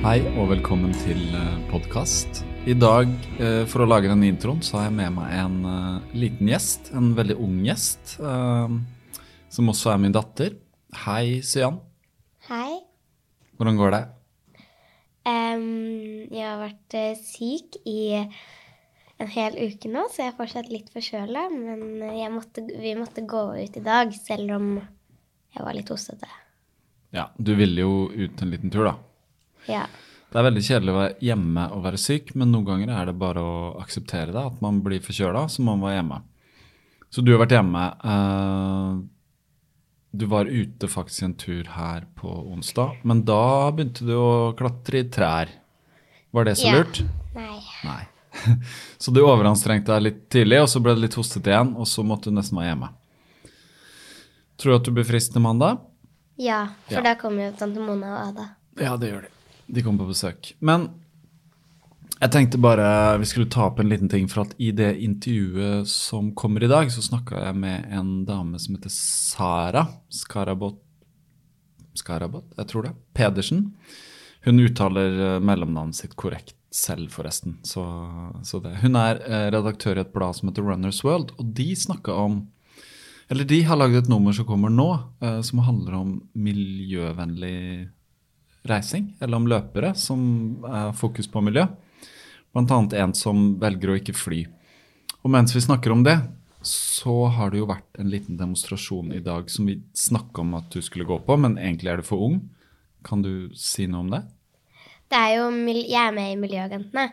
[0.00, 1.18] Hei og velkommen til
[1.68, 2.38] podkast.
[2.64, 6.14] I dag, eh, for å lage denne introen, så har jeg med meg en eh,
[6.22, 6.88] liten gjest.
[6.96, 8.72] En veldig ung gjest, eh,
[9.52, 10.56] som også er min datter.
[11.02, 11.76] Hei, Sian.
[12.48, 12.78] Hei.
[13.60, 14.00] Hvordan går det?
[15.28, 20.72] Um, jeg har vært eh, syk i en hel uke nå, så jeg er fortsatt
[20.72, 21.44] litt forkjøla.
[21.52, 26.32] Men måtte, vi måtte gå ut i dag, selv om jeg var litt hostete.
[27.12, 28.96] Ja, du ville jo ut en liten tur, da.
[29.70, 29.86] Ja.
[30.30, 33.16] Det er veldig kjedelig å være hjemme og være syk, men noen ganger er det
[33.18, 34.44] bare å akseptere det.
[34.52, 36.20] At man blir forkjøla, så må man være hjemme.
[37.10, 37.86] Så du har vært hjemme.
[38.04, 39.00] eh,
[40.12, 45.04] du var ute faktisk en tur her på onsdag, men da begynte du å klatre
[45.04, 45.48] i trær.
[46.32, 46.72] Var det så Ja.
[46.78, 47.02] lurt?
[47.34, 47.60] Nei.
[47.84, 48.06] Nei.
[48.98, 52.04] Så du overanstrengte deg litt tidlig, og så ble det litt hostete igjen, og så
[52.06, 52.88] måtte du nesten være hjemme.
[54.56, 55.80] Tror du at du blir frisk til mandag?
[56.38, 57.02] Ja, for Ja.
[57.02, 58.48] da kommer jo tante Mona og Ada.
[58.78, 59.28] Ja, det gjør de.
[59.70, 60.52] De kom på besøk.
[60.58, 60.88] Men
[62.20, 65.88] jeg tenkte bare vi skulle ta opp en liten ting, for at i det intervjuet
[65.88, 70.80] som kommer i dag, så snakka jeg med en dame som heter Sara Skarabot
[71.96, 72.94] Skarabot, jeg tror det.
[73.16, 73.70] Pedersen.
[74.44, 77.58] Hun uttaler eh, mellomnavnet sitt korrekt selv, forresten.
[77.66, 77.82] Så,
[78.46, 78.60] så.
[78.82, 82.42] Hun er eh, redaktør i et blad som heter Runners World, og de snakka om
[83.30, 84.88] Eller de har lagd et nummer som kommer nå,
[85.22, 87.90] eh, som handler om miljøvennlig
[88.68, 90.20] reising, eller om løpere som
[90.68, 91.66] er fokus på miljø.
[92.56, 94.44] Annet en som velger å ikke fly.
[95.22, 96.18] Og mens vi snakker om det,
[96.66, 100.68] så har det jo vært en liten demonstrasjon i dag som vi snakka om at
[100.72, 102.40] du skulle gå på, men egentlig er du for ung.
[103.06, 104.24] Kan du si noe om det?
[105.10, 105.46] Det er jo,
[105.80, 107.06] jeg er med i Miljøagentene,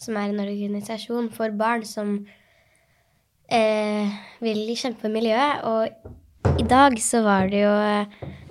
[0.00, 2.14] som er en organisasjon for barn som
[3.50, 4.14] eh,
[4.44, 5.66] vil kjempe for miljøet.
[5.66, 7.74] Og i dag så var det jo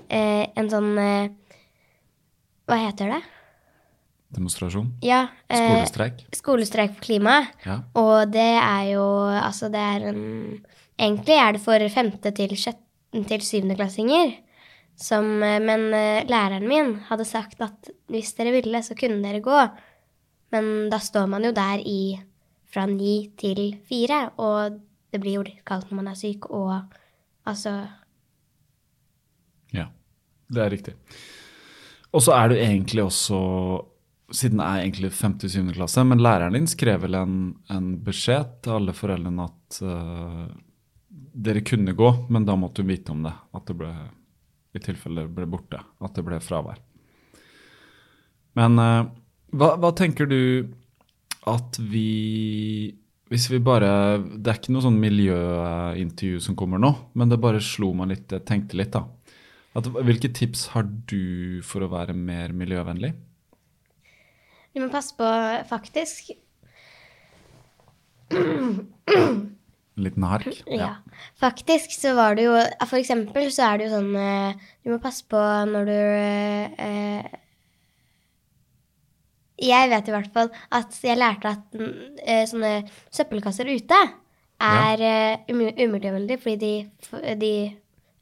[0.09, 1.31] eh, en sånn eh,
[2.66, 3.22] Hva heter det?
[4.36, 4.90] Demonstrasjon?
[5.06, 5.28] Ja.
[5.48, 6.26] eh, Skolestreik?
[6.36, 7.52] Skolestreik for klimaet.
[7.66, 7.80] Ja.
[7.96, 10.66] Og det er jo Altså, det er en
[10.98, 14.36] Egentlig er det for femte til til syvendeklassinger.
[14.96, 19.42] Som eh, Men eh, læreren min hadde sagt at hvis dere ville, så kunne dere
[19.42, 19.59] gå.
[20.52, 22.20] Men da står man jo der i
[22.72, 24.80] fra ni til fire, og
[25.12, 26.81] det blir jo litt kaldt når man er syk, og
[27.48, 27.88] altså
[29.74, 29.88] Ja,
[30.52, 30.94] det er riktig.
[32.16, 33.42] Og så er du egentlig også
[34.34, 35.68] Siden det er egentlig 5.-7.
[35.76, 37.36] klasse, men læreren din skrev vel en,
[37.70, 40.48] en beskjed til alle foreldrene at uh,
[41.46, 43.36] dere kunne gå, men da måtte du vite om det.
[43.54, 43.92] At det ble
[44.74, 45.78] i tilfelle ble borte.
[46.01, 46.81] At det ble fravær.
[48.57, 49.06] Men uh,
[49.54, 50.39] hva, hva tenker du
[51.45, 52.95] at vi
[53.30, 57.62] Hvis vi bare Det er ikke noe sånn miljøintervju som kommer nå, men det bare
[57.62, 58.34] slo meg litt.
[58.34, 59.06] Jeg tenkte litt, da.
[59.75, 63.12] At, hvilke tips har du for å være mer miljøvennlig?
[64.75, 65.27] Du må passe på,
[65.69, 66.33] faktisk
[68.36, 70.50] En liten hark?
[70.68, 70.98] Ja.
[71.39, 72.56] Faktisk så var det jo
[72.89, 75.39] For eksempel så er det jo sånn eh, Du må passe på
[75.69, 77.30] når du eh,
[79.69, 82.74] Jeg vet i hvert fall at jeg lærte at eh, sånne
[83.13, 84.01] søppelkasser ute
[84.66, 85.16] er ja.
[85.51, 87.56] Uh, um, umiljøvennlige fordi de, de,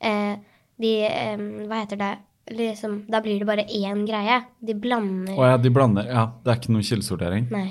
[0.02, 0.38] eh,
[0.82, 0.94] de
[1.70, 2.14] Hva heter det?
[2.52, 4.42] liksom, da blir det bare én greie.
[4.60, 6.08] De blander Å ja, de blander.
[6.10, 7.50] Ja, det er ikke noe kildesortering.
[7.54, 7.68] Nei.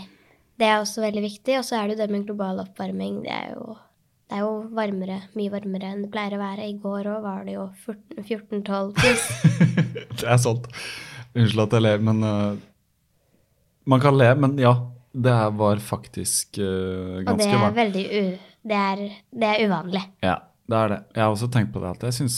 [0.59, 1.57] Det er også veldig viktig.
[1.61, 3.23] Og så er det jo det med global oppvarming.
[3.27, 3.77] Det er jo,
[4.31, 6.69] det er jo varmere, mye varmere enn det pleier å være.
[6.69, 9.27] I går òg var det jo 14-12 pluss.
[10.23, 10.69] Det er sant.
[11.33, 12.57] Unnskyld at jeg ler, men uh,
[13.89, 14.75] Man kan le, men ja.
[15.13, 17.43] Det var faktisk ganske varmt.
[17.43, 18.49] Og det er veldig u...
[18.63, 19.01] Det er,
[19.35, 20.01] det er uvanlig.
[20.25, 20.37] Ja,
[20.71, 20.99] det er det.
[21.17, 22.37] Jeg har også tenkt på det at jeg syns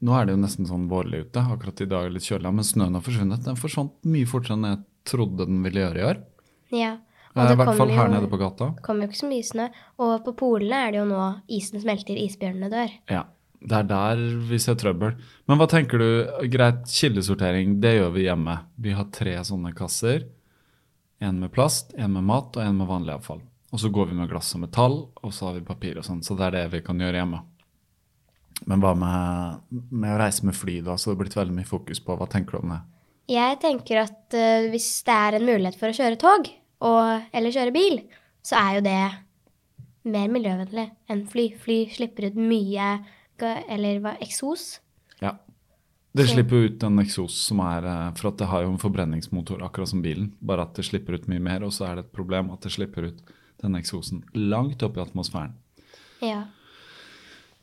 [0.00, 1.42] Nå er det jo nesten sånn vårlig ute.
[1.44, 3.44] Akkurat i dag er litt kjølig, men snøen har forsvunnet.
[3.44, 6.22] Den forsvant mye fortere enn jeg trodde den ville gjøre i år.
[6.72, 6.94] Ja.
[7.30, 8.72] Og det I hvert fall her nede på gata.
[8.74, 9.66] Det kommer jo ikke så mye snø.
[10.02, 12.96] Og på polene er det jo nå isen smelter, isbjørnene dør.
[13.12, 13.22] Ja,
[13.60, 15.14] det er der vi ser trøbbel.
[15.46, 16.08] Men hva tenker du?
[16.50, 18.56] Greit, kildesortering, det gjør vi hjemme.
[18.80, 20.26] Vi har tre sånne kasser.
[21.20, 23.44] En med plast, en med mat og en med vanlig avfall.
[23.70, 26.24] Og så går vi med glass og metall, og så har vi papir og sånn.
[26.26, 27.44] Så det er det vi kan gjøre hjemme.
[28.68, 30.96] Men hva med, med å reise med fly, da?
[30.98, 32.16] Så det har blitt veldig mye fokus på.
[32.18, 32.80] Hva tenker du om det?
[33.30, 37.54] Jeg tenker at uh, hvis det er en mulighet for å kjøre tog, og, eller
[37.54, 38.00] kjøre bil,
[38.46, 39.00] så er jo det
[40.10, 41.46] mer miljøvennlig enn fly.
[41.60, 42.92] Fly slipper ut mye
[43.40, 44.80] eller hva, eksos.
[45.20, 45.38] Ja.
[46.12, 49.62] Det slipper ut en eksos som er eh, For at det har jo en forbrenningsmotor,
[49.62, 50.32] akkurat som bilen.
[50.42, 52.74] Bare at det slipper ut mye mer, og så er det et problem at det
[52.74, 53.20] slipper ut
[53.62, 55.54] denne eksosen langt opp i atmosfæren.
[56.24, 56.48] Ja.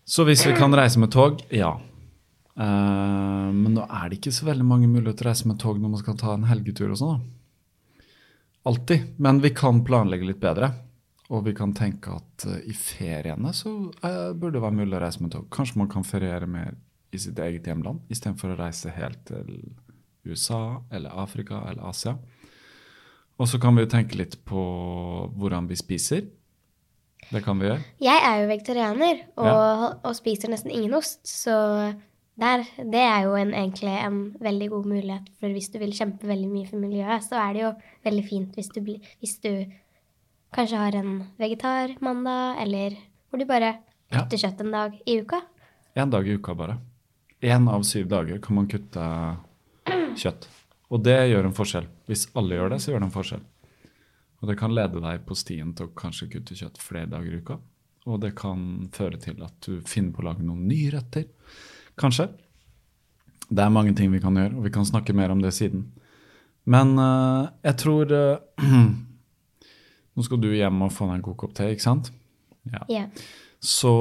[0.07, 1.73] Så hvis vi kan reise med tog, ja.
[2.57, 5.91] Uh, men nå er det ikke så veldig mange muligheter å reise med tog når
[5.93, 7.25] man skal ta en helgetur og sånn.
[8.67, 9.09] Alltid.
[9.19, 10.71] Men vi kan planlegge litt bedre.
[11.27, 15.03] Og vi kan tenke at uh, i feriene så uh, burde det være mulig å
[15.03, 15.49] reise med tog.
[15.51, 16.77] Kanskje man kan feriere mer
[17.11, 19.51] i sitt eget hjemland istedenfor å reise helt til
[20.27, 22.15] USA eller Afrika eller Asia.
[23.37, 24.63] Og så kan vi jo tenke litt på
[25.35, 26.23] hvordan vi spiser.
[27.31, 27.81] Det kan vi gjøre.
[28.01, 31.55] Jeg er jo vegetarianer og, og spiser nesten ingen ost, så
[32.39, 35.27] der, det er jo en, egentlig en veldig god mulighet.
[35.41, 37.71] For hvis du vil kjempe veldig mye for miljøet, så er det jo
[38.07, 38.79] veldig fint hvis du,
[39.19, 39.51] hvis du
[40.55, 42.95] kanskje har en vegetarmandag, eller
[43.29, 43.73] hvor du bare
[44.07, 44.21] Ja.
[44.21, 45.41] kutter kjøtt en dag i uka.
[45.99, 46.77] En dag i uka bare.
[47.43, 49.03] Én av syv dager kan man kutte
[50.15, 50.47] kjøtt.
[50.89, 51.87] Og det gjør en forskjell.
[52.07, 53.41] Hvis alle gjør det, så gjør det en forskjell.
[54.41, 57.41] Og det kan lede deg på stien til å kanskje kutte kjøtt flere dager i
[57.41, 57.57] uka.
[58.07, 61.25] Og det kan føre til at du finner på å lage noen nye retter.
[61.99, 62.29] Kanskje.
[63.47, 65.87] Det er mange ting vi kan gjøre, og vi kan snakke mer om det siden.
[66.67, 68.63] Men uh, jeg tror uh,
[70.17, 72.09] Nå skal du hjem og få deg en god kopp te, ikke sant?
[72.67, 72.81] Ja.
[72.91, 73.03] Ja.
[73.63, 73.93] Så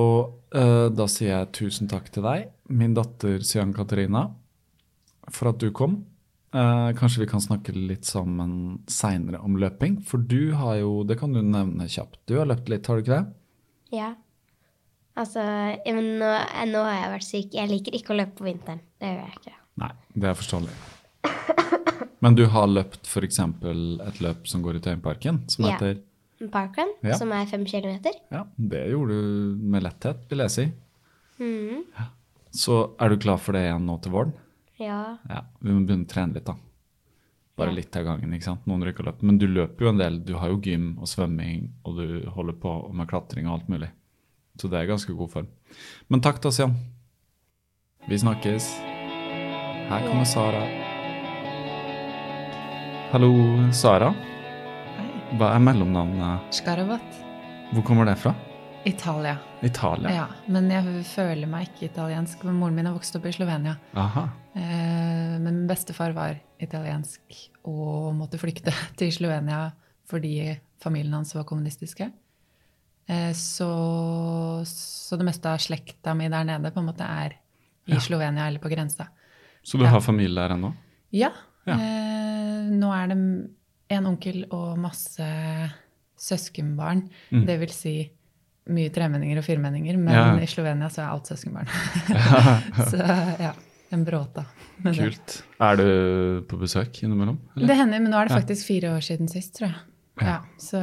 [0.57, 4.27] uh, da sier jeg tusen takk til deg, min datter Sian Katarina,
[5.29, 6.01] for at du kom.
[6.57, 11.19] Eh, kanskje vi kan snakke litt sammen seinere om løping, for du har jo Det
[11.21, 12.17] kan du nevne kjapt.
[12.27, 13.35] Du har løpt litt, har du ikke det?
[13.99, 14.15] ja.
[15.17, 16.27] Altså, men nå,
[16.69, 17.55] nå har jeg vært syk.
[17.57, 18.83] Jeg liker ikke å løpe på vinteren.
[19.01, 19.53] Det gjør jeg ikke.
[19.81, 20.75] Nei, det er forståelig.
[22.21, 23.39] Men du har løpt f.eks.
[23.41, 25.71] et løp som går i Tøyenparken, som Ja.
[25.79, 26.03] heter
[26.53, 27.17] Parkrun, Ja.
[27.17, 28.13] som er fem kilometer.
[28.31, 30.67] Ja, det gjorde du med letthet, vil jeg si.
[31.41, 31.85] Mhm.
[32.53, 34.35] Så er du klar for det igjen nå til våren?
[34.79, 35.17] Ja.
[35.29, 36.55] Ja, vi må begynne å trene litt, da.
[37.57, 37.75] Bare Ja.
[37.77, 38.33] litt av gangen.
[38.35, 38.67] ikke sant?
[38.67, 39.23] Noen rykker løp.
[39.23, 40.19] Men du løper jo en del.
[40.25, 43.89] Du har jo gym og svømming, og du holder på med klatring og alt mulig.
[44.59, 45.47] Så det er ganske god form.
[46.11, 46.75] Men takk til oss, Jan.
[48.09, 48.79] Vi snakkes.
[49.89, 50.61] Her kommer Sara.
[53.13, 53.31] Hallo,
[53.73, 54.13] Sara.
[55.39, 56.53] Hva er mellomnavnet?
[56.55, 57.01] Skarabat.
[57.73, 58.35] Hvor kommer det fra?
[58.87, 59.39] Italia.
[59.63, 60.11] Italia?
[60.15, 62.45] Ja, men jeg føler meg ikke italiensk.
[62.45, 63.77] men Moren min har vokst opp i Slovenia.
[63.95, 64.29] Aha.
[64.57, 67.21] Eh, men bestefar var italiensk
[67.69, 69.67] og måtte flykte til Slovenia
[70.09, 72.07] fordi familien hans var kommunistiske.
[73.11, 73.69] Eh, så,
[74.67, 77.37] så det meste av slekta mi der nede på en måte er
[77.87, 79.09] i Slovenia eller på grensa.
[79.67, 79.91] Så du Ja.
[79.91, 80.73] har familie der ennå?
[81.15, 81.31] Ja.
[81.67, 81.75] Ja.
[81.75, 83.19] Eh, nå er det
[83.97, 85.27] en onkel og masse
[86.19, 87.05] søskenbarn.
[87.31, 87.45] Mm.
[87.47, 87.95] Det vil si
[88.73, 90.25] mye tremenninger og firmenninger, men Ja.
[90.43, 91.69] i Slovenia så er alt søskenbarn.
[92.91, 92.99] så
[93.43, 93.53] ja,
[93.95, 94.47] en bråta.
[94.83, 94.95] det.
[95.01, 95.37] Kult.
[95.63, 95.87] Er du
[96.49, 97.39] på besøk innimellom?
[97.57, 97.69] eller?
[97.71, 99.79] Det hender, men nå er det faktisk fire år siden sist, tror jeg.
[100.21, 100.27] Ja.
[100.27, 100.81] Ja, så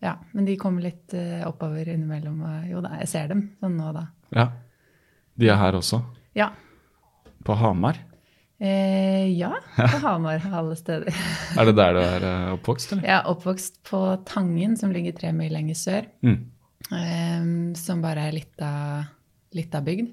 [0.00, 2.38] ja, Men de kommer litt eh, oppover innimellom.
[2.70, 4.06] Jo da, jeg ser dem sånn nå og da.
[4.32, 4.46] Ja.
[5.36, 6.00] De er her også.
[6.36, 6.50] Ja.
[7.44, 7.98] På Hamar.
[8.60, 11.08] Eh, ja, på Hamar, alle steder.
[11.58, 13.06] Er det der du er eh, oppvokst, eller?
[13.08, 16.08] Jeg er oppvokst på Tangen, som ligger tre mil lenger sør.
[16.20, 16.40] Mm.
[16.92, 19.06] em, som bare er litt av,
[19.56, 20.12] litt av bygd.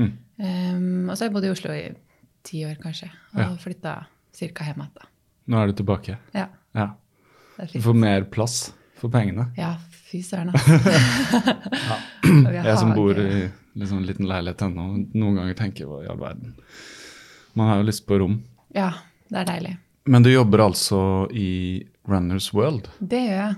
[0.00, 0.10] Mm.
[0.40, 1.84] Um, og så har jeg bodd i Oslo i
[2.48, 3.10] ti år, kanskje.
[3.34, 3.48] Og Ja.
[3.60, 3.94] flytta
[4.32, 4.64] ca.
[4.64, 5.08] hjem igjen.
[5.50, 6.16] Nå er du tilbake.
[6.34, 6.88] Ja, Ja.
[7.74, 9.50] Du får mer plass for pengene.
[9.58, 9.74] Ja,
[10.08, 10.78] fy søren, altså.
[12.24, 16.08] Jeg som bor i liksom en liten leilighet ennå, noen ganger tenker jeg hva i
[16.10, 16.54] all verden.
[17.58, 18.38] Man har jo lyst på rom.
[18.74, 18.90] Ja,
[19.28, 19.74] det er deilig.
[20.10, 21.00] Men du jobber altså
[21.36, 22.88] i Runners World.
[23.00, 23.54] Det gjør jeg.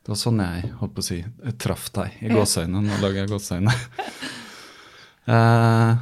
[0.00, 2.86] Det var sånn jeg holdt på å si, jeg traff deg i gåseøynene.
[2.86, 3.74] Nå lager jeg gåseøyne.
[5.30, 5.98] Eh,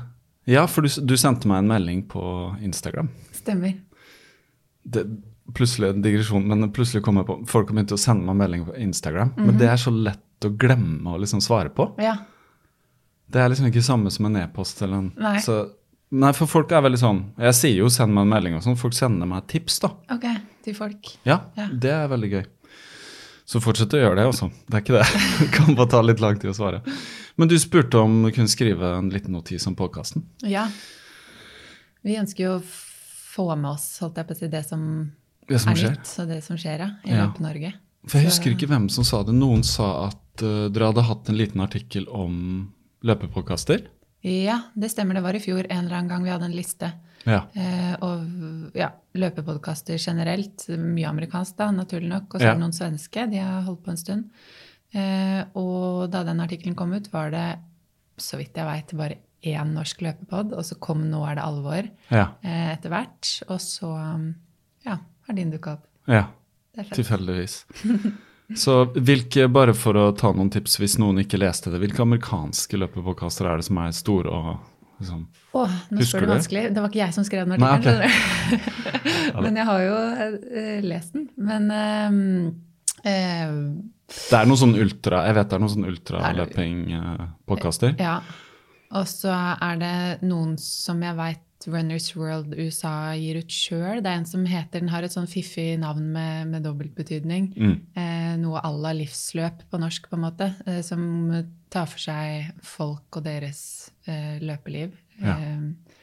[0.55, 2.23] ja, for du, du sendte meg en melding på
[2.65, 3.11] Instagram.
[3.37, 3.75] Stemmer.
[4.89, 5.05] Det,
[5.57, 8.77] plutselig en digresjon, men plutselig kom jeg på Folk begynt å sende meg melding på
[8.81, 9.35] Instagram.
[9.37, 11.91] Men det er så lett å glemme å liksom svare på.
[12.01, 12.15] Ja.
[13.29, 15.35] Det er liksom ikke samme som en e-post eller en Nei.
[15.45, 15.59] Så,
[16.17, 18.79] nei, for folk er veldig sånn Jeg sier jo 'send meg en melding' og sånn.
[18.81, 19.91] Folk sender meg tips, da.
[20.15, 20.25] Ok,
[20.65, 21.11] til folk.
[21.29, 21.67] Ja, Ja.
[21.69, 22.47] det er veldig gøy.
[23.45, 24.51] Så fortsett å gjøre det, også.
[24.69, 25.07] Det er ikke det.
[25.41, 26.83] Det kan bare ta litt lang tid å svare.
[27.39, 30.25] Men du spurte om du kunne skrive en liten notis om podkasten.
[30.43, 30.67] Ja.
[32.07, 34.83] Vi ønsker jo å få med oss holdt jeg på å si, det som,
[35.49, 35.93] Det som er skjer.
[35.95, 37.27] nytt, og det som skjer ja, i Ja.
[37.29, 37.73] Løpe-Norge.
[38.09, 39.35] For jeg husker ikke hvem som sa det.
[39.37, 42.73] Noen sa at uh, dere hadde hatt en liten artikkel om
[43.07, 43.87] løpepodkaster.
[44.27, 45.15] Ja, det stemmer.
[45.19, 46.89] Det var i fjor en eller annen gang vi hadde en liste.
[47.29, 47.45] Ja.
[47.55, 50.65] Eh, og ja, løpepodkaster generelt.
[50.75, 52.35] Mye amerikansk, da, naturlig nok.
[52.35, 52.51] Og så Ja.
[52.51, 53.29] er det noen svenske.
[53.31, 54.25] De har holdt på en stund.
[54.97, 57.47] Eh, og da den artikkelen kom ut, var det,
[58.19, 60.55] så vidt jeg veit, bare én norsk løpepod.
[60.57, 62.31] Og så kom Nå er det alvor Ja.
[62.43, 63.35] eh, etter hvert.
[63.49, 64.33] Og så um,
[64.87, 65.87] ja, har din dukka opp.
[66.07, 66.27] ja.
[66.79, 67.65] Tilfeldigvis.
[68.57, 72.79] Så hvilke, bare for å ta noen tips hvis noen ikke leste det, hvilke amerikanske
[72.81, 74.47] løpepodkaster er det som er store og
[75.03, 75.27] liksom
[75.59, 76.33] Åh, nå Husker du det?
[76.33, 76.63] vanskelig.
[76.73, 78.07] Det var ikke jeg som skrev den artikkelen.
[78.07, 79.43] Okay.
[79.45, 81.29] Men jeg har jo uh, lest den.
[81.37, 83.53] Men uh, eh,
[84.09, 87.93] Det er noen sånn ultra Jeg vet det er noen sånn ultraløping-podkaster.
[88.01, 88.17] Ja.
[88.97, 94.01] Og så er det noen som jeg veit Runners World USA gir ut sjøl.
[94.01, 97.51] Det er en som heter Den har et sånn fiffig navn med, med dobbeltbetydning.
[97.59, 97.77] Mm.
[97.99, 100.53] Eh, noe à la livsløp på norsk, på en måte.
[100.69, 101.03] Eh, som
[101.73, 103.61] tar for seg folk og deres
[104.09, 104.95] eh, løpeliv.
[105.19, 105.35] Ja.
[105.35, 105.97] Eh,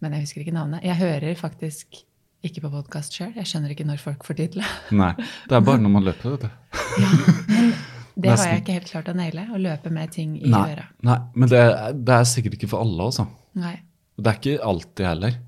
[0.00, 0.84] men jeg husker ikke navnet.
[0.84, 2.02] Jeg hører faktisk
[2.46, 3.32] ikke på podkast sjøl.
[3.36, 4.70] Jeg skjønner ikke når folk får tid til det.
[4.96, 5.12] Nei.
[5.48, 6.50] Det er bare når man løper, vet du.
[8.20, 9.46] Det har jeg ikke helt klart å naile.
[9.54, 10.82] Å løpe med ting i Nei, øra.
[11.08, 11.60] nei, men det,
[12.04, 13.24] det er sikkert ikke for alle, altså.
[13.56, 13.76] Nei.
[14.20, 15.38] Det er ikke alltid heller.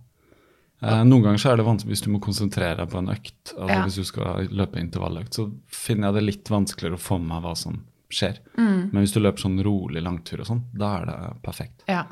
[0.82, 3.52] Eh, noen ganger så er det vanskelig hvis du må konsentrere deg på en økt.
[3.52, 3.82] altså Ja.
[3.84, 7.44] Hvis du skal løpe intervalløkt, så finner jeg det litt vanskeligere å få med meg
[7.44, 7.76] hva som
[8.12, 8.40] skjer.
[8.56, 8.80] Mm.
[8.94, 11.84] Men hvis du løper sånn rolig langtur og sånn, da er det perfekt.
[11.92, 12.06] Ja.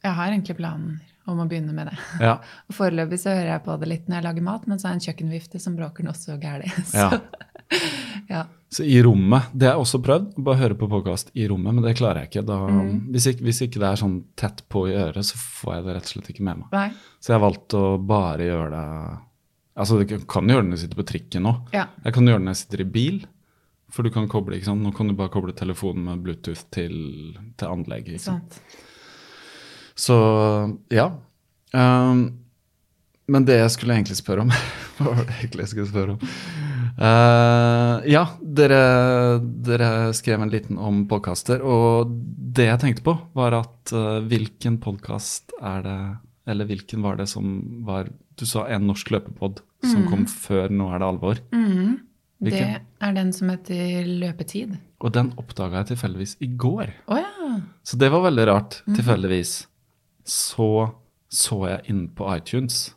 [0.00, 0.98] Jeg har egentlig planer
[1.32, 1.96] om å begynne med det.
[2.24, 2.36] Ja,
[2.70, 4.94] Og Foreløpig så hører jeg på det litt når jeg lager mat, men så er
[4.94, 6.70] det en kjøkkenvifte som bråker noe så gæli.
[6.90, 7.20] Så, ja.
[8.34, 8.42] ja.
[8.70, 11.82] Så i rommet, det har jeg også prøvd, bare høre på podkast i rommet, men
[11.86, 12.44] det klarer jeg ikke.
[12.46, 12.92] Da, Mm.
[13.14, 15.96] hvis, ikke hvis ikke det er sånn tett på i øret, så får jeg det
[15.96, 16.70] rett og slett ikke med meg.
[16.74, 16.86] Nei.
[17.18, 18.86] Så jeg har valgt å bare gjøre det
[19.80, 21.52] Altså, du kan gjøre det når du sitter på trikken nå.
[21.72, 21.86] Ja.
[22.04, 23.20] Jeg kan gjøre det når jeg sitter i bil,
[23.94, 24.82] for du kan koble, ikke sant.
[24.84, 26.92] Nå kan du bare koble telefonen med Bluetooth til,
[27.56, 28.18] til anlegget.
[28.18, 28.58] Ikke sant?
[28.58, 28.76] Sant.
[30.00, 30.16] Så
[30.88, 31.10] ja.
[31.72, 32.22] Um,
[33.30, 34.50] men det jeg skulle egentlig spørre om
[34.96, 36.32] Hva var det egentlig jeg skulle spørre om?
[37.00, 38.80] Uh, ja, dere,
[39.40, 44.80] dere skrev en liten om podkaster, og det jeg tenkte på, var at uh, hvilken
[44.82, 46.00] podkast er det
[46.50, 47.46] Eller hvilken var det som
[47.86, 51.40] var Du sa en norsk løpepod som kom før Nå er det alvor.
[52.40, 54.76] Det er den som heter Løpetid.
[55.00, 56.92] Og den oppdaga jeg tilfeldigvis i går.
[57.08, 57.58] Oh, ja!
[57.84, 59.54] Så det var veldig rart, tilfeldigvis.
[60.24, 60.70] Så
[61.30, 62.94] så jeg inn på iTunes,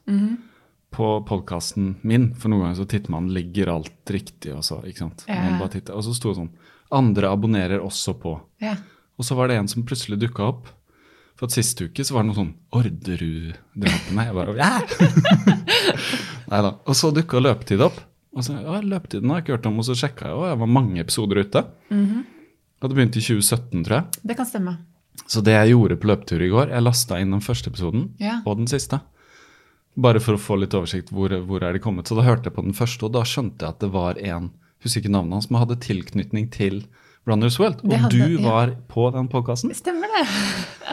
[0.93, 5.03] på podkasten min, for noen ganger så titter man, ligger alt riktig, og så, ikke
[5.03, 5.25] sant.
[5.29, 6.49] Bare og så sto det sånn,
[6.93, 8.39] andre abonnerer også på.
[8.63, 8.75] ja.
[9.13, 10.71] Og så var det en som plutselig dukka opp.
[11.37, 14.23] For at sist uke så var det noe sånn Orderud-drapene.
[14.25, 14.71] Jeg bare ja!
[16.51, 16.71] Nei da.
[16.89, 17.99] Og så dukka løpetid opp.
[18.33, 20.57] Og så ja, løpetiden har jeg ikke hørt om, og så sjekka jeg, og det
[20.63, 21.61] var mange episoder ute.
[21.93, 24.23] Hadde begynt i 2017, tror jeg.
[24.25, 24.75] Det kan stemme.
[25.29, 28.39] Så det jeg gjorde på løpetur i går, jeg lasta inn den første episoden Ja.
[28.45, 28.99] og den siste.
[29.95, 32.07] Bare for å få litt oversikt hvor, hvor er de kommet.
[32.09, 34.51] Så da hørte jeg på den første, og da skjønte jeg at det var en
[34.83, 36.81] husker ikke navnet hans, som hadde tilknytning til
[37.29, 37.83] Runners World.
[37.85, 38.49] Og hadde- du ja.
[38.49, 39.71] var på den podkasten.
[39.77, 40.25] Stemmer det!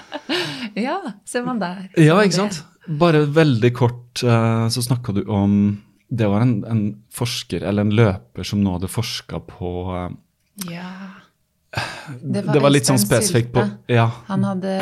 [0.87, 1.89] ja, ser man der.
[1.97, 2.61] Ser Ja, ikke sant?
[3.01, 6.81] Bare veldig kort eh, så snakka du om Det var en, en
[7.15, 10.17] forsker, eller en løper, som nå hadde forska på eh,
[10.75, 10.91] Ja.
[11.71, 14.09] Det var, litt sånn spesifikt på Ja.
[14.27, 14.73] Han hadde,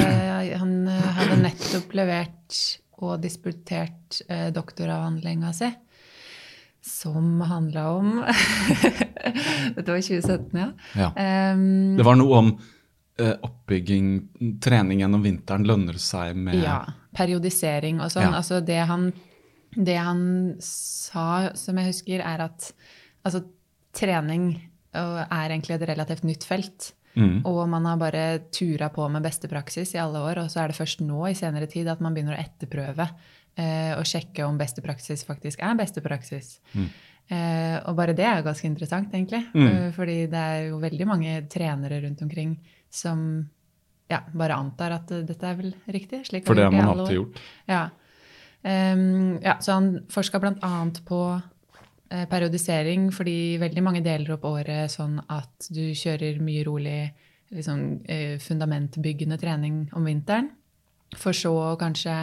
[0.57, 2.61] han hadde nettopp levert
[3.05, 5.69] og disputert eh, doktoravhandlinga si,
[6.83, 8.09] som handla om
[9.77, 10.71] Dette var i 2017, ja.
[10.97, 11.11] ja.
[11.53, 12.51] Um, Det var noe om
[13.21, 14.09] eh, oppbygging,
[14.65, 16.81] trening gjennom vinteren lønner seg med ja.
[17.19, 18.31] Periodisering og sånn.
[18.31, 18.39] Ja.
[18.41, 19.11] Altså det han,
[19.75, 20.23] det han
[20.65, 22.71] sa, som jeg husker, er at
[23.27, 23.45] altså,
[23.97, 24.53] trening
[24.97, 26.93] øh, er egentlig et relativt nytt felt.
[27.19, 27.43] Mm.
[27.49, 30.71] Og man har bare tura på med beste praksis i alle år, og så er
[30.71, 33.09] det først nå i senere tid at man begynner å etterprøve
[33.59, 36.59] eh, og sjekke om beste praksis faktisk er beste praksis.
[37.29, 39.43] Eh, og bare det er jo ganske interessant, egentlig.
[39.53, 39.67] Mm.
[39.67, 42.55] Eh, fordi det er jo veldig mange trenere rundt omkring
[42.89, 43.49] som
[44.09, 46.23] ja, bare antar at eh, dette er vel riktig.
[46.31, 47.43] Slik For det har man alltid gjort.
[47.69, 47.89] Ja.
[48.59, 50.73] Um, ja, så han forska bl.a.
[51.07, 51.21] på
[52.09, 57.01] periodisering, fordi veldig mange deler opp året sånn at du kjører mye rolig
[57.55, 60.51] liksom, eh, fundamentbyggende trening om vinteren,
[61.17, 62.15] for så å kanskje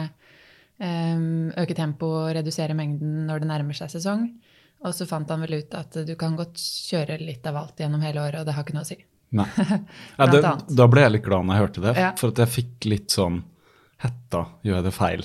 [0.78, 4.28] ehm, øke tempoet og redusere mengden når det nærmer seg sesong.
[4.84, 8.02] Og så fant han vel ut at du kan godt kjøre litt av alt gjennom
[8.04, 8.98] hele året, og det har ikke noe å si.
[9.36, 9.48] Nei.
[10.18, 12.88] Ja, det, da ble jeg litt glad når jeg hørte det, for at jeg fikk
[12.92, 13.40] litt sånn
[14.02, 15.22] Hetta, gjør det feil?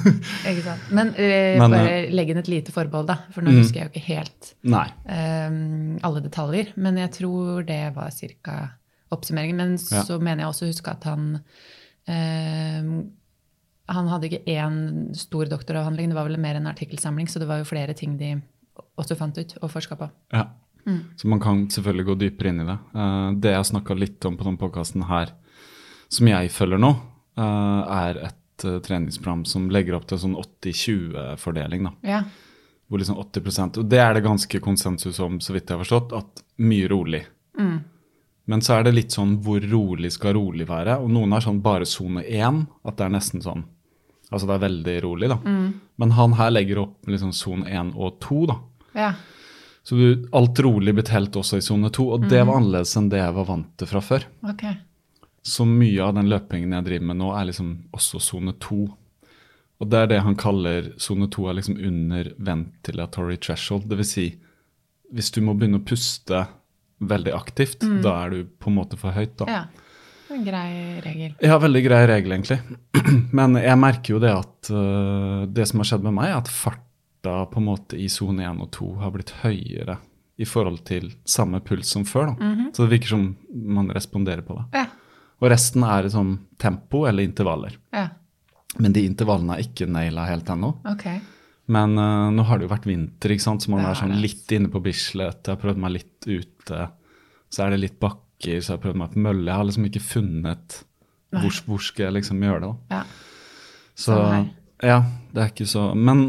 [0.48, 0.86] Ikke sant?
[0.96, 3.58] Men, uh, Men, bare legg inn et lite forbehold, da, for nå Mm.
[3.60, 6.72] husker jeg jo ikke helt ehm, alle detaljer.
[6.80, 8.10] Men jeg tror det var
[8.42, 8.56] ca.
[9.12, 9.56] oppsummeringen.
[9.60, 10.02] Men Ja.
[10.08, 11.40] så mener jeg også å huske at han
[12.08, 13.10] um,
[13.88, 17.58] Han hadde ikke én stor doktoravhandling, det var vel mer en artikkelsamling, så det var
[17.60, 18.30] jo flere ting de
[18.98, 20.08] også fant ut og forska på.
[20.32, 20.46] Ja.
[20.86, 21.02] Mm.
[21.20, 22.78] Så man kan selvfølgelig gå dypere inn i det.
[22.96, 25.32] Eh, det jeg snakka litt om på denne podkasten her,
[26.08, 31.88] som jeg følger nå, eh, er et eh, treningsprogram som legger opp til sånn 80-20-fordeling.
[31.88, 31.94] da.
[32.06, 32.22] Ja.
[32.88, 36.14] Hvor liksom 80 Og det er det ganske konsensus om, så vidt jeg har forstått,
[36.14, 37.24] at mye rolig.
[37.58, 37.78] Mm.
[38.44, 40.98] Men så er det litt sånn hvor rolig skal rolig være?
[41.00, 43.64] Og noen har sånn bare sone én, at det er nesten sånn
[44.32, 45.36] Altså det er veldig rolig, da.
[46.00, 48.56] Men han her legger opp liksom sone én og to, da.
[48.96, 49.12] ja.
[49.84, 53.10] Så du, alt rolig blir telt også i sone to, og det var annerledes enn
[53.12, 54.24] det jeg var vant til fra før.
[54.48, 54.62] Ok.
[55.44, 58.86] Så mye av den løpingen jeg driver med nå, er liksom også sone to.
[59.82, 63.84] Og det er det han kaller sone to er liksom under ventilatory threshold.
[63.90, 64.26] Det vil si,
[65.12, 66.46] hvis du må begynne å puste
[67.04, 69.50] veldig aktivt, da er du på en måte for høyt, da.
[69.50, 69.90] Ja.
[70.34, 71.34] En grei regel.
[71.44, 72.58] Ja, veldig grei regel, egentlig.
[73.38, 76.50] Men jeg merker jo det at uh, det som har skjedd med meg, er at
[76.50, 80.00] farta på en måte i sone 1 og 2 har blitt høyere
[80.40, 82.32] i forhold til samme puls som før.
[82.32, 82.52] da.
[82.74, 84.66] Så det virker som man responderer på det.
[84.80, 84.88] Ja.
[85.44, 87.76] Og resten er liksom tempo eller intervaller.
[87.92, 88.08] ja.
[88.82, 90.72] Men de intervallene er ikke naila helt ennå.
[90.96, 91.20] Okay.
[91.70, 93.62] Men uh, nå har det jo vært vinter, ikke sant?
[93.62, 95.44] så man er sånn litt inne på Bislett.
[95.46, 96.88] Jeg har prøvd meg litt ute.
[97.54, 99.46] Så er det litt bakker, så jeg har prøvd meg på mølle.
[99.46, 100.80] Jeg har liksom ikke funnet
[101.34, 102.72] hvor, hvor skal jeg liksom gjøre det.
[102.72, 102.98] da.
[102.98, 103.04] Ja.
[103.94, 104.18] Så
[104.82, 104.98] ja,
[105.30, 106.24] det er ikke så Men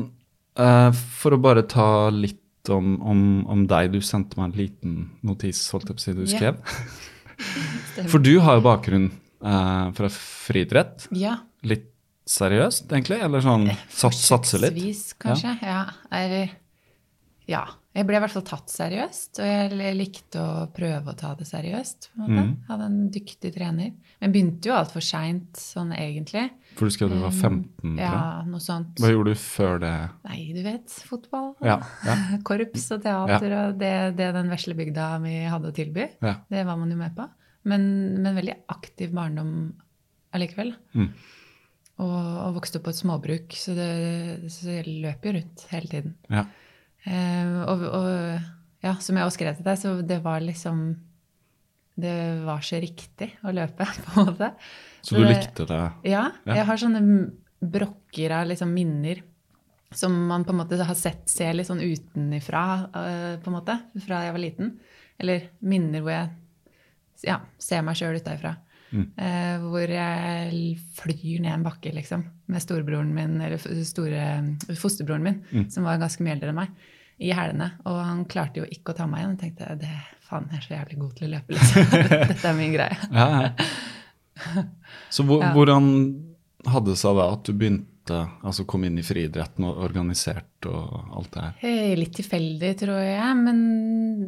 [0.61, 3.19] uh, for å bare ta litt om, om,
[3.51, 3.91] om deg.
[3.93, 6.61] Du sendte meg en liten notis, holdt jeg på å si, du skrev.
[8.11, 11.07] For du har jo bakgrunn eh, fra friidrett.
[11.15, 11.37] Ja.
[11.67, 11.91] Litt
[12.29, 13.19] seriøst, egentlig?
[13.23, 14.73] Eller sånn sats, satse litt?
[14.73, 15.55] Forsøksvis, kanskje.
[15.61, 15.81] Ja.
[16.11, 16.55] Eller
[17.49, 17.65] Ja.
[17.95, 21.45] Jeg ble i hvert fall tatt seriøst, og jeg likte å prøve å ta det
[21.47, 22.09] seriøst.
[22.19, 22.49] Mm.
[22.67, 23.93] Hadde en dyktig trener.
[24.19, 26.49] Men begynte jo altfor seint, sånn egentlig.
[26.75, 27.99] For du skrev du var 15, Um.
[28.01, 28.97] Ja, noe sånt.
[28.99, 29.93] Hva gjorde du før det?
[30.25, 30.91] Nei, du vet.
[31.07, 31.53] Fotball.
[31.63, 32.15] Ja, ja,
[32.47, 36.09] Korps og teater og det, det den vesle bygda mi hadde å tilby.
[36.25, 36.35] ja.
[36.51, 37.29] Det var man jo med på.
[37.69, 37.87] Men,
[38.21, 39.55] men veldig aktiv barndom
[40.35, 40.75] allikevel.
[40.97, 41.07] Mm.
[42.03, 43.89] Og, og vokste opp på et småbruk, så, det,
[44.51, 46.17] så jeg løp jo rundt hele tiden.
[46.33, 46.43] ja.
[47.05, 50.87] Eh, og, og ja, som jeg også skrev til deg, så det var liksom
[51.95, 54.51] Det var så riktig å løpe, på en måte.
[55.01, 55.83] Så du det- likte det?
[56.11, 56.27] Ja.
[56.49, 57.01] Jeg har sånne
[57.65, 59.21] brokker av liksom minner
[59.95, 62.63] som man på en måte har sett se litt sånn utenifra,
[62.99, 64.73] eh, på en måte, fra jeg var liten.
[65.21, 66.33] Eller minner hvor jeg
[67.23, 68.57] ja, ser meg sjøl utafra.
[68.95, 69.05] Mm.
[69.17, 74.25] Uh, hvor jeg flyr ned en bakke, liksom, med storebroren min, eller store,
[74.79, 76.75] fosterbroren min, som var ganske mye eldre enn meg,
[77.19, 77.71] i hælene.
[77.87, 79.35] Og han klarte jo ikke å ta meg igjen.
[79.37, 79.95] Jeg tenkte det,
[80.27, 81.97] faen, jeg er så jævlig god til å løpe, liksom.
[82.31, 82.97] Dette er min greie.
[83.11, 83.51] Ja, ja.
[85.15, 85.53] Så hvor, Ja.
[85.55, 85.85] hvordan
[86.67, 87.91] hadde det seg da at du begynte,
[88.45, 91.53] altså kom inn i friidretten og organisert og alt det her?
[91.69, 93.37] Eh, Litt tilfeldig, tror jeg.
[93.39, 93.61] Men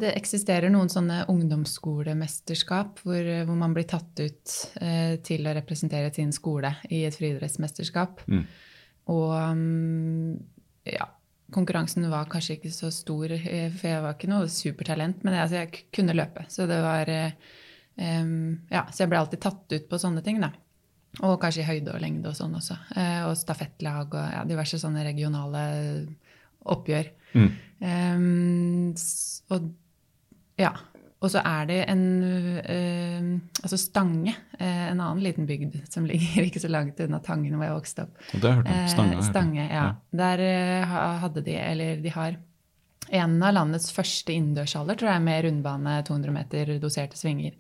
[0.02, 6.14] det eksisterer noen sånne ungdomsskolemesterskap hvor, hvor man blir tatt ut eh, til å representere
[6.16, 8.24] sin skole i et friidrettsmesterskap.
[8.32, 8.46] Mm.
[9.14, 10.34] Og mm,
[10.94, 11.08] ja,
[11.54, 15.46] konkurransen var kanskje ikke så stor, eh, for jeg var ikke noe supertalent, men jeg,
[15.46, 16.46] altså, jeg kunne løpe.
[16.52, 18.34] Så det var um,
[18.72, 20.52] Ja, så jeg ble alltid tatt ut på sånne ting, da.
[21.26, 22.78] Og kanskje i høyde og lengde og sånn også.
[22.94, 25.64] Uh, og stafettlag og ja, diverse sånne regionale
[26.68, 27.10] oppgjør.
[27.38, 27.50] Mm.
[27.80, 28.94] Um,
[29.54, 29.72] og
[30.60, 30.74] ja.
[31.18, 32.04] Og så er det en
[32.62, 33.30] uh,
[33.64, 37.66] Altså Stange, eh, en annen liten bygd som ligger ikke så langt unna Tangen hvor
[37.66, 38.20] jeg vokste opp.
[38.36, 38.76] Og det har jeg hørt om.
[38.76, 39.24] Eh, Stange.
[39.26, 39.88] Stange, ja.
[40.22, 42.38] Der eh, hadde de, eller de har,
[43.08, 47.56] en av landets første innendørshaller, tror jeg, med rundbane 200 meter doserte svinger.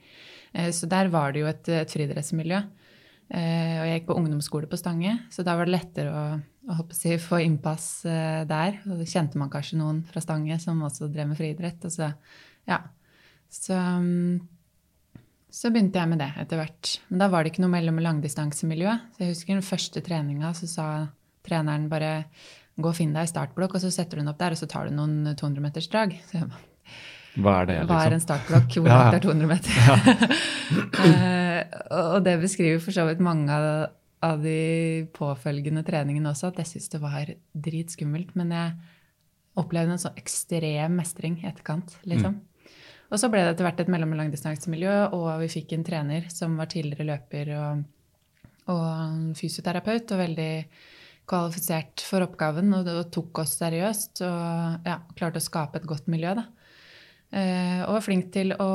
[0.73, 2.57] Så der var det jo et, et friidrettsmiljø.
[2.57, 6.25] Og jeg gikk på ungdomsskole på Stange, så da var det lettere å,
[6.73, 7.87] å si, få innpass
[8.49, 8.81] der.
[8.89, 11.87] Og da kjente man kanskje noen fra Stange som også drev med friidrett.
[11.87, 12.11] Og så,
[12.67, 12.81] ja.
[13.49, 14.39] Så, mm,
[15.57, 16.93] så begynte jeg med det etter hvert.
[17.09, 18.95] Men da var det ikke noe mellom- og langdistansemiljø.
[19.15, 20.87] Så jeg husker den første treninga, så sa
[21.47, 22.13] treneren bare
[22.77, 24.69] gå og finn deg i startblokk, og så setter du den opp der, og så
[24.69, 26.17] tar du noen 200-metersdrag.
[27.37, 27.89] Så Hva er det, liksom?
[27.91, 28.75] hva er en startblokk?
[28.81, 29.73] Hvor langt er 200 meter?
[30.67, 31.61] Eh,
[31.95, 33.93] og det beskriver for så vidt mange av,
[34.25, 37.29] av de påfølgende treningene også, at jeg syntes det var
[37.67, 38.33] dritskummelt.
[38.35, 38.73] Men jeg
[39.57, 42.35] opplevde en sånn ekstrem mestring i etterkant, liksom.
[43.07, 46.27] Og så ble det etter hvert et mellom- og langdistansemiljø, og vi fikk en trener
[46.33, 47.83] som var tidligere løper og,
[48.73, 50.51] og fysioterapeut, og veldig
[51.27, 54.23] kvalifisert for oppgaven, og, og tok oss seriøst.
[54.27, 56.47] Og ja, klarte å skape et godt miljø, da.
[57.35, 58.71] Eh, og var flink til å,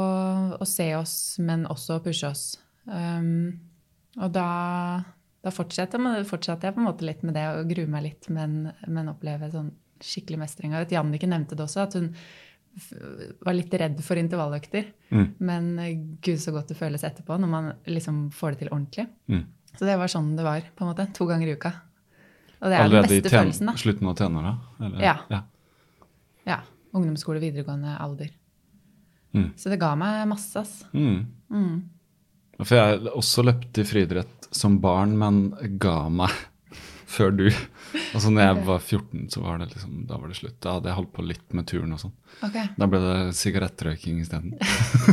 [0.61, 2.47] å se oss, men også å pushe oss.
[2.85, 3.53] Um,
[4.21, 4.49] og da,
[5.45, 8.67] da fortsatte, fortsatte jeg på en måte litt med det og grue meg litt, men,
[8.89, 10.75] men oppleve sånn skikkelig mestring.
[10.77, 12.11] Og Jannicke nevnte det også, at hun
[13.43, 14.89] var litt redd for intervalløkter.
[15.13, 15.27] Mm.
[15.45, 19.07] Men eh, gud, så godt det føles etterpå når man liksom får det til ordentlig.
[19.29, 19.47] Mm.
[19.73, 21.09] Så det var sånn det var, på en måte.
[21.17, 21.73] To ganger i uka.
[22.63, 23.75] Og det er Allerede den beste følelsen, da.
[23.81, 24.53] slutten av tenåra?
[25.03, 25.17] Ja.
[25.33, 25.41] ja.
[26.47, 26.61] Ja.
[26.95, 28.31] Ungdomsskole, videregående alder.
[29.33, 29.49] Mm.
[29.57, 30.85] Så det ga meg masse, ass.
[30.93, 31.25] Mm.
[31.51, 32.63] Mm.
[32.63, 35.43] For jeg også løpt i friidrett som barn, men
[35.83, 36.37] ga meg
[37.13, 37.47] før du.
[38.13, 40.59] Altså når jeg var 14, så var det liksom, da var det slutt.
[40.65, 42.15] Da hadde jeg holdt på litt med turen og sånn.
[42.49, 42.67] Okay.
[42.79, 44.57] Da ble det sigarettrøyking isteden.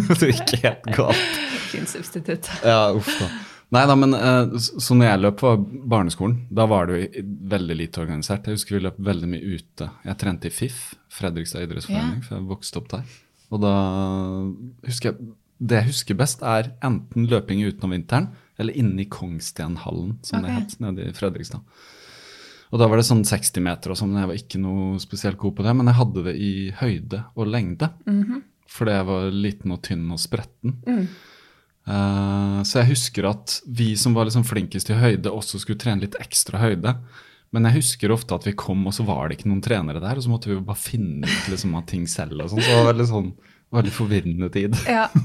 [0.10, 1.40] det gikk helt galt.
[1.70, 2.52] Fint substitutt.
[2.64, 3.30] Ja, uff da.
[3.70, 5.52] Nei da, men eh, så når jeg løp på
[5.92, 8.48] barneskolen, da var det jo veldig lite organisert.
[8.50, 9.90] Jeg husker vi løp veldig mye ute.
[10.08, 10.80] Jeg trente i FIF,
[11.14, 13.14] Fredrikstad idrettsforening, for jeg vokste opp der.
[13.54, 13.76] Og da
[14.88, 19.10] husker jeg Det jeg husker best, er enten løping ute om vinteren eller inne i
[19.10, 20.60] Kongstenhallen, som det Ok.
[20.60, 21.62] het, nede i Fredrikstad.
[22.72, 25.38] Og da var det sånn 60 meter og sånn, men jeg var ikke noe spesielt
[25.42, 25.76] god på det.
[25.76, 27.90] Men jeg hadde det i høyde og lengde,
[28.70, 30.76] fordi jeg var liten og tynn og spretten.
[31.90, 36.04] Eh, så jeg husker at vi som var liksom flinkest i høyde, også skulle trene
[36.06, 36.94] litt ekstra høyde.
[37.52, 40.20] Men jeg husker ofte at vi kom, og så var det ikke noen trenere der.
[40.20, 42.38] Og så måtte vi bare finne ut liksom, av ting selv.
[42.44, 43.32] og sånn, Så det var veldig, sånn,
[43.74, 44.78] veldig forvirrende tid.
[44.86, 45.08] Ja.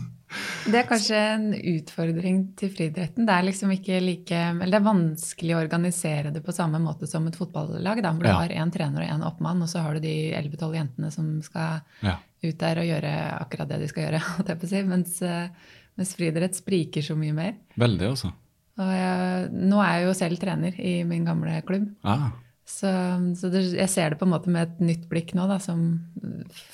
[0.64, 3.26] Det er kanskje en utfordring til friidretten.
[3.28, 7.06] Det er liksom ikke like Eller det er vanskelig å organisere det på samme måte
[7.10, 9.94] som et fotballag, da, hvor du har én trener og én oppmann, og så har
[9.94, 12.16] du de 11-12 jentene som skal Ja.
[12.44, 14.82] ut der og gjøre akkurat det de skal gjøre, si.
[14.82, 15.48] Mens, eh,
[15.96, 17.54] mens friidrett spriker så mye mer.
[17.78, 18.32] Veldig, altså.
[18.76, 21.86] Nå er jeg jo selv trener i min gamle klubb.
[22.02, 22.30] Ah,
[22.74, 22.90] Så,
[23.38, 25.84] så det, jeg ser det på en måte med et nytt blikk nå, da, som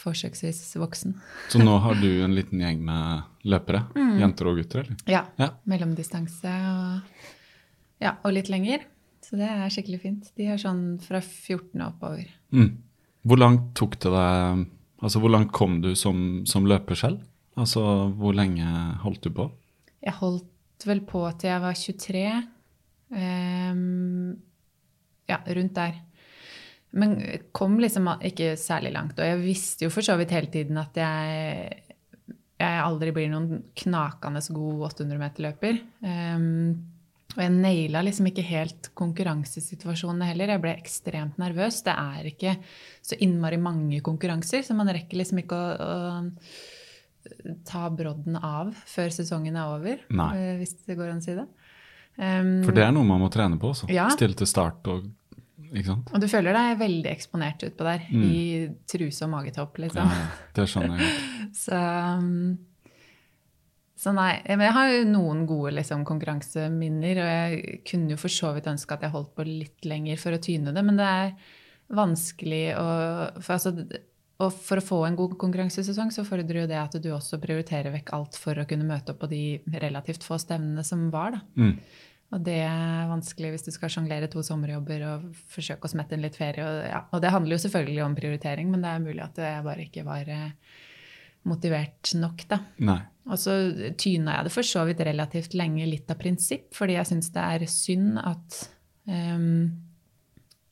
[0.01, 1.13] forsøksvis voksen.
[1.53, 3.83] så nå har du en liten gjeng med løpere?
[4.21, 5.03] Jenter og gutter, eller?
[5.11, 5.27] Ja.
[5.41, 5.51] Ja.
[5.69, 7.27] Mellomdistanse og,
[8.01, 8.87] ja, og litt lenger.
[9.27, 10.31] Så det er skikkelig fint.
[10.41, 12.31] De er sånn fra 14 og oppover.
[12.57, 12.71] Mm.
[13.29, 14.69] Hvor langt tok det deg
[15.01, 17.23] Altså, hvor langt kom du som, som løper selv?
[17.57, 17.81] Altså,
[18.21, 18.69] hvor lenge
[19.01, 19.47] holdt du på?
[20.05, 22.25] Jeg holdt vel på til jeg var 23.
[23.17, 24.37] Ehm,
[25.31, 25.99] ja, rundt der.
[26.99, 27.16] Men
[27.55, 29.19] kom liksom ikke særlig langt.
[29.21, 31.83] Og jeg visste jo for så vidt hele tiden at jeg,
[32.59, 35.79] jeg aldri blir noen knakende god 800-meterløper.
[36.03, 36.49] Um,
[37.37, 40.51] og jeg naila liksom ikke helt konkurransesituasjonene heller.
[40.57, 41.79] Jeg ble ekstremt nervøs.
[41.87, 42.57] Det er ikke
[43.07, 49.14] så innmari mange konkurranser, så man rekker liksom ikke å, å ta brodden av før
[49.14, 50.03] sesongen er over.
[50.11, 50.31] Nei.
[50.40, 51.47] eh, Hvis det går an å si det.
[52.19, 53.87] Um, For det er noe man må trene på også.
[53.95, 54.09] Ja.
[54.11, 55.07] Stille til start og?
[56.11, 58.41] Og du føler deg veldig eksponert utpå der, i
[58.91, 60.11] truse og magetopp, liksom.
[60.11, 60.19] Mm.
[60.19, 61.23] Ja, det skjønner jeg.
[61.61, 62.59] Så, um,
[64.01, 64.33] så nei.
[64.49, 68.71] Men jeg har jo noen gode liksom, konkurranseminner, og jeg kunne jo for så vidt
[68.71, 71.35] ønske at jeg holdt på litt lenger for å tyne det, men det er
[71.99, 72.87] vanskelig å
[73.43, 73.75] for, altså,
[74.41, 77.93] og for å få en god konkurransesesong, så fordrer jo det at du også prioriterer
[77.93, 79.43] vekk alt for å kunne møte opp på de
[79.83, 81.43] relativt få stevnene som var, da.
[81.61, 81.75] Mm.
[82.31, 86.23] Og det er vanskelig hvis du skal sjonglere to sommerjobber og forsøke å smette inn
[86.23, 86.62] litt ferie.
[86.62, 87.01] Og, ja.
[87.11, 90.05] og det handler jo selvfølgelig om prioritering, men det er mulig at jeg bare ikke
[90.07, 90.77] var eh,
[91.51, 92.61] motivert nok, da.
[92.87, 93.01] Nei.
[93.31, 93.55] Og så
[93.99, 97.47] tyna jeg det for så vidt relativt lenge litt av prinsipp, fordi jeg syns det
[97.57, 98.61] er synd at
[99.11, 99.66] um,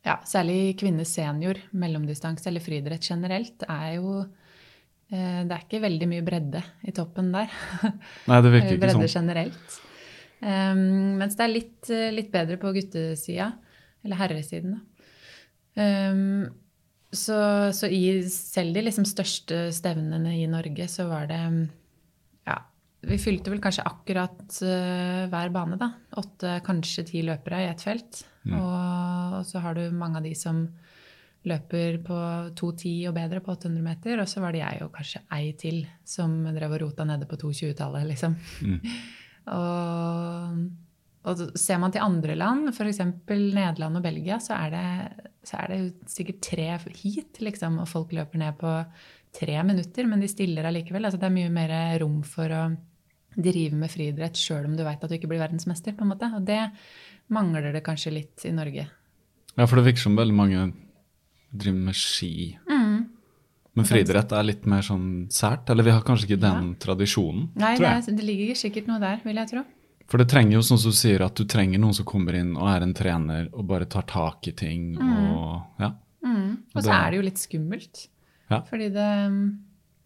[0.06, 6.08] ja, særlig kvinner senior, mellomdistanse eller friidrett generelt, er jo eh, Det er ikke veldig
[6.14, 7.52] mye bredde i toppen der.
[8.30, 8.86] Nei, det virker ikke sånn.
[8.86, 9.78] bredde generelt.
[10.38, 13.50] Um, mens det er litt, eh, litt bedre på guttesida,
[14.06, 14.84] eller herresiden, da.
[15.78, 16.48] Um,
[17.14, 17.38] så,
[17.72, 21.40] så i selv de liksom største stevnene i Norge, så var det
[22.44, 22.56] ja,
[23.08, 25.92] vi fylte vel kanskje akkurat uh, hver bane, da.
[26.20, 28.22] Åtte, kanskje ti løpere i ett felt.
[28.48, 30.62] Og, så har du mange av de som
[31.48, 32.18] løper på
[32.58, 34.20] 2,10 og bedre på 800 meter.
[34.22, 37.38] Og så var det jeg og kanskje ei til som drev og rota nede på
[37.40, 38.36] 2,20-tallet, liksom.
[39.54, 40.64] og,
[41.28, 43.02] og ser man til andre land, f.eks.
[43.28, 48.14] Nederland og Belgia, så er, det, så er det sikkert tre hit, liksom, og folk
[48.16, 48.74] løper ned på
[49.38, 51.08] tre minutter, men de stiller allikevel.
[51.08, 52.62] Altså, det er mye mer rom for å
[53.38, 55.94] drive med friidrett sjøl om du veit at du ikke blir verdensmester.
[55.94, 56.30] på en måte.
[56.34, 56.62] Og det
[57.34, 58.88] mangler det kanskje litt i Norge.
[59.54, 60.64] Ja, for det virker som veldig mange
[61.50, 62.56] driver med ski.
[62.68, 62.98] Mm.
[63.78, 67.74] Men friidrett er litt mer sånn sært, eller vi har kanskje ikke den tradisjonen, Nei,
[67.78, 69.62] det, er, Nei, det ligger sikkert noe der, vil jeg tro.
[70.08, 72.54] For det trenger jo, sånn som du sier, at du trenger noen som kommer inn
[72.56, 75.92] og er en trener og bare tar tak i ting og ja.
[76.28, 78.06] Og så er det jo litt skummelt.
[78.50, 78.62] Ja.
[78.68, 79.08] Fordi det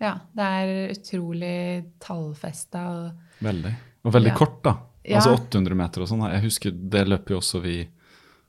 [0.03, 3.73] Ja, det er utrolig tallfesta og Veldig.
[4.05, 4.35] Og veldig Ja.
[4.35, 4.77] kort, da.
[5.05, 5.19] Ja.
[5.21, 6.27] Altså 800 meter og sånn.
[6.33, 7.89] Jeg husker det løper jo også vi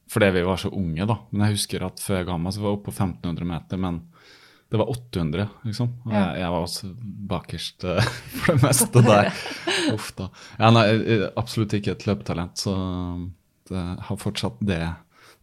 [0.09, 1.15] fordi vi var så unge, da.
[1.31, 3.77] Men jeg husker at før jeg ga meg, så var jeg oppe på 1500 meter,
[3.77, 4.01] men
[4.73, 5.89] det var 800, liksom.
[6.07, 6.87] Og jeg, jeg var også
[7.29, 8.07] bakerst eh,
[8.41, 9.27] for det meste der.
[9.93, 10.31] Uff da.
[10.57, 12.73] Ja, nei, er absolutt ikke et løpetalent, så
[13.69, 14.81] det har fortsatt det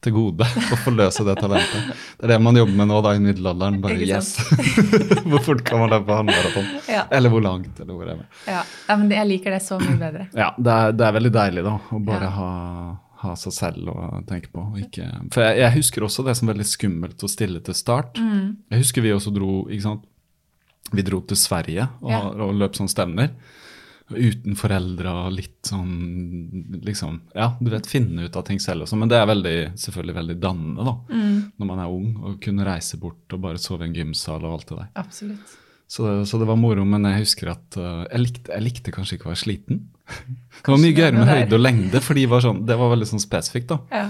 [0.02, 1.92] til gode å forløse det talentet.
[2.18, 3.78] Det er det man jobber med nå da i middelalderen.
[3.84, 4.32] Bare yes!
[5.30, 6.66] hvor fort kan man løpe halvmaraton?
[6.90, 7.04] Ja.
[7.14, 8.16] Eller hvor langt, eller hvor det
[8.48, 10.26] Ja, ja men jeg liker det så mye bedre.
[10.34, 12.34] ja, det er, det er veldig deilig da, å bare Ja.
[12.40, 12.50] ha,
[13.20, 14.62] ha seg selv å tenke på.
[14.80, 18.16] Ikke, for jeg, jeg husker også det som veldig skummelt å stille til start.
[18.20, 18.56] Mm.
[18.72, 20.06] Jeg husker vi også dro, ikke sant?
[20.92, 22.20] Vi dro til Sverige og, Ja.
[22.32, 23.30] og løp sånn stevner.
[24.10, 28.96] Uten foreldre og litt sånn liksom, Ja, du vet, finne ut av ting selv også.
[28.98, 31.52] Men det er veldig, selvfølgelig veldig dannende da, Mm.
[31.60, 32.14] når man er ung.
[32.24, 34.88] Å kunne reise bort og bare sove i en gymsal og alt det der.
[34.96, 35.56] Absolutt.
[35.90, 39.16] Så, så det var moro, men jeg husker at uh, jeg, likte, jeg likte kanskje
[39.16, 39.80] ikke å være sliten.
[40.60, 43.22] Det var mye gøyere med høyde og lengde, for var sånn, det var veldig sånn
[43.22, 43.72] spesifikt.
[43.72, 43.80] da.
[43.90, 44.04] Ja.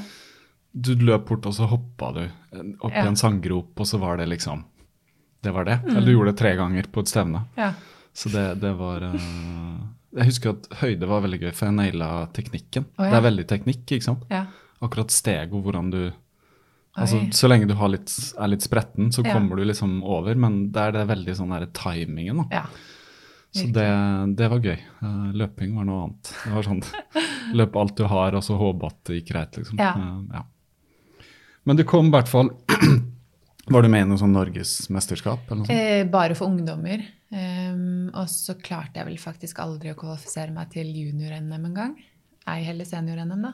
[0.72, 3.04] Du løp bort, og så hoppa du eh, opp Ja.
[3.04, 4.64] i en sandgrop, og så var det liksom
[5.42, 5.78] Det var det.
[5.86, 5.96] Mm.
[5.96, 7.46] Eller du gjorde det tre ganger på et stevne.
[7.56, 7.72] ja.
[8.12, 9.78] Så det, det var uh,
[10.18, 12.88] Jeg husker at høyde var veldig gøy, for jeg naila teknikken.
[12.98, 13.06] Oh.
[13.06, 14.26] Det er veldig teknikk, ikke sant?
[14.28, 14.46] ja.
[14.80, 16.02] Akkurat steg og hvordan du
[16.98, 19.32] Altså, Så lenge du har litt, er litt spretten, så Ja.
[19.34, 22.48] kommer du liksom over, men det er det veldig sånn der timingen, da.
[22.50, 22.64] ja.
[23.52, 24.78] Så det, det var gøy.
[25.02, 26.28] Eh, løping var noe annet.
[26.44, 26.82] Det var sånn
[27.58, 29.78] løp alt du har, og så håpe at det gikk greit, liksom.
[29.78, 29.90] Ja.
[29.96, 30.44] Eh, ja.
[31.66, 32.50] Men du kom i hvert fall
[33.70, 35.50] Var du med i noe sånn norgesmesterskap?
[35.52, 35.70] eller?
[35.70, 37.02] Eh, bare for ungdommer.
[37.30, 41.92] Um, og så klarte jeg vel faktisk aldri å kvalifisere meg til junior-NM engang.
[42.50, 43.52] Ei heller senior-NM, da.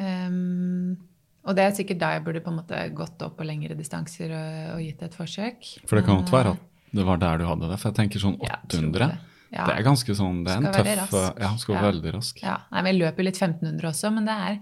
[0.00, 0.96] Ehm,
[1.44, 4.32] og det er sikkert da jeg burde på en måte gått opp på lengre distanser
[4.32, 5.70] og, og gitt et forsøk.
[5.88, 7.78] For det kan godt være at det var der du hadde det.
[7.82, 9.18] For jeg tenker sånn Ja, 800, det.
[9.54, 9.64] Ja.
[9.68, 11.40] det er ganske sånn Det er en tøff rask.
[11.42, 11.90] Ja, skal være Ja.
[11.92, 12.42] veldig rask.
[12.42, 14.58] Ja, nei, men Jeg løper jo litt 1500 også, men det er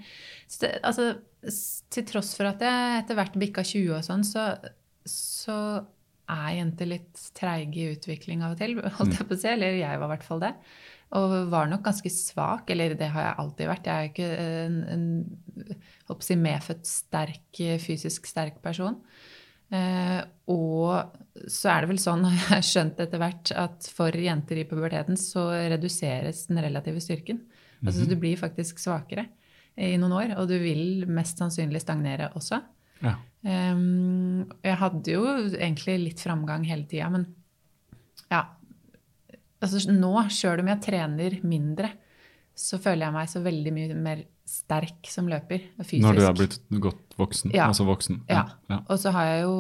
[0.61, 1.07] det, altså,
[1.91, 4.45] Til tross for at jeg etter hvert bikka 20 og sånn, så,
[5.09, 5.57] så
[6.33, 9.49] er jenter litt treige i utvikling av og til, holdt jeg på å si.
[9.51, 10.53] Eller jeg var i hvert fall det.
[11.19, 13.89] Og var nok ganske svak, eller det har jeg alltid vært.
[13.91, 14.29] Jeg er ikke
[14.65, 15.75] en, en
[16.21, 18.99] si, medfødt sterk, fysisk sterk person.
[19.73, 20.21] Eh,
[20.53, 24.61] og så er det vel sånn, jeg har jeg skjønt etter hvert, at for jenter
[24.61, 27.41] i puberteten så reduseres den relative styrken.
[27.83, 29.27] Altså du blir faktisk svakere
[29.75, 32.61] i noen år, og du vil mest sannsynlig stagnere også.
[33.03, 33.17] Ja.
[33.43, 33.85] Eh,
[34.69, 35.25] jeg hadde jo
[35.57, 37.31] egentlig litt framgang hele tida, men
[38.31, 38.45] ja
[39.63, 41.93] altså Nå, sjøl om jeg trener mindre,
[42.59, 45.65] så føler jeg meg så veldig mye mer sterk som løper.
[45.81, 46.03] Fysisk.
[46.05, 47.55] Når du er blitt godt voksen?
[47.55, 47.71] Ja.
[47.71, 48.23] Altså voksen?
[48.31, 48.47] Ja.
[48.71, 48.83] ja.
[48.89, 49.57] Og så har jeg jo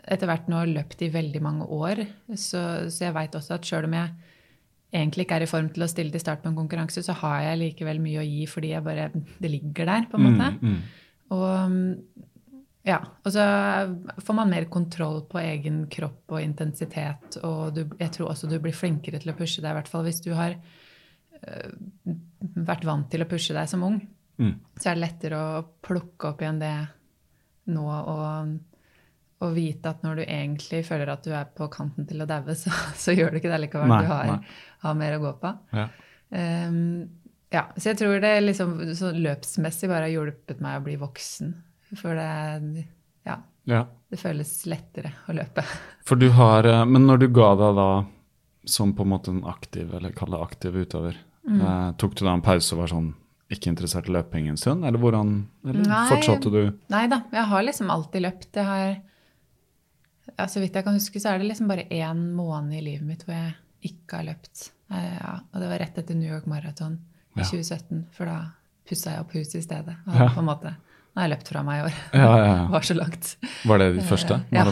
[0.00, 3.88] etter hvert nå løpt i veldig mange år, så, så jeg veit også at sjøl
[3.88, 4.14] om jeg
[4.96, 7.44] egentlig ikke er i form til å stille til start på en konkurranse, så har
[7.44, 10.48] jeg likevel mye å gi fordi jeg bare, det ligger der, på en måte.
[10.56, 10.80] Mm, mm.
[11.36, 12.26] Og
[12.88, 13.44] ja, og så
[14.24, 18.56] får man mer kontroll på egen kropp og intensitet, og du, jeg tror også du
[18.62, 20.56] blir flinkere til å pushe deg, i hvert fall hvis du har
[22.66, 24.00] vært vant til å pushe deg som ung.
[24.40, 24.56] Mm.
[24.76, 26.74] Så er det lettere å plukke opp igjen det
[27.70, 28.52] nå og,
[29.44, 32.56] og vite at når du egentlig føler at du er på kanten til å daue,
[32.58, 32.72] så,
[33.04, 33.92] så gjør du ikke det likevel.
[33.92, 35.54] Nei, du har, har mer å gå på.
[35.76, 35.88] Ja.
[36.30, 36.80] Um,
[37.50, 41.50] ja, så jeg tror det liksom så løpsmessig bare har hjulpet meg å bli voksen.
[41.98, 42.84] For det,
[43.26, 43.80] ja, ja.
[44.06, 45.64] det føles lettere å løpe.
[46.06, 47.88] For du har eh, Men når du ga deg da
[48.70, 51.60] som på en måte en aktiv, eller kall det aktiv utøver, Mm.
[51.60, 53.14] eh, tok du da en pause og var sånn
[53.50, 55.30] ikke interessert i løping en stund, eller hvordan
[55.66, 56.08] Eller Nei.
[56.10, 56.60] fortsatte du?
[56.92, 58.52] Nei da, jeg har liksom alltid løpt.
[58.54, 59.00] Jeg har,
[60.36, 63.06] ja, så vidt jeg kan huske, så er det liksom bare én måned i livet
[63.08, 63.54] mitt hvor jeg
[63.90, 64.68] ikke har løpt.
[64.92, 67.00] Eh, ja, og det var rett etter New York Marathon
[67.36, 67.44] i Ja.
[67.48, 68.38] 2017, for da
[68.86, 69.96] pussa jeg opp huset i stedet.
[70.06, 70.28] Og Ja.
[70.28, 70.76] på en måte,
[71.10, 71.94] Nå har jeg løpt fra meg i år.
[72.14, 72.66] Ja, ja, ja.
[72.70, 73.36] Var så langt.
[73.66, 74.62] Var det ditt første Ja.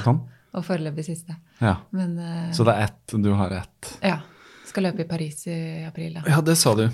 [0.55, 1.35] Og foreløpig siste.
[1.61, 1.77] Ja.
[1.91, 3.99] Men uh, Så det er ett, du har ett.
[4.03, 4.21] ja.
[4.69, 6.27] Skal løpe i Paris i april, da.
[6.29, 6.87] Ja, det sa du.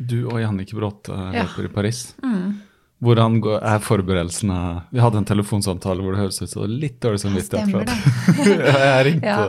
[0.00, 1.44] Du og Jannicke Bråte Ja.
[1.44, 2.14] løper i Paris.
[2.24, 2.58] Mm.
[3.00, 4.56] Hvordan går, er forberedelsene
[4.92, 7.68] Vi hadde en telefonsamtale hvor det høres ut som litt dårlig samvittighet.
[7.68, 7.88] Stemmer
[8.44, 9.38] Det ja, jeg ringte.
[9.38, 9.46] Ja.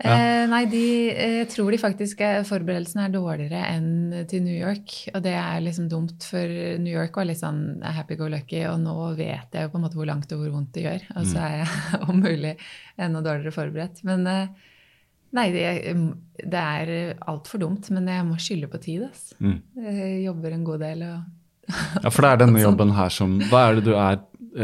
[0.00, 4.56] Eh, nei, de, eh, jeg tror de faktisk er, forberedelsene er dårligere enn til New
[4.56, 4.94] York.
[5.12, 9.52] Og det er liksom dumt, for New York var litt sånn happy-go-lucky, og nå vet
[9.58, 11.04] jeg jo på en måte hvor langt og hvor vondt det gjør.
[11.20, 12.54] Og så er jeg om mulig
[12.96, 14.00] enda dårligere forberedt.
[14.08, 14.69] Men eh,
[15.36, 15.64] nei, det,
[16.50, 16.92] det er
[17.30, 17.90] altfor dumt.
[17.94, 19.36] Men jeg må skylde på tid, altså.
[19.40, 19.58] Mm.
[19.86, 21.18] Jeg jobber en god del og
[22.02, 24.18] Ja, for det er denne jobben her som Hva er det du er?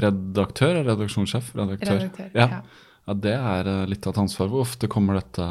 [0.06, 0.80] Redaktør?
[0.88, 1.52] Redaksjonssjef?
[1.54, 2.00] Redaktør.
[2.00, 2.48] Redaktør, Ja.
[2.50, 2.62] ja.
[3.06, 4.48] ja, det er eh, litt av et ansvar.
[4.50, 5.46] Hvor ofte kommer dette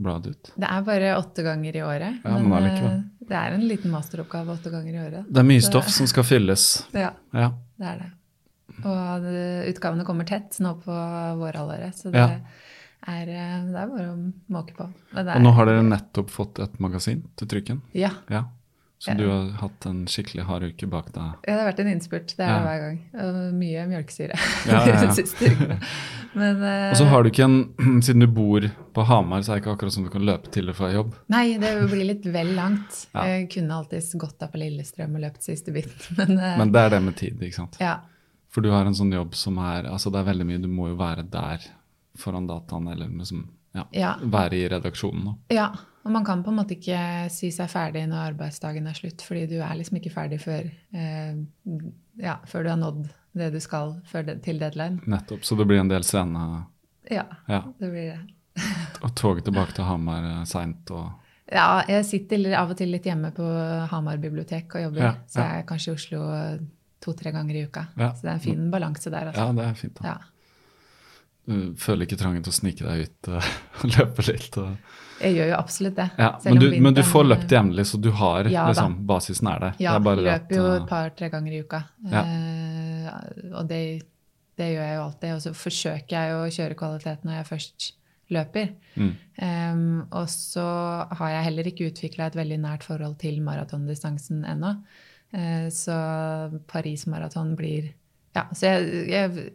[0.00, 0.50] bladet ut?
[0.56, 2.16] Det er bare åtte ganger i året.
[2.24, 2.96] Ja, men men eh,
[3.30, 5.28] det er en liten masteroppgave åtte ganger i året.
[5.30, 6.64] Det er mye stoff som skal fylles.
[6.96, 7.12] Ja.
[7.36, 7.52] Ja.
[7.78, 8.10] Det er det.
[8.80, 9.26] Og
[9.70, 10.96] utgavene kommer tett nå på
[11.38, 12.28] vårhalvåret, så det, Ja.
[13.10, 14.86] Er, eh, det er bare å måke på.
[15.12, 17.80] Det Og er- nå har dere nettopp fått et magasin til trykken.
[17.92, 18.10] Ja.
[18.30, 18.44] Ja.
[19.00, 21.22] Så du har hatt en skikkelig hard uke bak deg.
[21.48, 22.34] ja, det har vært en innspurt.
[22.36, 22.58] Det er Ja.
[22.66, 22.98] hver gang.
[23.14, 24.36] Og mye mjølkesyre
[24.68, 25.78] Ja, ja.
[26.34, 28.60] Men uh, Og så har du ikke en Siden du bor
[28.94, 31.14] på Hamar, så er det ikke akkurat som du kan løpe til og fra jobb.
[31.32, 33.06] Nei, det blir litt vel langt.
[33.14, 35.90] Jeg kunne alltid gått av på Lillestrøm og løpt siste bit.
[36.18, 37.80] Men, uh, Men det er det med tid, ikke sant.
[37.80, 37.96] ja.
[38.50, 40.88] For du har en sånn jobb som er Altså det er veldig mye Du må
[40.90, 41.62] jo være der
[42.18, 44.16] foran dataen, eller liksom ja, Ja.
[44.22, 45.24] være i redaksjonen.
[45.24, 45.34] Da.
[45.54, 45.68] Ja,
[46.04, 49.46] og man kan på en måte ikke si seg ferdig når arbeidsdagen er slutt, fordi
[49.46, 51.34] du er liksom ikke ferdig før, eh,
[52.18, 55.00] ja, før du har nådd det du skal det, til deadline.
[55.06, 55.44] Nettopp.
[55.46, 56.66] Så det blir en del sene
[57.10, 57.62] Ja, Ja.
[57.78, 58.20] det blir det.
[59.04, 61.12] Og toget tilbake til Hamar eh, seint og
[61.52, 63.42] Ja, jeg sitter av og til litt hjemme på
[63.90, 66.20] Hamar bibliotek og jobber, så jeg er kanskje i Oslo
[67.02, 67.86] to-tre ganger i uka.
[67.98, 68.12] Ja.
[68.14, 69.46] Så det er en fin balanse der, altså.
[69.48, 69.94] Ja, det er fint.
[69.98, 70.04] da.
[70.08, 70.16] Ja.
[71.50, 74.58] Du føler ikke trangen til å snike deg ut eh, og løpe litt.
[74.60, 74.98] Og...
[75.20, 76.06] Jeg gjør jo absolutt det.
[76.20, 79.64] Ja, men, du, men du får løpt jevnlig, så du har Ja, liksom Basisen er
[79.64, 79.80] der.
[79.82, 81.82] Ja, det er løper jo et par-tre ganger i uka.
[82.12, 82.22] Ja.
[82.24, 83.82] Uh, og det,
[84.60, 85.34] det gjør jeg jo alltid.
[85.34, 87.90] Og så forsøker jeg å kjøre kvalitet når jeg først
[88.30, 88.72] løper.
[88.94, 89.12] Mm.
[89.42, 90.66] Um, og så
[91.18, 94.76] har jeg heller ikke utvikla et veldig nært forhold til maratondistansen ennå.
[95.34, 95.96] Uh, så
[96.70, 97.96] Paris-maraton blir
[98.38, 99.50] Ja, så jeg, jeg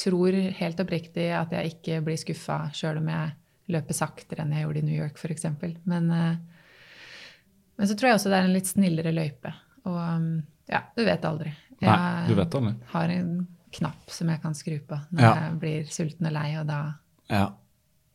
[0.00, 3.32] tror helt oppriktig at jeg ikke blir skuffa sjøl om jeg
[3.70, 5.46] løper saktere enn jeg gjorde i New York, f.eks.
[5.86, 6.36] Men, eh,
[7.78, 9.52] men så tror jeg også det er en litt snillere løype.
[9.86, 11.52] Og ja, du vet aldri.
[11.80, 12.74] Nei, du vet aldri.
[12.92, 13.30] har en
[13.72, 15.34] knapp som jeg kan skru på når Ja.
[15.46, 16.80] jeg blir sulten og lei, og da
[17.30, 17.46] Ja.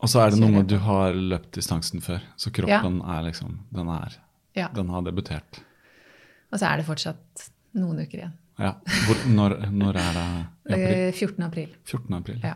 [0.04, 3.60] Og så er det noe med du har løpt distansen før, så kroppen er liksom
[3.74, 4.18] Den er
[4.56, 4.68] Ja.
[4.76, 5.62] Den har debutert.
[6.52, 8.34] Og så er det fortsatt noen uker igjen.
[8.60, 8.72] Ja.
[9.08, 10.26] Hvor, når, når er det?
[10.70, 10.86] April?
[10.86, 11.44] Eh, 14.
[11.44, 11.74] april.
[11.86, 12.14] 14.
[12.20, 12.40] april.
[12.44, 12.54] Ja,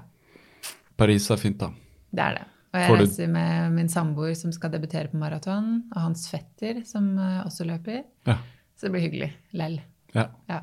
[1.00, 1.70] Paris er fint, da.
[2.12, 2.46] det er det.
[2.70, 6.28] Og jeg Får du- reiser med min samboer som skal debutere på maraton, og hans
[6.30, 8.04] fetter som eh, også løper.
[8.30, 8.38] Ja.
[8.78, 9.32] Så det blir hyggelig.
[9.54, 9.80] Lell.
[10.16, 10.28] ja.
[10.50, 10.62] Ja.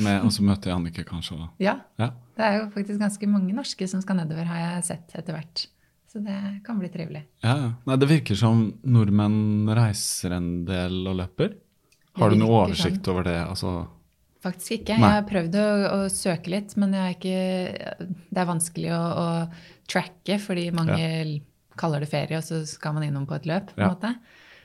[0.00, 1.36] Med, og så møter jeg Annike, kanskje.
[1.36, 1.48] òg.
[1.60, 1.74] ja.
[1.98, 2.10] Ja.
[2.36, 5.66] Det er jo faktisk ganske mange norske som skal nedover, har jeg sett etter hvert.
[6.10, 7.24] Så det kan bli trivelig.
[7.44, 7.72] Ja, ja.
[7.86, 11.52] Nei, det virker som nordmenn reiser en del og løper.
[12.16, 13.36] Har du noe oversikt oversikt over det?
[13.44, 13.74] Altså,
[14.40, 14.96] Faktisk ikke.
[14.96, 15.10] Nei.
[15.10, 19.00] Jeg har prøvd å, å søke litt, men jeg er ikke, det er vanskelig å,
[19.20, 19.26] å
[19.90, 21.40] tracke, fordi mange
[21.80, 23.74] kaller det ferie, og så skal man innom på et løp.
[23.74, 23.90] på en Ja.
[23.92, 24.14] måte.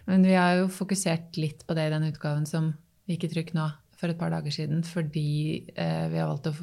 [0.08, 2.74] Men vi har jo fokusert litt på det i den utgaven som
[3.10, 6.54] gikk i trykk nå for et par dager siden, fordi eh, vi har valgt å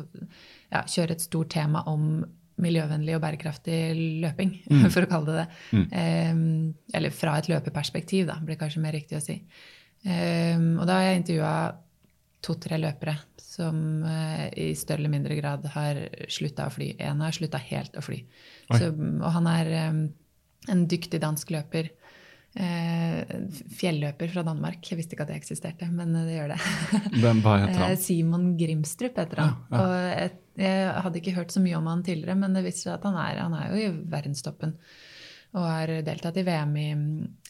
[0.70, 2.24] ja, kjøre et stort tema om
[2.62, 3.78] miljøvennlig og bærekraftig
[4.22, 4.52] løping,
[4.94, 5.84] for å kalle det det.
[5.96, 6.42] Eh,
[6.94, 9.40] eller fra et løpeperspektiv, da, blir kanskje mer riktig å si.
[10.04, 11.54] Eh, og da har jeg intervjua
[12.42, 16.00] to-tre løpere som eh, i større eller mindre grad har
[16.32, 16.92] slutta å fly.
[17.04, 18.22] En har slutta helt å fly.
[18.72, 19.98] Så, og han er eh,
[20.72, 21.90] en dyktig dansk løper.
[22.52, 23.20] Eh,
[23.78, 24.84] fjelløper fra Danmark.
[24.88, 26.60] Jeg visste ikke at det eksisterte, men det gjør det.
[27.22, 27.96] hvem, hva heter han?
[28.00, 29.56] Simon Grimstrup heter han.
[29.70, 29.82] Ja, ja.
[29.82, 32.94] Og jeg, jeg hadde ikke hørt så mye om han tidligere, men det viser seg
[32.98, 34.76] at han er, han er jo i verdenstoppen.
[35.52, 36.88] Og har deltatt i VM i,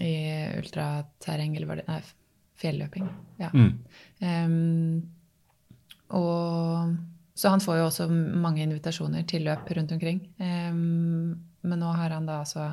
[0.03, 0.17] i
[0.59, 2.03] ultraterreng, eller var det Nei,
[2.63, 3.07] fjelløping.
[3.41, 3.51] Ja.
[3.55, 3.79] Mm.
[4.23, 5.03] Ehm,
[6.13, 6.95] og,
[7.35, 10.21] så han får jo også mange invitasjoner til løp rundt omkring.
[10.39, 12.73] Um, men nå har han da altså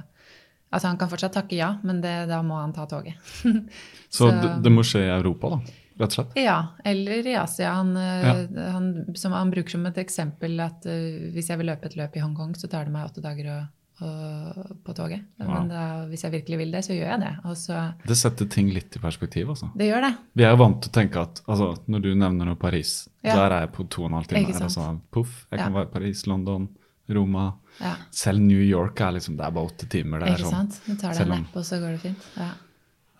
[0.69, 3.15] Altså han kan fortsatt takke ja, men det, da må han ta toget.
[4.09, 6.35] Så, så- det, det må skje i Europa, da, rett og slett?
[6.37, 7.71] Ja, eller i Asia.
[7.79, 8.35] Han, ja.
[8.75, 12.19] han, som han bruker som et eksempel at uh, hvis jeg vil løpe et løp
[12.19, 13.57] i Hongkong, så tar det meg åtte dager å,
[13.99, 15.21] på toget.
[15.39, 17.31] Men da, hvis jeg virkelig vil det, så gjør jeg det.
[17.45, 19.69] Og så, Det setter ting litt i perspektiv, altså.
[19.75, 20.11] det gjør det.
[20.35, 23.35] Vi er jo vant til å tenke at altså, når du nevner noe Paris, Ja.
[23.35, 24.53] der er jeg på to og en halv time.
[24.53, 24.63] Sant.
[24.63, 26.69] Altså, puff, jeg kan være i Paris, London,
[27.09, 27.53] Roma.
[27.81, 30.19] Ja, Selv New York er liksom, det er bare åtte timer.
[30.19, 30.69] Det er ikke sånn.
[30.71, 30.81] sant?
[30.85, 32.25] Du tar deg en napp, og så går det fint.
[32.37, 32.49] Ja,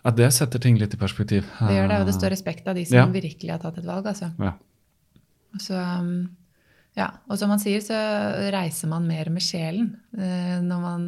[0.02, 1.44] Ja, det setter ting litt i perspektiv.
[1.60, 3.06] det gjør det, og det står respekt av de som Ja.
[3.06, 4.32] virkelig har tatt et valg, altså.
[4.40, 4.52] Ja.
[5.58, 6.30] Så, um,
[6.98, 7.10] ja.
[7.30, 7.98] Og som man sier, så
[8.52, 11.06] reiser man mer med sjelen eh, når man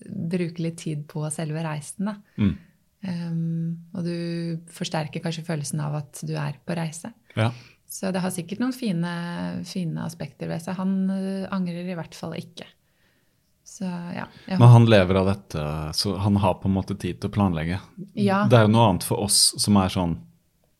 [0.00, 2.10] bruker litt tid på selve reisen.
[2.10, 2.16] Da.
[2.40, 2.56] Mm.
[3.00, 4.16] Um, og du
[4.76, 7.14] forsterker kanskje følelsen av at du er på reise.
[7.38, 7.52] ja.
[7.90, 9.12] Så det har sikkert noen fine,
[9.66, 10.76] fine aspekter ved seg.
[10.78, 12.68] Han uh, angrer i hvert fall ikke.
[13.66, 13.82] Så
[14.14, 14.28] ja.
[14.46, 15.64] Men han lever av dette,
[15.98, 17.80] så han har på en måte tid til å planlegge.
[18.14, 18.44] Ja.
[18.50, 20.14] Det er jo noe annet for oss som er sånn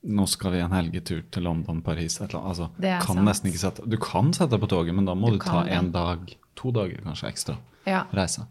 [0.02, 2.70] Nå skal vi en helgetur til London, Paris et eller annet.
[2.80, 5.36] Altså, kan nesten ikke sette, du kan sette deg på toget, men da må Du
[5.38, 5.72] du, ta det.
[5.76, 7.56] en dag, to dager kanskje ekstra.
[7.86, 8.04] ja.
[8.12, 8.46] Reise.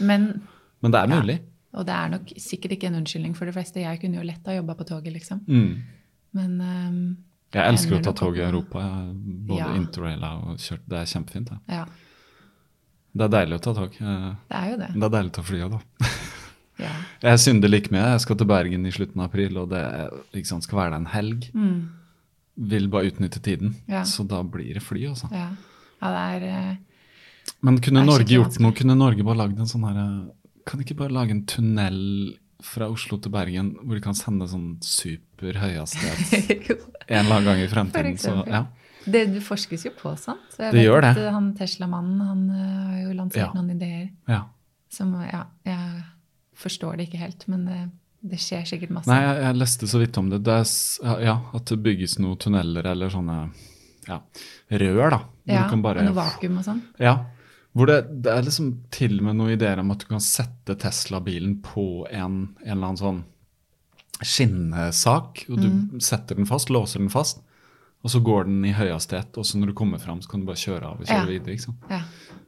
[0.00, 0.42] Men
[0.82, 1.20] Men det er Ja.
[1.20, 1.38] mulig.
[1.74, 3.76] Og det er nok sikkert ikke en unnskyldning for de fleste.
[3.80, 5.40] Jeg kunne jo lett ha jobba på toget, liksom.
[5.46, 5.82] Mm.
[6.34, 7.16] Men um,
[7.54, 8.78] Jeg elsker å ta tog i Europa.
[9.46, 9.74] Både Ja.
[9.74, 10.80] interraila og kjørt.
[10.88, 11.48] Det er kjempefint.
[11.50, 11.58] Det.
[11.68, 11.84] ja,
[13.14, 13.90] det er deilig å ta tog.
[13.98, 14.88] Det er jo det.
[14.94, 15.80] Det er deilig å fly òg, da.
[16.80, 16.90] Ja.
[17.28, 18.06] Jeg synder like mye.
[18.14, 19.82] Jeg skal til Bergen i slutten av april, og det
[20.36, 21.48] liksom, skal være der en helg.
[21.54, 21.80] Mm.
[22.70, 23.74] Vil bare utnytte tiden.
[23.88, 24.02] Ja.
[24.08, 25.30] Så da blir det fly, altså.
[25.32, 25.48] Ja.
[26.02, 26.76] ja, det er eh,
[27.64, 28.74] Men kunne Norge gjort noe?
[28.76, 30.04] Kunne Norge bare lagd en sånn herre
[30.68, 32.00] Kan de ikke bare lage en tunnel
[32.60, 36.68] fra Oslo til Bergen hvor de kan sende sånn super høyhastighet
[37.08, 38.18] en eller annen gang i fremtiden?
[38.20, 38.66] Så, ja.
[39.06, 40.44] det, det forskes jo på sånt.
[40.52, 41.24] Så jeg Det vet at det.
[41.24, 43.48] eh, han Tesla-mannen han eh, har jo lansert Ja.
[43.56, 44.42] noen ideer ja.
[44.92, 46.02] som Ja, jeg
[46.60, 47.80] forstår det ikke helt, men det,
[48.32, 49.08] det skjer sikkert masse.
[49.10, 50.42] Nei, jeg, jeg leste så vidt om det.
[50.46, 50.70] det er,
[51.24, 53.38] ja, At det bygges noen tunneler eller sånne
[54.08, 54.20] ja,
[54.70, 55.20] rør, da.
[55.50, 56.80] Ja, bare, og noe vakuum og sånn.
[57.02, 57.16] Ja,
[57.72, 60.74] hvor det, det er liksom til og med noen ideer om at du kan sette
[60.80, 63.20] Tesla-bilen på en, en eller annen sånn
[64.20, 66.00] skinnesak, og du Mm.
[66.02, 67.40] setter den fast, låser den fast,
[68.02, 70.46] og så går den i høyhastighet, og så når du kommer fram, så kan du
[70.46, 71.38] bare kjøre av og kjøre Ja.
[71.38, 71.74] videre.
[71.90, 72.02] Ja.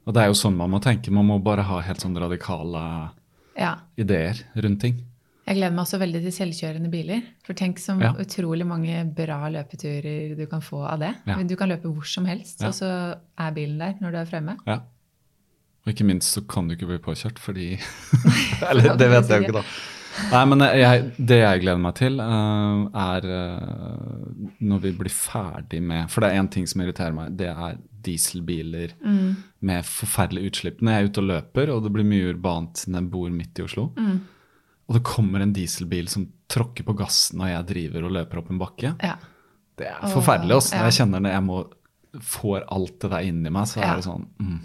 [0.07, 1.11] Og det er jo sånn man må tenke.
[1.11, 3.11] Man må bare ha helt sånn radikale
[3.59, 3.77] ja.
[3.99, 5.01] ideer rundt ting.
[5.43, 7.23] Jeg gleder meg også veldig til selvkjørende biler.
[7.43, 8.13] For tenk så Ja.
[8.15, 11.15] utrolig mange bra løpeturer du kan få av det.
[11.27, 11.43] Ja.
[11.43, 14.57] Du kan løpe hvor som helst, og så er bilen der når du er fremme.
[14.67, 14.79] Ja.
[15.83, 17.75] Og ikke minst så kan du ikke bli påkjørt, fordi
[18.71, 19.65] Eller det vet jeg jo ikke, da.
[20.31, 25.81] Nei, men jeg, det jeg gleder meg til, uh, er uh, når vi blir ferdig
[25.83, 27.33] med For det er én ting som irriterer meg.
[27.39, 28.93] Det er dieselbiler
[29.61, 30.81] med forferdelige utslipp.
[30.83, 33.59] Når jeg er ute og løper, og det blir mye urbant siden jeg bor midt
[33.59, 33.89] i Oslo,
[34.89, 38.51] og det kommer en dieselbil som tråkker på gassen når jeg driver og løper opp
[38.51, 39.17] en bakke, Ja.
[39.79, 40.57] det er forferdelig.
[40.59, 40.75] Også.
[40.77, 40.85] ja.
[40.91, 41.63] Jeg kjenner når jeg må
[42.21, 43.93] får alt det der inni meg, så Ja.
[43.93, 44.59] er det sånn mm.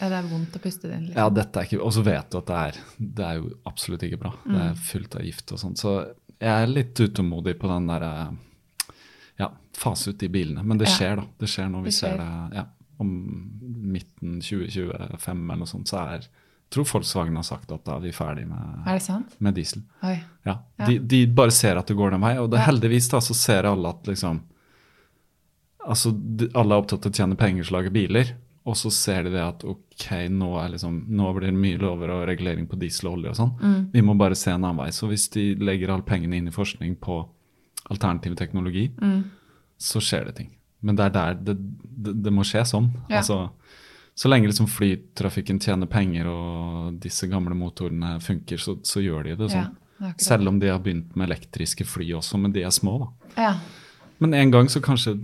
[0.00, 1.06] ja, det er vondt å puste det inn.
[1.16, 1.34] Ja, Liksom.
[1.34, 2.72] dette er ikke Og så vet du at det er
[3.16, 4.30] Det er jo absolutt ikke bra.
[4.44, 4.70] Det Mm.
[4.70, 5.74] er fullt av gift og sånn.
[5.76, 8.30] Så jeg er litt utålmodig på den derre Ja,
[9.76, 10.64] fase ut de bilene.
[10.64, 11.26] Men det skjer, da.
[11.40, 12.64] Det skjer når vi Det ser det ja,
[13.02, 13.12] om
[13.92, 15.88] midten 2025 eller noe sånt.
[15.92, 16.24] Så er
[16.66, 18.88] Jeg tror Volkswagen har sagt at da er vi ferdig med,
[19.38, 19.84] med diesel.
[20.02, 20.16] Oi.
[20.48, 20.56] Ja.
[20.80, 20.86] Ja.
[20.88, 23.68] De, de bare ser at det går den vei, og det, heldigvis da så ser
[23.70, 24.42] alle at liksom
[25.86, 28.32] Altså, de, alle er opptatt av å tjene penger så lage biler,
[28.66, 32.10] og så ser de det at ok, nå, er liksom, nå blir det mye lover
[32.10, 33.52] og regulering på diesel og olje og sånn.
[33.60, 33.76] Mm.
[33.92, 34.88] Vi må bare se en annen vei.
[34.90, 37.20] Så hvis de legger alle pengene inn i forskning på
[37.94, 39.20] alternativ teknologi, Mm.
[39.78, 40.50] Så skjer det ting.
[40.80, 42.90] Men det er der det, det, det må skje sånn.
[43.10, 43.20] Ja.
[43.20, 43.38] Altså,
[44.16, 49.34] så lenge liksom flytrafikken tjener penger og disse gamle motorene funker, så, så gjør de
[49.36, 49.74] det Ja, sånn.
[50.00, 52.96] det er Selv om de har begynt med elektriske fly også, men de er små,
[53.02, 53.42] da.
[53.48, 53.50] Ja.
[54.24, 55.18] Men en gang så kanskje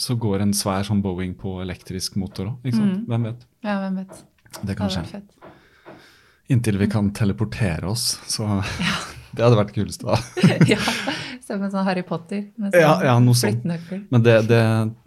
[0.00, 2.66] så går en svær sånn Boeing på elektrisk motor òg.
[2.72, 3.04] Mm.
[3.08, 3.46] Hvem vet?
[3.64, 4.18] ja, hvem vet.
[4.56, 5.22] Det Det kan skje.
[6.52, 8.62] Inntil vi kan teleportere oss, så
[9.36, 10.16] Det hadde vært kulest, da.
[10.72, 10.78] ja.
[11.46, 13.62] Som en sånn Harry Potter med Ja, sånn ja, noe sånt.
[13.62, 14.06] Sånn.
[14.10, 14.62] Men det, det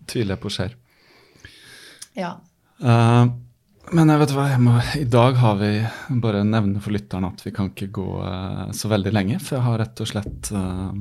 [0.08, 0.76] tviler jeg på skjer.
[2.16, 2.38] Ja.
[2.80, 3.28] Uh,
[3.96, 5.72] men jeg vet hva, jeg må, i dag har vi
[6.24, 9.66] bare nevne for lytterne at vi kan ikke gå uh, så veldig lenge, for jeg
[9.66, 10.94] har rett og slett uh,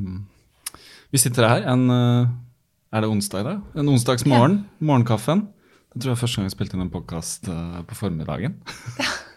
[1.12, 3.62] Vi sitter her en Er det onsdag i dag?
[3.78, 4.62] En onsdagsmorgen.
[4.80, 5.46] Morgenkaffen.
[5.92, 8.58] Det tror jeg er første gang jeg spilte inn en podkast på formiddagen.
[8.98, 9.12] Ja,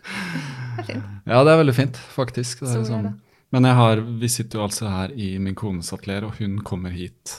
[0.72, 1.10] Det er fint.
[1.28, 2.64] Ja, det er veldig fint, faktisk.
[2.64, 3.20] Det er er liksom.
[3.52, 6.93] Men jeg har, vi sitter jo altså her i min kones atelier, og hun kommer
[6.95, 7.38] hit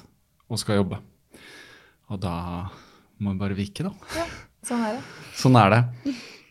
[0.52, 1.00] og skal jobbe.
[2.12, 2.36] Og da
[3.22, 3.92] må vi bare vike, da.
[4.18, 4.26] Ja,
[4.62, 5.02] Sånn er det.
[5.42, 5.82] Sånn er det.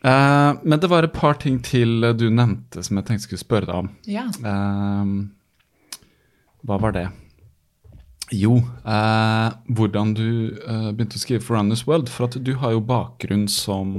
[0.01, 3.69] Uh, men det var et par ting til du nevnte som jeg tenkte skulle spørre
[3.69, 3.91] deg om.
[4.09, 4.25] Ja.
[4.41, 5.29] Uh,
[6.65, 7.07] hva var det?
[8.31, 12.07] Jo, eh, hvordan du eh, begynte å skrive for Runners World.
[12.07, 13.91] For at du har jo bakgrunn som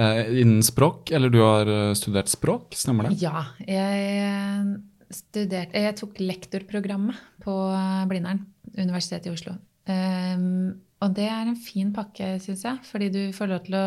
[0.00, 3.18] innen språk, eller du har eh, studert språk, stemmer det?
[3.22, 3.46] Ja.
[3.66, 4.78] Jeg,
[5.14, 7.56] studerte, jeg tok lektorprogrammet på
[8.10, 8.44] Blindern,
[8.76, 9.56] Universitetet i Oslo.
[9.90, 13.84] Um, og det er en fin pakke, syns jeg, fordi du får lov til å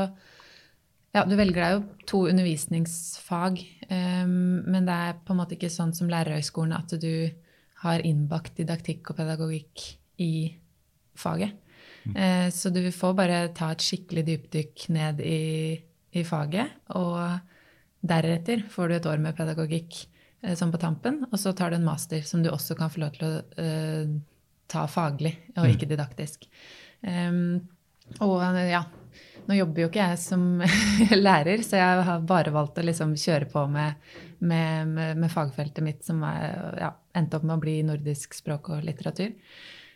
[1.13, 5.69] ja, Du velger deg jo to undervisningsfag, um, men det er på en måte ikke
[5.69, 7.29] sånn som lærerhøgskolen at du
[7.83, 9.83] har innbakt didaktikk og pedagogikk
[10.25, 10.33] i
[11.13, 11.53] faget.
[12.09, 12.15] Mm.
[12.17, 15.43] Uh, så du får bare ta et skikkelig dypdykk ned i,
[16.13, 17.19] i, faget, og
[18.03, 20.03] deretter får du et år med pedagogikk
[20.59, 23.13] sånn på tampen, og så tar du en master som du også kan få lov
[23.15, 24.09] til å uh,
[24.71, 25.93] ta faglig og ikke mm.
[25.93, 26.49] didaktisk.
[27.01, 27.61] Um,
[28.23, 28.81] og ja,
[29.47, 30.43] nå jobber jo ikke jeg som
[31.27, 34.03] lærer, så jeg har bare valgt å liksom kjøre på med,
[34.39, 38.73] med, med, med fagfeltet mitt, som er, ja, endte opp med å bli nordisk språk
[38.75, 39.31] og litteratur.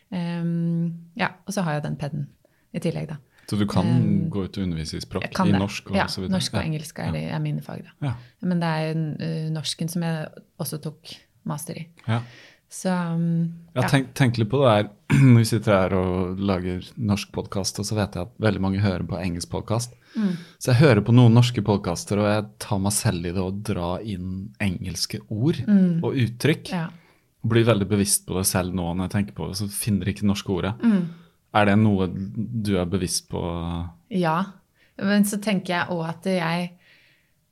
[0.08, 2.28] Um, ja, og så har jeg den peden
[2.72, 3.20] i tillegg, da.
[3.48, 5.24] Så du kan um, gå ut og undervise i språk?
[5.32, 6.36] I norsk og ja, så videre?
[6.36, 8.10] norsk og engelsk er, er mine fag, da.
[8.10, 8.12] Ja.
[8.44, 11.14] Men det er uh, norsken som jeg også tok
[11.48, 11.86] master i.
[12.04, 12.20] Ja.
[12.68, 13.86] Så um, ja.
[13.88, 14.88] tenk, tenk, litt på det her
[15.30, 18.82] når vi sitter her og lager norsk podkast, og så vet jeg at veldig mange
[18.84, 19.96] hører på engelsk podkast.
[20.12, 20.34] Mm.
[20.60, 23.54] Så jeg hører på noen norske podkaster, og jeg tar meg selv i det å
[23.70, 26.04] dra inn engelske ord mm.
[26.04, 26.74] og uttrykk.
[26.76, 26.90] Ja.
[27.48, 30.18] Blir veldig bevisst på det selv nå når jeg tenker på det, så finner jeg
[30.18, 30.74] ikke det norske ordet.
[30.84, 31.00] Mm.
[31.56, 33.40] Er det noe du er bevisst på?
[34.12, 34.38] Ja,
[35.00, 36.74] men så tenker jeg òg at jeg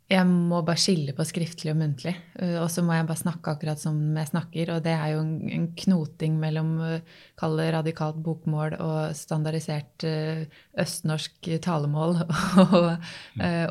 [0.07, 2.13] jeg må bare skille på skriftlig og muntlig.
[2.39, 4.71] Uh, og så må jeg bare snakke akkurat som jeg snakker.
[4.77, 10.45] Og det er jo en, knoting mellom uh, kall det radikalt bokmål og standardisert uh,
[10.79, 12.21] østnorsk talemål
[12.67, 12.93] og,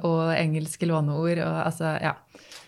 [0.04, 1.40] og, engelske låneord.
[1.46, 2.18] Og altså, ja.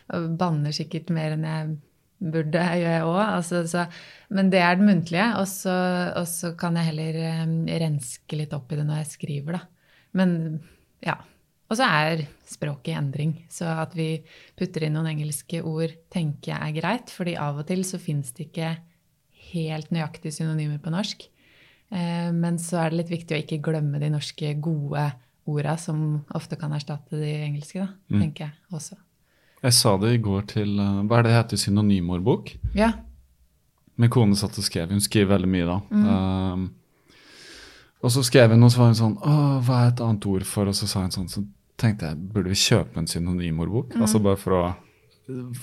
[0.07, 1.75] Banner sikkert mer enn jeg
[2.17, 3.19] burde, jeg òg.
[3.21, 3.85] Altså,
[4.33, 5.29] men det er det muntlige.
[5.41, 5.77] Og så,
[6.17, 9.63] og så kan jeg heller um, renske litt opp i det når jeg skriver, da.
[10.17, 10.31] Men
[11.05, 11.17] ja.
[11.67, 13.33] Og så er språket i endring.
[13.51, 14.21] Så at vi
[14.57, 17.11] putter inn noen engelske ord, tenker jeg er greit.
[17.11, 18.77] fordi av og til så fins det ikke
[19.51, 21.27] helt nøyaktige synonymer på norsk.
[21.91, 25.09] Eh, men så er det litt viktig å ikke glemme de norske gode
[25.47, 28.19] orda, som ofte kan erstatte de engelske, da, mm.
[28.19, 28.99] tenker jeg også.
[29.65, 31.61] Jeg sa det i går til eh, Hva er det heter?
[31.61, 32.51] Synonymordbok?
[32.77, 32.91] Ja.
[33.97, 34.91] Min kone satt og skrev.
[34.93, 35.77] Hun skriver veldig mye, da.
[35.89, 36.03] Mm.
[36.07, 36.67] Um,
[38.05, 40.45] og så skrev hun, og så var hun sånn Å, hva er et annet ord
[40.45, 40.69] for?
[40.69, 41.41] Og så sa hun sånn så
[41.77, 43.95] tenkte jeg, burde vi kjøpe en synonymordbok?
[43.95, 44.03] Mm.
[44.05, 44.63] Altså bare for å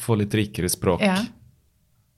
[0.02, 1.16] få litt rikere språk ja.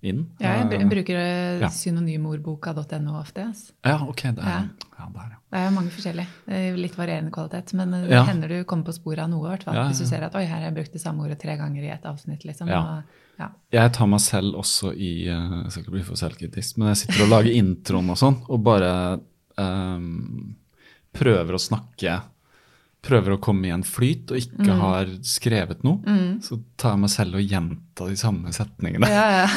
[0.04, 0.22] Inn.
[0.42, 1.70] Ja, jeg eh, bruker eh, ja.
[1.72, 3.46] synonymordboka.no ofte.
[3.50, 3.72] Altså.
[3.86, 4.22] Ja, ok.
[4.36, 5.06] Det er, ja.
[5.14, 5.38] Der, ja.
[5.52, 6.74] det er mange forskjellige.
[6.76, 7.72] Litt varierende kvalitet.
[7.78, 9.48] Men eh, det hender du kommer på sporet av noe.
[9.50, 9.80] hvert fall.
[9.88, 11.94] Hvis du ser at oi, her har jeg brukt det samme ordet tre ganger i
[11.94, 12.44] et avsnitt.
[12.48, 12.70] liksom.
[12.70, 13.16] Og,
[13.74, 17.26] jeg tar meg selv også i Jeg skal ikke bli for selvkritisk, men jeg sitter
[17.26, 18.92] og lager introen og sånn, og bare
[19.60, 20.54] um,
[21.16, 22.14] prøver å snakke
[23.04, 24.80] prøver å komme i en flyt og ikke mm.
[24.80, 26.30] har skrevet noe, mm.
[26.46, 29.10] så tar jeg meg selv og gjentar de samme setningene.
[29.12, 29.50] Ja, ja.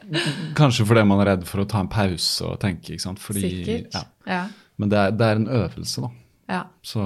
[0.58, 2.94] Kanskje fordi man er redd for å ta en pause og tenke.
[2.94, 3.22] ikke sant?
[3.22, 3.96] Fordi, Sikkert.
[4.28, 4.44] Ja.
[4.80, 6.12] Men det er, det er, en øvelse, da.
[6.50, 6.60] Ja.
[6.82, 7.04] Så,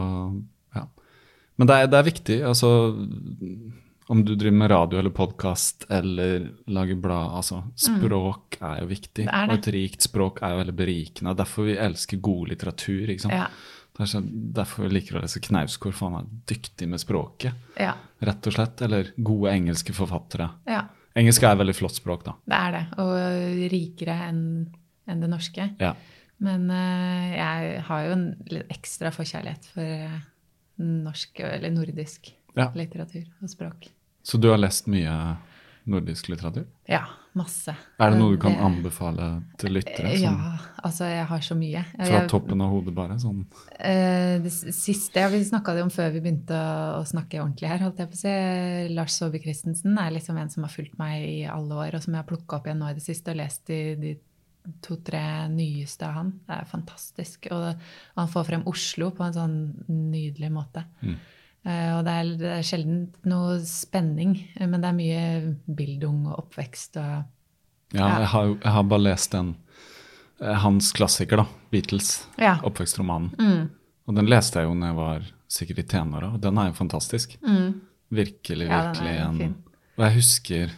[0.75, 0.87] ja.
[1.61, 2.39] Men det er, det er viktig.
[2.49, 2.71] altså
[4.07, 8.67] om du driver med radio eller podkast eller lager blad altså Språk mm.
[8.69, 9.25] er jo viktig.
[9.25, 9.45] Det det.
[9.49, 11.37] Og et rikt språk er jo veldig berikende.
[11.39, 13.09] Derfor vi elsker god litteratur.
[13.09, 13.63] ikke sant?
[13.95, 17.55] Derfor jeg å lese Knausgård, for han er dyktig med språket.
[17.79, 17.93] Ja.
[18.25, 18.83] Rett og slett.
[18.83, 20.49] Eller gode engelske forfattere.
[20.67, 20.85] Ja.
[21.15, 22.35] Engelsk er et veldig flott språk, da.
[22.43, 22.85] Det er det.
[23.05, 24.43] Og rikere enn
[25.07, 25.69] en det norske.
[25.79, 25.93] Ja.
[26.45, 30.23] Men uh, jeg har jo en litt ekstra forkjærlighet for uh,
[30.81, 32.71] norsk, eller nordisk, ja.
[32.77, 33.91] litteratur og språk.
[34.25, 35.13] Så du har lest mye
[35.91, 36.65] nordisk litteratur?
[36.89, 37.05] Ja,
[37.39, 37.75] masse.
[37.99, 39.29] Er det noe du kan anbefale
[39.61, 40.13] til lyttere?
[40.21, 41.83] Sånn, ja, altså jeg har så mye.
[41.99, 43.17] Fra toppen av hodet, bare?
[43.23, 43.43] sånn?
[43.79, 46.59] Eh, det siste ja, vi snakka om før vi begynte
[46.99, 48.37] å, snakke ordentlig her, holdt jeg på å si.
[48.95, 52.15] Lars Saabye Christensen er liksom en som har fulgt meg i alle år, og som
[52.15, 54.17] jeg har plukka opp igjen nå i det siste og lest de, de
[54.85, 55.23] to-tre
[55.53, 56.33] nyeste av han.
[56.47, 57.49] Det er fantastisk.
[57.53, 59.57] Og han får frem Oslo på en sånn
[59.91, 60.87] nydelig måte.
[61.05, 61.19] Mm.
[61.65, 65.23] Uh, og det er, det er, sjelden noe spenning, men det er mye
[65.65, 67.13] bildung og oppvekst og
[67.95, 68.19] Ja, ja.
[68.25, 69.51] Jeg, har, jeg, har, bare lest den
[70.43, 71.45] eh, hans klassiker, da.
[71.71, 72.09] Beatles.
[72.41, 72.57] Ja.
[72.67, 73.29] Oppvekstromanen.
[73.39, 73.69] Mm.
[74.09, 76.79] Og den leste jeg jo når jeg var sikkert i tenåra, og den er jo
[76.81, 77.37] fantastisk.
[77.45, 77.69] Mm.
[78.15, 79.55] Virkelig, virkelig ja, en
[79.95, 80.75] Og jeg husker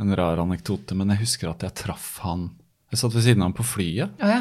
[0.00, 2.48] en rar anekdote, men jeg husker at jeg traff han
[2.90, 4.16] Jeg satt ved siden av ham på flyet.
[4.18, 4.40] Oh, ja.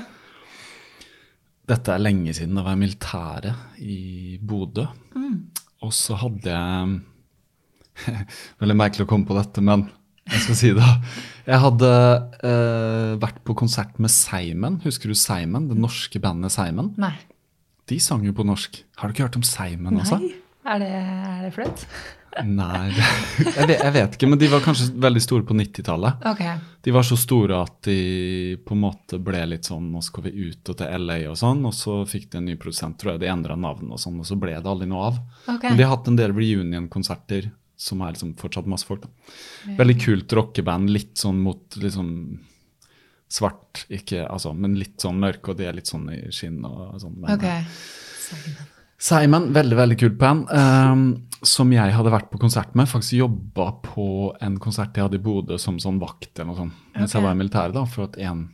[1.69, 2.57] Dette er lenge siden.
[2.57, 4.87] Da var i militæret i Bodø.
[5.13, 5.37] Mm.
[5.85, 6.99] Og så hadde jeg
[8.61, 9.89] Veldig merkelig å komme på dette, men
[10.29, 10.89] jeg skal si det.
[11.49, 14.77] Jeg hadde uh, vært på konsert med Seimen.
[14.85, 15.67] Husker du Seimen?
[15.71, 16.93] Det norske bandet Seimen?
[17.01, 17.15] Nei.
[17.89, 18.77] De sang jo på norsk.
[19.01, 20.21] Har du ikke hørt om Seimen også?
[20.21, 20.35] Nei,
[20.69, 21.85] Er det, er det flaut?
[22.45, 26.25] Nei, jeg vet, jeg vet ikke, men de var kanskje veldig store på 90-tallet.
[26.31, 26.57] Okay.
[26.85, 27.97] De var så store at de
[28.65, 31.63] på en måte ble litt sånn Nå skal vi ut og til LA og sånn.
[31.67, 33.23] Og så fikk de en ny produsent, tror jeg.
[33.25, 35.19] De endra navn og sånn, og så ble det aldri noe av.
[35.47, 35.71] Okay.
[35.71, 37.49] Men de har hatt en del reunion-konserter
[37.79, 39.05] som er liksom fortsatt masse folk.
[39.05, 39.75] da.
[39.79, 42.09] Veldig kult rockeband, litt sånn mot liksom
[43.29, 46.97] svart, ikke altså, men litt sånn mørke, og de er litt sånn i skinn og
[46.99, 47.15] sånn.
[47.21, 47.45] Men, Ok.
[48.99, 51.03] Simon, veldig veldig kult band, ehm,
[51.41, 52.89] som jeg hadde vært på konsert med.
[52.91, 54.07] Faktisk jobba på
[54.43, 56.81] en konsert jeg hadde i Bodø som sånn vakt eller noe sånt.
[56.97, 58.49] Mens jeg var i militæret, da, for at en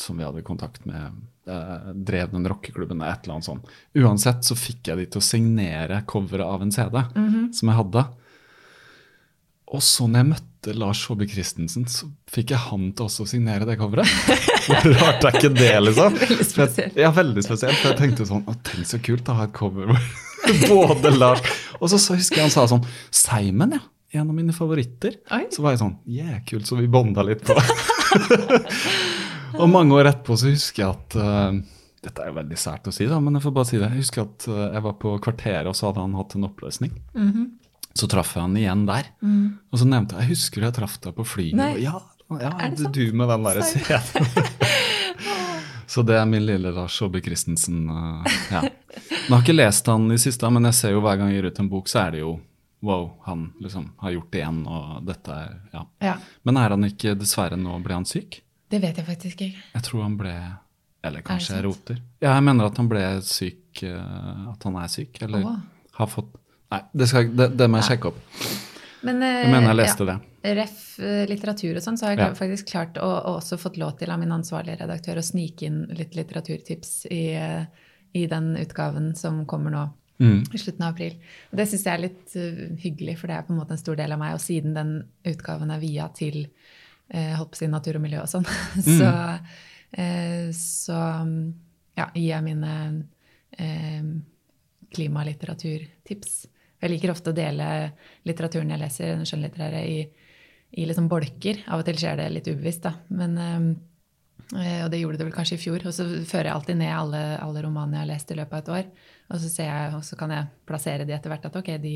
[0.00, 3.68] som vi hadde kontakt med, eh, drev den rockeklubben et eller annet sånt.
[3.94, 6.96] Uansett så fikk jeg de til å signere coveret av en CD
[7.52, 8.06] som jeg hadde.
[9.70, 13.28] Og så når jeg møtte Lars Håby Christensen, så fikk jeg han til også å
[13.30, 14.10] signere det coveret.
[14.66, 16.16] Hvor rart er ikke det, liksom?
[16.18, 16.98] Veldig jeg- spesielt.
[16.98, 17.78] Ja, veldig spesielt.
[17.78, 20.10] For jeg tenkte sånn tenk så kult å ha et cover med
[20.72, 21.42] både Lars
[21.78, 22.82] Og så, så husker jeg han sa sånn
[23.14, 23.84] Simon, ja.
[24.10, 25.20] En av mine favoritter.
[25.30, 25.44] Oi.
[25.54, 26.66] Så var jeg sånn Yeah, kult.
[26.66, 27.54] Så vi bonda litt på
[29.60, 31.60] Og mange år etterpå så husker jeg at uh,
[32.02, 33.90] Dette er jo veldig sært å si, da, men jeg får bare si det.
[33.92, 36.94] Jeg husker at eh, jeg var på Kvarteret, og så hadde han hatt en oppløsning.
[37.12, 37.42] Mhm.
[37.96, 39.10] Så traff jeg han igjen der.
[39.70, 41.56] Og så nevnte jeg jeg husker jeg traff deg på flyet.
[41.58, 41.72] Nei.
[41.74, 41.96] Og ja,
[42.44, 44.28] ja Er det du, du med den derre scenen.
[45.92, 47.82] så det er min lille Lars Saabye Christensen.
[47.90, 48.62] eh, ja.
[49.00, 51.50] Jeg har ikke lest han i siste, men jeg ser jo hver gang jeg gir
[51.50, 52.38] ut en bok, så er det jo
[52.80, 55.82] wow, han liksom har gjort det igjen, og dette er ja.
[56.00, 56.14] Ja.
[56.48, 58.40] Men er han ikke dessverre nå ble han syk?
[58.70, 59.64] Det vet jeg faktisk ikke.
[59.74, 60.34] Jeg tror han ble
[61.04, 62.00] Eller kanskje jeg roter.
[62.20, 65.58] Ja, jeg mener at han ble syk eh, At han er syk, eller oh.
[65.98, 66.36] har fått
[66.70, 68.18] Nei, det, skal, det, det må jeg sjekke opp.
[69.02, 70.14] Men, eh, Jeg mener jeg leste ja.
[70.14, 70.54] det.
[70.60, 72.34] Ref eh, litteratur og sånn, så har jeg Ja.
[72.36, 75.80] faktisk klart å, og også fått lov til av min ansvarlige redaktør å snike inn
[75.96, 77.64] litt litteraturtips i, eh,
[78.14, 79.86] i den utgaven som kommer nå
[80.20, 80.42] Mm.
[80.52, 81.14] i slutten av april.
[81.50, 83.80] Og det syns jeg er litt uh, hyggelig, for det er på en måte en
[83.80, 84.34] stor del av meg.
[84.36, 84.90] Og siden den
[85.24, 86.42] utgaven er via til
[87.14, 88.44] uh, holdt på å si natur og miljø og sånn,
[88.84, 89.08] så,
[90.02, 91.38] uh, så mm,
[91.96, 92.74] ja, gir jeg mine
[93.56, 94.10] uh,
[94.92, 96.46] klimalitteraturtips.
[96.80, 97.66] Jeg liker ofte å dele
[98.28, 99.98] litteraturen jeg leser, den skjønnlitterære, i,
[100.80, 101.64] i liksom bolker.
[101.68, 102.94] Av og til skjer det litt ubevisst, da.
[103.12, 103.36] Men,
[104.54, 105.84] eh, og det gjorde det vel kanskje i fjor.
[105.84, 108.62] Og så fører jeg alltid ned alle, alle romanene jeg har lest i løpet av
[108.62, 109.10] et år.
[109.28, 111.94] Og så, ser jeg, og så kan jeg plassere de etter hvert at ok, de,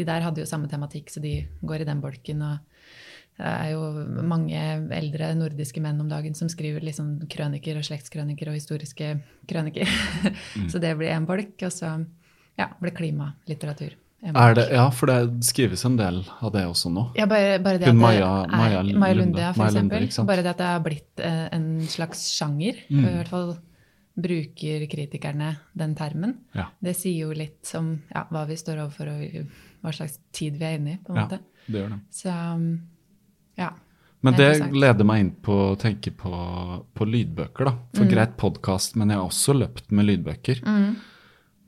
[0.00, 2.42] de der hadde jo samme tematikk, så de går i den bolken.
[2.48, 2.64] og
[3.38, 3.82] det er jo
[4.26, 4.60] mange
[4.96, 9.12] eldre nordiske menn om dagen som skriver liksom krøniker og slektskrøniker og historiske
[9.46, 9.92] krøniker.
[10.72, 11.92] så det blir en bolk, og så
[12.58, 13.94] ja, blir klimalitteratur.
[14.20, 17.04] Er det, ja, for det skrives en del av det også nå.
[17.14, 19.38] Ja, bare, bare det Hun at det Maja- er, Maja Maja Lunde.
[19.38, 20.00] Ja, for Maja eksempel.
[20.08, 20.26] Lunde.
[20.26, 22.80] Bare det at det har blitt eh, en slags sjanger.
[22.90, 23.04] Mm.
[23.04, 23.52] I hvert fall
[24.18, 26.34] bruker kritikerne den termen.
[26.58, 26.64] Ja.
[26.82, 29.52] Det sier jo litt om ja, hva vi står overfor og
[29.84, 30.98] hva slags tid vi er inne i.
[30.98, 31.38] på en Ja, måte.
[31.68, 32.00] det gjør det.
[32.10, 32.34] Så
[33.58, 33.70] ja.
[34.20, 36.32] Men Det er leder meg inn på å tenke på,
[36.92, 37.74] på lydbøker, da.
[37.94, 38.10] For Mm.
[38.10, 40.58] greit podkast, men jeg har også løpt med lydbøker.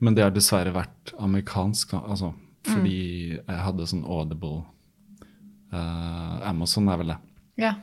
[0.01, 1.93] Men det har dessverre vært amerikansk.
[2.01, 2.33] Altså,
[2.65, 3.45] fordi Mm.
[3.47, 4.63] jeg hadde sånn Audible
[5.73, 7.17] uh, Amazon er vel det.
[7.57, 7.75] ja.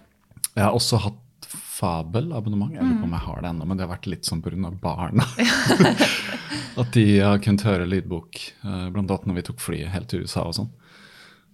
[0.56, 1.46] Jeg har også hatt
[1.78, 2.72] Fabel-abonnement.
[2.74, 3.18] Jeg lurer på om Mm.
[3.18, 4.70] jeg har det ennå, men det har vært litt sånn pga.
[4.80, 5.22] barna.
[6.78, 10.22] At de har kunnet høre lydbok, uh, blant annet når vi tok flyet helt til
[10.24, 10.70] USA og sånn.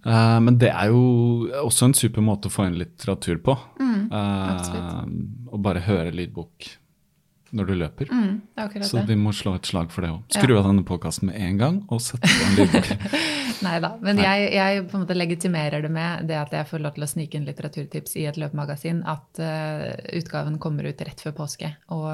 [0.05, 3.55] Uh, Men det er jo også en super måte å få inn litteratur på.
[3.79, 5.05] Mm, uh,
[5.53, 6.67] Å bare høre lydbok
[7.55, 8.09] når du løper.
[8.11, 10.23] Mm, Så vi må slå et slag for det òg.
[10.35, 12.89] Skru av denne podkasten med en gang og sette på en lydbok.
[13.65, 13.93] Nei da.
[14.03, 17.05] Men jeg, jeg på en måte legitimerer det med det at jeg får lov til
[17.07, 19.87] å snike inn litteraturtips i et løpemagasin, at uh,
[20.19, 21.71] utgaven kommer ut rett før påske.
[21.95, 22.11] Og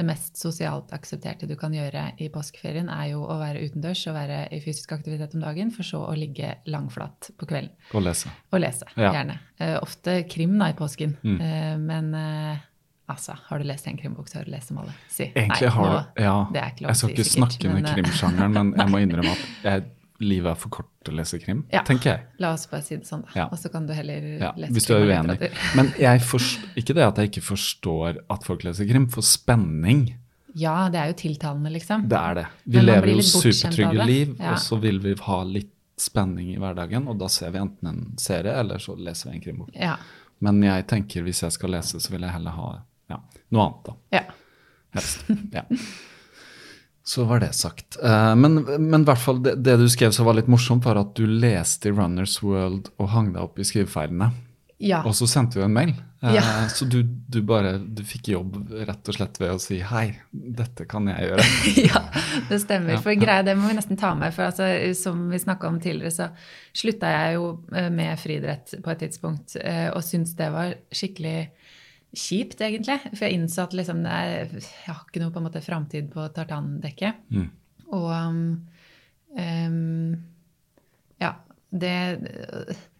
[0.00, 4.16] det mest sosialt aksepterte du kan gjøre i påskeferien, er jo å være utendørs og
[4.16, 8.32] være i fysisk aktivitet om dagen, for så å ligge langflat på kvelden Og lese.
[8.48, 8.88] og lese.
[8.96, 9.12] Ja.
[9.18, 9.36] Gjerne.
[9.60, 11.18] Uh, ofte krim da i påsken.
[11.20, 11.38] Mm.
[11.44, 12.12] uh, men
[13.12, 14.92] altså, har du lest en krimbok, så har du lest dem alle.
[15.08, 15.24] Si.
[15.34, 17.72] Egentlig Nei, har du Ja, det er ikke lov jeg skal si ikke sikkert, snakke
[17.74, 19.84] med eh, krimsjangeren, men jeg må innrømme at jeg,
[20.20, 21.80] livet er for kort til å lese krim, Ja.
[21.88, 22.24] tenker jeg.
[22.44, 23.32] La oss bare si det sånn, da.
[23.38, 23.46] Ja.
[23.50, 25.50] Og så kan du heller Ja, lese hvis du er uenig.
[25.78, 30.10] Men jeg forst, ikke det at jeg ikke forstår at folk leser krim, for spenning,
[30.58, 32.08] Ja, det er jo tiltalende, liksom.
[32.10, 32.46] det er det.
[32.66, 37.18] Vi lever jo supertrygge liv, og så vil vi ha litt spenning i hverdagen, og
[37.20, 39.70] da ser vi enten en serie, eller så leser vi en krimbok.
[39.76, 39.94] Ja.
[40.40, 42.68] Men jeg tenker hvis jeg skal lese, så vil jeg heller ha
[43.10, 43.96] ja, noe annet, da.
[44.18, 44.24] ja.
[44.96, 45.26] Helst.
[45.58, 45.62] Ja.
[47.10, 47.96] Så var det sagt.
[48.04, 51.00] Eh, men, men i hvert fall det, det du skrev som var litt morsomt, var
[51.00, 54.28] at du leste i Runners World og hang deg opp i skrivefeilene.
[54.80, 55.00] Ja.
[55.04, 55.90] Og så sendte du en mail.
[56.22, 56.44] Eh, Ja.
[56.76, 60.84] Så du, du bare du fikk jobb rett og slett ved å si hei, dette
[60.88, 61.46] kan jeg gjøre.
[61.88, 62.02] ja,
[62.50, 63.00] det stemmer.
[63.02, 64.34] For greia, det må vi nesten ta med.
[64.36, 64.68] For altså,
[65.00, 66.28] som vi snakka om tidligere, så
[66.76, 69.56] slutta jeg jo eh, med friidrett på et tidspunkt.
[69.96, 71.38] Og syntes det var skikkelig
[72.16, 72.98] kjipt, egentlig.
[73.14, 76.26] For jeg innså at liksom, er, jeg har ikke noe på en måte framtid på
[76.34, 77.20] tartandekket.
[77.30, 77.48] Mm.
[77.90, 78.10] Og
[79.38, 80.14] um,
[81.20, 81.32] ja,
[81.70, 81.94] det,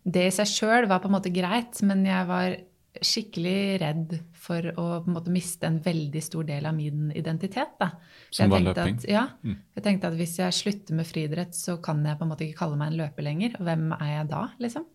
[0.04, 2.58] det i seg sjøl var på en måte greit, men jeg var
[3.06, 7.76] skikkelig redd for å på en måte miste en veldig stor del av min identitet.
[7.78, 7.92] Da.
[8.34, 8.96] Som Jeg var løping?
[8.98, 9.56] At, ja, Mm.
[9.76, 12.58] jeg tenkte at hvis jeg slutter med friidrett, så kan jeg på en måte ikke
[12.64, 13.54] kalle meg en løper lenger.
[13.62, 14.86] Hvem er jeg da, liksom?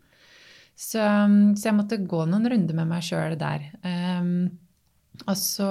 [0.75, 3.69] Så, så jeg måtte gå noen runder med meg sjøl der.
[3.81, 4.49] Um,
[5.23, 5.69] og så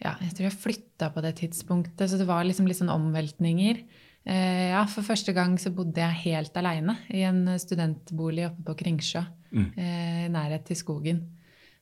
[0.00, 3.82] Ja, jeg tror jeg flytta på det tidspunktet, så det var liksom litt sånn omveltninger.
[4.22, 8.78] Uh, ja, For første gang så bodde jeg helt aleine i en studentbolig oppe på
[8.84, 9.24] Kringsjå.
[9.50, 9.68] Mm.
[9.74, 11.20] Uh, I nærhet til skogen.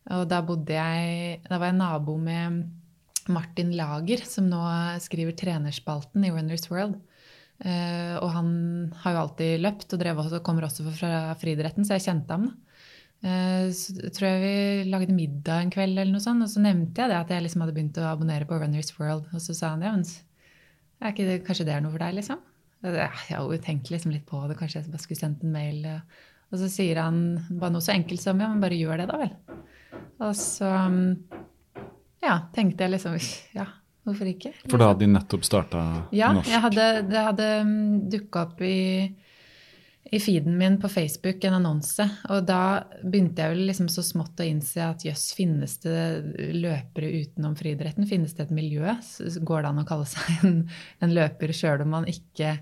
[0.09, 2.63] Og da bodde jeg Da var jeg nabo med
[3.29, 4.63] Martin Lager, som nå
[5.05, 6.97] skriver trenerspalten i Runners World.
[7.59, 8.51] Eh, og han
[9.03, 12.49] har jo alltid løpt og også, kommer også fra friidretten, så jeg kjente ham.
[13.27, 17.03] Eh, så tror jeg vi lagde middag en kveld, eller noe sånt, og så nevnte
[17.03, 19.27] jeg det at jeg liksom hadde begynt å abonnere på Runners World.
[19.33, 20.07] Og så sa han ja, men
[20.99, 22.43] er ikke det, kanskje det er noe for deg, liksom?
[22.87, 25.83] Jeg har jo tenkt liksom litt på det, kanskje jeg bare skulle sendt en mail.
[26.49, 27.19] Og så sier han
[27.51, 29.35] bare noe så enkelt som ja, men bare gjør det, da vel.
[30.23, 31.11] Og så mm,
[32.23, 33.19] ja, tenkte jeg liksom
[33.59, 33.67] ja,
[34.09, 34.53] hvorfor ikke?
[34.67, 35.85] For da hadde de nettopp starta
[36.17, 36.51] Ja, norsk.
[36.67, 37.49] hadde, det hadde
[38.13, 38.77] dukka opp i,
[40.09, 42.07] i feeden min på Facebook en annonse.
[42.33, 42.61] Og da
[43.03, 45.99] begynte jeg vel liksom så smått å innse at jøss, finnes det
[46.57, 48.09] løpere utenom friidretten?
[48.09, 48.95] Finnes det et miljø?
[49.45, 50.57] Går det an å kalle seg en,
[51.05, 52.57] en løper sjøl om man ikke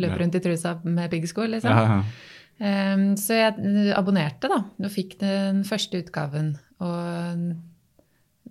[0.00, 1.48] løper rundt i trusa med piggsko?
[1.56, 1.72] Liksom?
[1.72, 2.36] Ja, ja.
[2.60, 6.52] Ehm, så jeg abonnerte, da, og fikk den første utgaven.
[6.84, 7.69] Og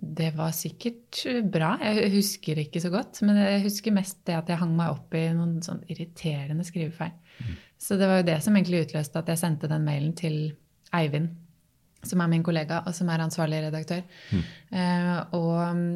[0.00, 1.20] det var sikkert
[1.52, 1.74] bra.
[1.84, 5.12] Jeg husker ikke så godt, men jeg husker mest det at jeg hang meg opp
[5.16, 7.12] i noen sånn irriterende skrivefeil.
[7.80, 10.38] Så det var jo det som egentlig utløste at jeg sendte den mailen til
[10.96, 11.30] Eivind,
[12.04, 14.02] som er min kollega, og som er ansvarlig redaktør.
[14.72, 15.92] Eh, og mm,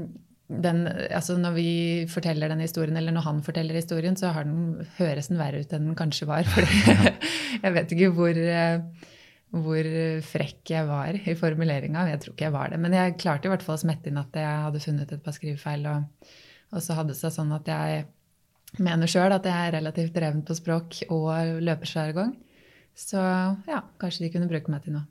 [0.64, 1.68] den, altså når vi
[2.12, 5.72] forteller den historien, eller når han forteller historien, så har den, høres den verre ut
[5.72, 6.44] enn den kanskje var.
[6.48, 6.68] For
[7.64, 8.80] jeg vet ikke hvor, eh,
[9.54, 9.86] hvor
[10.26, 12.08] frekk jeg var i formuleringa.
[12.10, 12.80] Jeg tror ikke jeg var det.
[12.82, 15.36] Men jeg klarte i hvert fall å smette inn at jeg hadde funnet et par
[15.36, 15.86] skrivefeil.
[15.92, 16.30] Og,
[16.74, 18.04] og så hadde det seg sånn at jeg
[18.82, 22.32] mener sjøl at jeg er relativt dreven på språk og løpersjargong.
[22.98, 23.18] Så
[23.70, 25.06] ja, kanskje de kunne bruke meg til noe.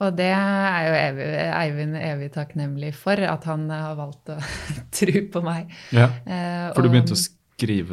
[0.00, 4.38] Og det er jo evig, Eivind evig takknemlig for, at han har valgt å
[4.96, 5.68] tro på meg.
[5.92, 6.06] ja.
[6.24, 7.36] Eh, For du begynte å skrive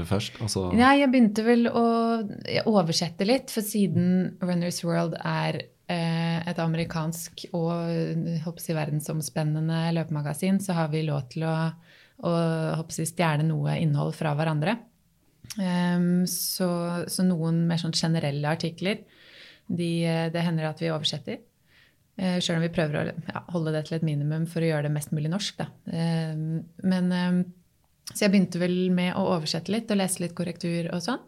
[0.07, 0.37] først?
[0.43, 1.85] Altså, Nei, jeg begynte vel å
[2.69, 5.61] oversette litt, for siden Runners World er
[5.91, 11.55] eh, et amerikansk og hoppsi, verdensomspennende løpemagasin, så har vi lov til å,
[12.23, 12.35] å
[12.79, 14.77] håper å stjele noe innhold fra hverandre.
[15.55, 16.67] Um, så,
[17.09, 19.05] så noen mer sånn generelle artikler,
[19.67, 21.39] de, eh, det hender at vi oversetter.
[22.17, 24.87] Uh, Sjøl om vi prøver å ja, holde det til et minimum for å gjøre
[24.87, 25.59] det mest mulig norsk.
[25.59, 25.69] Da.
[25.93, 27.41] Em, Men em,
[28.13, 31.23] så jeg begynte vel med å oversette litt og lese litt korrektur og sånn.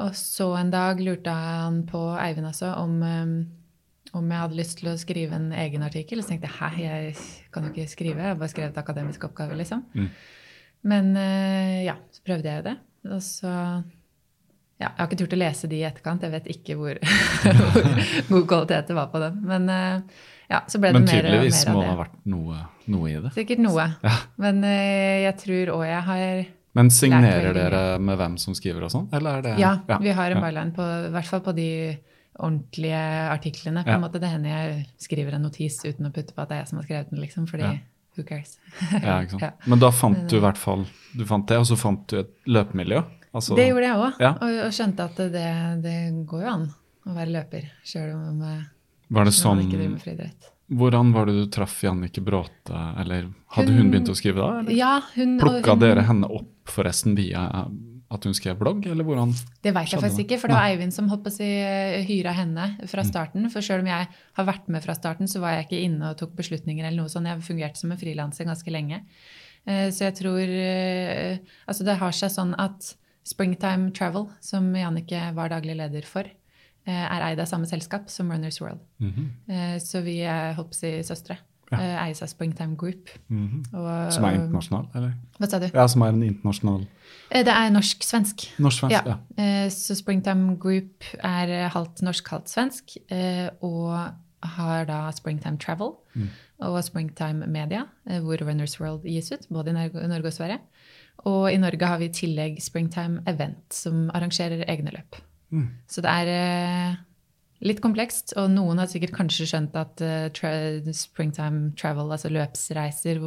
[0.00, 4.78] Og så en dag lurte han på Eivind altså om, eh, om jeg hadde lyst
[4.80, 6.20] til å skrive en egen artikkel.
[6.20, 9.26] Og så tenkte jeg hæ, jeg kan jo ikke skrive, jeg har bare skrevet akademisk
[9.26, 9.82] oppgave, liksom.
[9.94, 10.10] Mm.
[10.90, 12.76] Men eh, ja, så prøvde jeg jo det.
[13.10, 13.50] Og så
[14.80, 17.00] ja, Jeg har ikke turt å lese de i etterkant, jeg vet ikke hvor,
[18.30, 19.42] hvor god kvalitet det var på dem.
[19.50, 20.20] Men eh,
[20.50, 23.16] ja, så ble det Men mer tydeligvis mer må det ha vært noe, noe i
[23.22, 23.30] det.
[23.36, 23.86] Sikkert noe.
[24.02, 24.14] Ja.
[24.42, 28.92] Men uh, jeg tror òg jeg har Men signerer dere med hvem som skriver og
[28.92, 29.08] sånn?
[29.16, 29.72] Eller er det Ja,
[30.02, 30.44] vi har en ja.
[30.48, 31.68] byline på i hvert fall på de
[32.40, 33.82] ordentlige artiklene.
[33.84, 33.94] på Ja.
[33.96, 36.60] en måte Det hender jeg skriver en notis uten å putte på at det er
[36.64, 37.78] jeg som har skrevet den, liksom, fordi Ja.
[38.16, 38.58] who cares?
[38.92, 39.20] Ja?
[39.40, 39.50] Ja.
[39.66, 40.86] Men da fant du i hvert fall
[41.16, 43.02] du fant det, og så fant du et løpemiljø?
[43.34, 44.30] Altså, Det gjorde jeg òg, Ja.
[44.40, 46.74] og, og skjønte at det, det går jo an
[47.06, 48.62] å være løper sjøl om eh,
[49.10, 49.60] Var det sånn.
[50.70, 54.60] Hvordan var det du traff Jannike Bråte, eller hadde hun, Hun- begynt å skrive da?
[54.60, 54.70] Eller?
[54.72, 57.66] Ja, hun, Plukka hun- dere henne opp forresten via
[58.12, 59.32] at hun skrev blogg, eller hvordan?
[59.62, 61.44] Det veit jeg faktisk ikke, for det var Eivind som holdt på å si
[62.06, 63.50] hyra henne fra starten.
[63.50, 66.16] For sjøl om jeg har vært med fra starten, så var jeg ikke inne og
[66.18, 67.26] tok beslutninger eller noe sånt.
[67.26, 69.02] Jeg har fungert som en frilanser ganske lenge.
[69.66, 71.38] Eh, Så jeg tror eh,
[71.68, 72.94] Altså, det har seg sånn at
[73.24, 76.24] Springtime Travel, som Jannicke var daglig leder for,
[76.90, 78.80] er eid av samme selskap som Runners World.
[78.98, 79.78] Mm -hmm.
[79.80, 81.36] Så vi er holdt på å si søstre.
[81.72, 81.78] Ja.
[82.06, 83.08] eies av Springtime Group.
[83.30, 85.12] Og- Som er internasjonal, eller?
[85.38, 85.70] Hva sa du?
[85.74, 86.86] Ja, som er en internasjonal
[87.30, 88.58] Eh, Det er norsk-svensk.
[88.58, 89.16] Norsk-svensk, ja.
[89.38, 89.68] ja.
[89.70, 94.10] Så Springtime Group er eh, halvt norsk, halvt svensk, eh, og
[94.42, 95.92] har da Springtime Travel
[96.60, 100.58] og Springtime Media, eh, hvor Runners World gis ut, både i Norge Norge og Sverige.
[101.28, 105.20] Og i Norge har vi i tillegg Springtime Event, som arrangerer egne løp.
[105.90, 106.96] Så det er eh,
[107.66, 110.50] litt komplekst, og noen har sikkert kanskje skjønt at eh, tra
[110.96, 113.20] Springtime Travel, altså løpsreiser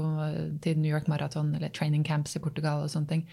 [0.64, 3.26] til New York Marathon eller training camps i Portugal og sånne ting,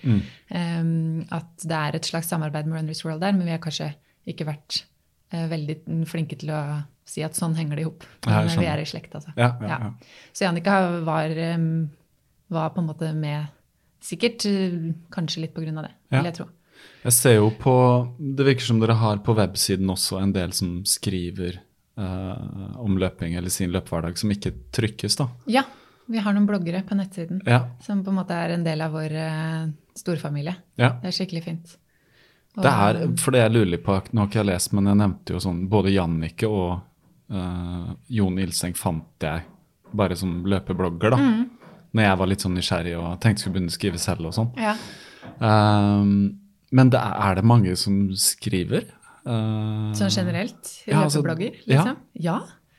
[0.50, 0.82] eh,
[1.30, 3.92] at det er et slags samarbeid med Runners World der, men vi har kanskje
[4.26, 4.84] ikke vært
[5.30, 5.76] veldig
[6.10, 6.60] flinke til å
[7.06, 8.02] si at sånn henger det i hop.
[8.26, 9.30] Men vi er i slekt, altså.
[9.38, 9.90] Ja, ja, ja.
[10.34, 11.30] Så Jannika var,
[12.50, 13.46] var på en måte med
[14.00, 14.46] Sikkert
[15.12, 16.22] kanskje litt på grunn av det, Ja.
[16.22, 16.46] vil jeg tro.
[17.04, 17.74] Jeg ser jo på
[18.36, 21.56] Det virker som dere har på websiden også en del som skriver
[21.98, 25.28] eh, om løping eller sin løpehverdag, som ikke trykkes, da.
[25.46, 25.62] Ja,
[26.10, 27.62] vi har noen bloggere på nettsiden Ja.
[27.82, 30.56] som på en måte er en del av vår eh, storfamilie.
[30.76, 30.90] ja.
[31.02, 31.76] Det er skikkelig fint.
[32.56, 34.84] Og- Det er, for det jeg lurer litt på, nå har ikke jeg lest, men
[34.86, 36.80] jeg nevnte jo sånn Både Jannicke og
[37.30, 39.42] eh, Jon Ilseng fant jeg
[39.94, 41.16] bare som løpeblogger, da.
[41.16, 41.48] Mm.
[41.94, 44.34] Når jeg var litt sånn nysgjerrig og tenkte jeg skulle begynne å skrive selv og
[44.34, 44.50] sånn.
[44.58, 44.76] Ja.
[45.40, 46.38] Um,
[46.70, 48.86] men det er, er det mange som skriver?
[49.26, 50.70] Uh, Sånn generelt?
[50.86, 51.72] Ja, altså, Løpeblogger, ja.
[51.74, 51.98] liksom?
[52.14, 52.38] Ja.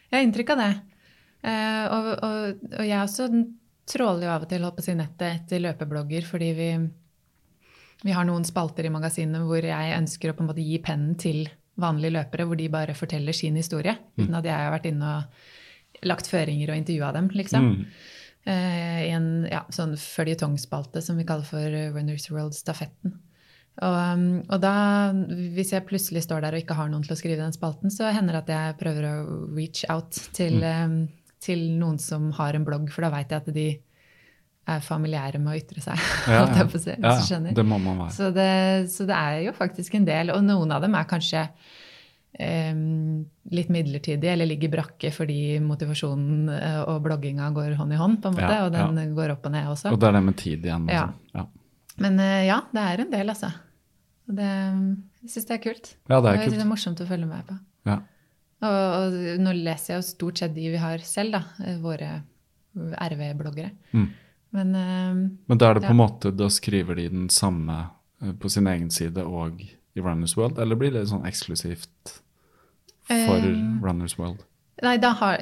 [0.09, 0.71] jeg har inntrykk av det.
[1.41, 3.29] Uh, og, og, og jeg også
[3.91, 6.69] tråler jo av og til holdt på å si nettet etter løpeblogger, fordi vi,
[8.05, 11.17] vi har noen spalter i magasinet hvor jeg ønsker å på en måte gi pennen
[11.19, 11.43] til
[11.81, 16.07] vanlige løpere, hvor de bare forteller sin historie, uten at jeg har vært inne og
[16.07, 17.67] lagt føringer og intervjua dem, liksom.
[17.71, 17.81] Mm.
[18.41, 23.19] Uh, I en ja, sånn føljetongspalte som vi kaller for Runners World-stafetten.
[23.80, 24.74] Og, um, og da,
[25.55, 28.11] hvis jeg plutselig står der og ikke har noen til å skrive den spalten, så
[28.11, 29.15] hender det at jeg prøver å
[29.55, 30.97] reach out til, mm.
[31.41, 33.69] til noen som har en blogg, for da veit jeg at de
[34.72, 36.01] er familiære med å ytre seg.
[36.32, 36.65] Ja, ja.
[36.69, 37.55] hvis Ja, skjønner.
[37.57, 38.15] det må man være.
[38.17, 38.51] Så det,
[38.93, 41.47] så det er jo faktisk en del, og noen av dem er kanskje
[42.38, 43.24] um,
[43.55, 48.32] litt midlertidige eller ligger brakke fordi motivasjonen eh, og blogginga går hånd i hånd, på
[48.32, 49.07] en måte, Ja, og den ja.
[49.17, 49.95] går opp og ned også.
[49.95, 50.88] Og det er det med tid igjen.
[50.88, 51.47] og Ja.
[52.02, 52.08] Ja.
[52.10, 53.52] Men eh, ja, det er en del, altså.
[54.32, 54.47] Det,
[55.22, 55.91] jeg syns det er kult.
[56.10, 56.58] ja, det er Jeg synes kult.
[56.58, 57.58] det er morsomt å følge med på.
[57.89, 57.99] Ja.
[58.62, 61.43] Og, og nå leser jeg jo stort sett de vi har selv, da.
[61.66, 62.12] eh, Våre
[62.76, 63.72] RV-bloggere.
[63.93, 64.10] Mm.
[64.58, 67.84] Men eh, Men da er det på en måte, da skriver de den samme
[68.39, 72.18] på sin egen side og i Runners World, eller blir det sånn eksklusivt
[73.10, 74.45] for Eh, Runners World?
[74.82, 75.38] Nei, har,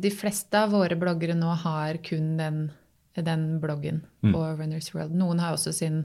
[0.00, 2.60] de fleste av våre bloggere nå har kun den,
[3.16, 4.32] den bloggen Mm.
[4.32, 5.14] på Runners World.
[5.14, 6.04] Noen har også sin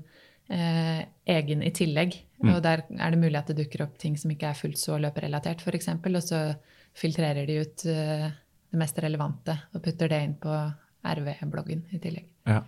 [0.50, 2.18] eh, egen i tillegg.
[2.44, 2.56] Mm.
[2.56, 4.98] Og der er det mulig at det dukker opp ting som ikke er fullt så
[5.02, 5.88] løperelatert, f.eks.
[5.88, 6.42] Og så
[6.96, 8.30] filtrerer de ut eh,
[8.72, 10.54] det mest relevante og putter det inn på
[11.06, 12.28] RV-bloggen i tillegg.
[12.50, 12.62] Ja.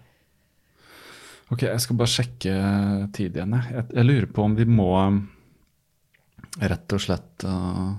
[1.47, 2.53] Ok, jeg skal bare sjekke
[3.15, 3.55] tid igjen.
[3.55, 3.85] jeg.
[3.93, 5.21] Jeg, lurer på om vi må um,
[6.59, 7.95] rett og slett uh,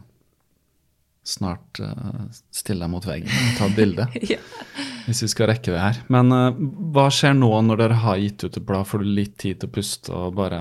[1.24, 4.08] snart uh, stille deg mot veggen og ta et bilde.
[5.08, 5.98] Hvis vi skal rekke det her.
[6.12, 6.52] Men uh,
[6.94, 8.84] hva skjer nå når dere har gitt ut et blad?
[8.90, 10.58] Får du litt tid til å puste og bare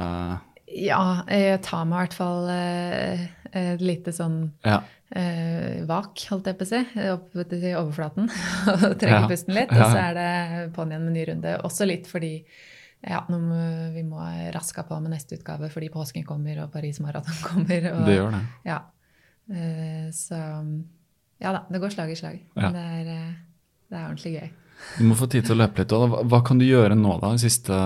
[0.72, 4.80] Ja, jeg tar meg i hvert fall et lite sånn Ja.
[5.16, 6.82] uh, vak, holdt jeg på å si,
[7.14, 8.28] opp til overflaten
[8.74, 9.30] og trekker Ja.
[9.32, 9.72] pusten litt.
[9.72, 9.86] Ja.
[9.86, 11.56] Og så er det på'n igjen med ny runde.
[11.68, 12.34] Også litt fordi
[13.08, 13.58] ja, nå må,
[13.94, 14.20] vi må
[14.56, 17.92] raska på med neste utgave fordi påsken kommer og Paris Marathon kommer.
[17.94, 18.44] Og, Det gjør det.
[18.68, 18.80] Ja.
[19.48, 20.40] Eh, så
[21.40, 22.40] ja da, det går slag i slag.
[22.58, 22.72] Ja.
[22.72, 23.28] Men det er,
[23.88, 24.50] det er ordentlig gøy.
[24.98, 25.94] Du må få tid til å løpe litt.
[25.94, 27.78] Hva, hva kan du gjøre nå, da, de siste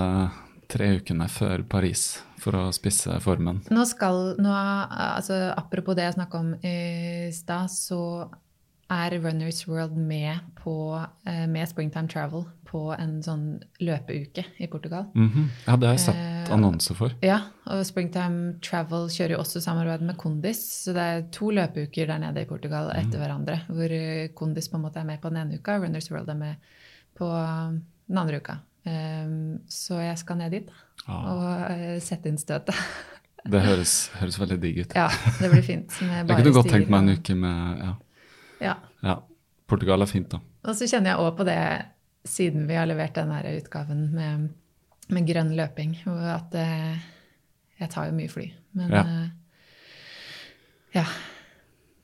[0.71, 3.61] tre ukene før Paris, for å spisse formen?
[3.71, 8.01] Nå skal, nå, altså Apropos det jeg snakka om i stad, så
[8.91, 10.73] er Runners World med, på,
[11.25, 13.45] eh, med Springtime Travel på en sånn
[13.83, 15.07] løpeuke i Portugal.
[15.15, 15.49] Mhm.
[15.67, 17.13] Ja, det har jeg sett Eh, annonser for.
[17.21, 22.07] Ja, og Springtime Travel kjører jo også samarbeid med Kondis, så det er to løpeuker
[22.07, 25.29] der nede i Portugal etter hverandre, hvor eh, Kondis på en måte er med på
[25.29, 26.55] den ene uka, og Runners World er med
[27.17, 27.29] på
[28.07, 28.59] den andre uka.
[28.81, 30.69] Um, så jeg skal ned dit
[31.05, 31.27] ah.
[31.29, 32.73] Og sette inn støtet.
[33.45, 34.95] Det høres, høres veldig digg ut.
[34.97, 35.93] Ja, det blir fint.
[36.01, 37.91] med Jeg bare kunne godt tenkt meg en uke med ja.
[38.61, 38.75] Ja.
[39.05, 39.17] ja.
[39.67, 40.39] Portugal er fint, da.
[40.67, 41.59] Og så kjenner jeg òg på det,
[42.27, 44.49] siden vi har levert den utgaven med,
[45.09, 46.97] med grønn løping, at eh,
[47.81, 48.47] jeg tar jo mye fly.
[48.77, 49.01] Men Ja.
[49.01, 49.29] eh,
[50.99, 51.05] ja.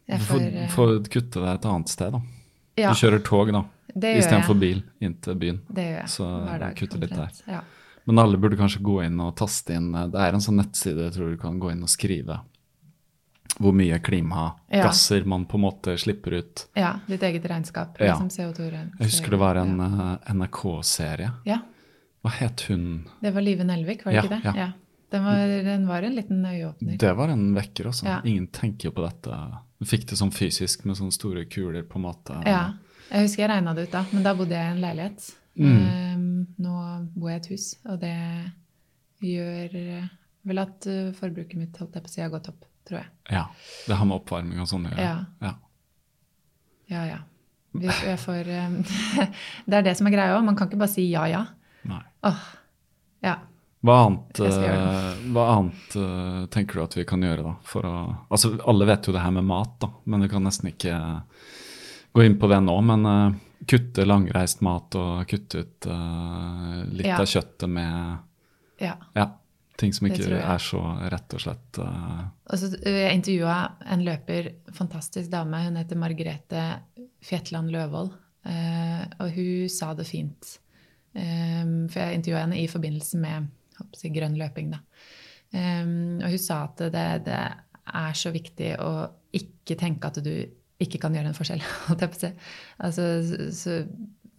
[0.07, 2.21] Jeg Du får, får, eh, kutte deg et annet sted, da.
[2.79, 5.59] ja, Du kjører tog, da, istedenfor bil inn til byen.
[5.69, 6.09] Det gjør jeg.
[6.13, 7.41] Så hver dag, kutter litt der.
[7.47, 7.61] Ja.
[8.07, 11.09] Men alle burde kanskje gå inn og taste inn eh, Det er en sånn nettside
[11.09, 12.39] jeg tror du kan gå inn og skrive
[13.57, 16.67] hvor mye klimagasser man på en måte slipper ut.
[16.77, 17.97] Ja, ditt eget regnskap.
[17.99, 18.13] Ja.
[18.13, 18.99] Liksom CO2 -regnskap.
[18.99, 21.31] Jeg husker det var en eh, NRK-serie.
[21.45, 21.59] Ja,
[22.23, 23.07] Hva het hun?
[23.21, 24.59] det var Live Nelvik, var det Ja, ikke det?
[24.59, 24.71] ja.
[25.09, 26.97] Den, var, den var en liten øyeåpner.
[26.97, 28.05] Det var en vekker, altså.
[28.05, 28.21] Ja.
[28.25, 29.37] Ingen tenker på dette.
[29.79, 32.41] Du fikk det sånn fysisk med sånne store kuler, på en måte.
[32.45, 32.73] Ja,
[33.11, 35.29] jeg husker jeg regna det ut da, men da bodde jeg i en leilighet.
[35.57, 35.77] Mm.
[35.87, 36.73] Ehm, nå
[37.15, 38.15] bor jeg i et hus, og det
[39.23, 40.09] gjør eh,
[40.47, 43.09] vel at eh, forbruket mitt holdt jeg på å si har gått opp, tror jeg.
[43.35, 43.45] Ja.
[43.87, 45.07] Det har med oppvarming og sånn å gjøre.
[45.07, 45.17] Ja.
[45.43, 45.53] Ja.
[46.87, 47.17] Ja, ja.
[47.77, 48.79] Vi, får, um,
[49.67, 50.45] det er det som er greia òg.
[50.47, 51.43] Man kan ikke bare si ja, ja.
[51.87, 52.01] Nei.
[52.27, 52.45] Åh,
[53.27, 53.35] ja.
[53.87, 57.53] Hva annet, eh, hva annet eh, tenker du at vi kan gjøre da?
[57.67, 57.97] For å,
[58.33, 60.95] altså, alle vet jo det her med mat, da, men vi kan nesten ikke
[62.17, 62.73] gå inn på det nå.
[62.89, 63.35] Men uh,
[63.69, 67.19] kutte langreist mat og kutte ut uh, litt Ja.
[67.21, 68.17] av kjøttet med
[68.81, 68.95] ja.
[69.13, 69.27] ja,
[69.77, 72.23] ting som ikke er så rett og slett uh...
[72.49, 73.57] altså, Jeg intervjua
[73.93, 75.61] en løper, fantastisk dame.
[75.67, 76.63] Hun heter Margrethe
[77.25, 78.13] Fjetland Løvold.
[78.47, 80.57] Uh, og hun sa det fint.
[81.17, 83.47] Um, for jeg intervjua henne i forbindelse med
[83.77, 84.73] jeg håper å si, grønn løping.
[84.73, 84.81] Da.
[85.53, 87.41] Um, og hun sa at det, det
[87.87, 88.91] er så viktig å
[89.37, 90.33] ikke tenke at du
[90.81, 91.63] ikke kan gjøre en forskjell.
[92.85, 93.77] Altså, så, så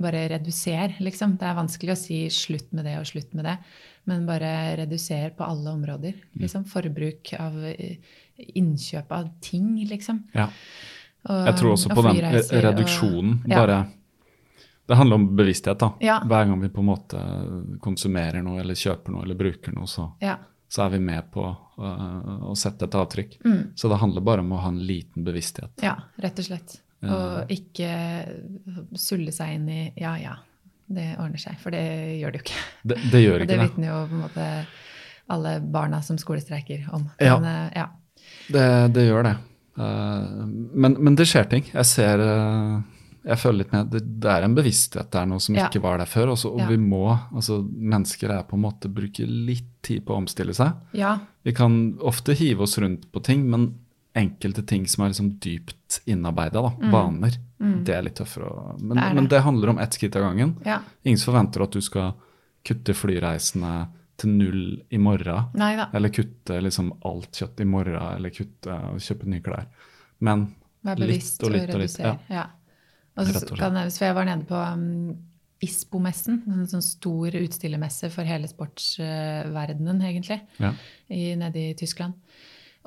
[0.00, 1.36] bare reduser, liksom.
[1.40, 3.56] Det er vanskelig å si slutt med det og slutt med det,
[4.06, 6.14] men bare reduser på alle områder.
[6.38, 6.64] Liksom.
[6.70, 7.96] Forbruk av eh,
[8.54, 10.22] innkjøp av ting, liksom.
[10.34, 10.48] Ja.
[11.28, 13.32] Og, Jeg tror også og på den reduksjonen.
[13.44, 13.56] og- ja.
[13.66, 13.78] Bare
[14.88, 15.92] Det handler om bevissthet, da.
[16.00, 16.20] Ja.
[16.24, 20.12] Hver gang vi på en måte konsumerer noe eller kjøper noe eller bruker noe, så,
[20.22, 20.36] Ja.
[20.66, 21.44] så er vi med på
[21.78, 23.36] uh, å sette et avtrykk.
[23.44, 23.74] Mm.
[23.76, 25.70] Så det handler bare om å ha en liten bevissthet.
[25.82, 26.80] ja, rett og slett.
[27.06, 27.88] Og ikke
[28.98, 30.34] sulle seg inn i ja, ja,
[30.90, 31.58] det ordner seg.
[31.62, 31.84] For det
[32.18, 32.62] gjør det jo ikke.
[32.90, 33.66] Det, det gjør ikke det det.
[33.68, 34.48] vitner jo på en måte
[35.28, 37.08] alle barna som skolestreiker om.
[37.20, 37.38] Ja.
[37.38, 37.88] Men, eh, ja.
[38.48, 39.34] Det, det gjør det.
[39.78, 41.66] Eh, men, men det skjer ting.
[41.74, 42.78] Jeg ser eh,
[43.28, 45.66] Jeg føler litt med det er en bevissthet det er noe som Ja.
[45.68, 46.32] ikke var der før.
[46.34, 46.68] Også, og Ja.
[46.72, 50.72] vi må altså Mennesker er på en måte bruker litt tid på å omstille seg.
[50.96, 51.18] ja.
[51.44, 53.70] Vi kan ofte hive oss rundt på ting, men
[54.18, 58.50] enkelte ting som er liksom dypt innarbeida, da, vaner, det er litt tøffere.
[58.80, 58.98] Men Mm.
[58.98, 59.14] Det det.
[59.14, 60.56] men det handler om ett skritt av gangen.
[60.64, 60.80] ja.
[61.04, 62.12] Ingen forventer at du skal
[62.64, 63.88] kutte flyreisene
[64.18, 65.44] til null i morgen.
[65.54, 65.88] Neida.
[65.94, 69.66] Eller kutte liksom alt kjøtt i morgen, eller kutte kjøpe nye klær.
[70.20, 70.48] Men
[70.84, 71.98] litt og litt og litt.
[72.02, 72.16] Ja.
[72.28, 72.46] Ja.
[73.16, 75.16] Og så kan jeg, for jeg var nede på um,
[75.62, 80.72] ISPO-messen, en sånn stor utstillermesse for hele sportsverdenen, egentlig, Ja.
[81.10, 82.14] i, nede i Tyskland.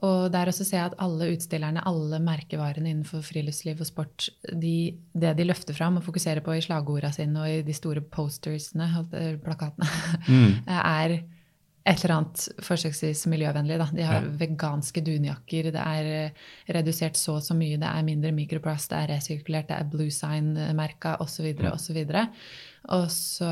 [0.01, 4.95] Og der også ser jeg at alle utstillerne, alle merkevarene innenfor friluftsliv og sport, de,
[5.13, 8.89] det de løfter fram og fokuserer på i slagorda sine og i de store postersene,
[9.13, 9.89] eh, plakatene,
[10.27, 10.65] Mm.
[10.67, 11.19] er
[11.85, 13.77] et eller annet forsøksvis miljøvennlig.
[13.81, 13.87] Da.
[13.95, 14.29] De har Ja.
[14.37, 16.29] veganske dunjakker, det er eh,
[16.69, 20.11] redusert så og så mye, det er mindre mikroplast, det er resirkulert, det er Blue
[20.13, 21.55] Sign-merka osv.
[21.71, 22.05] Osv.
[22.91, 23.49] Og så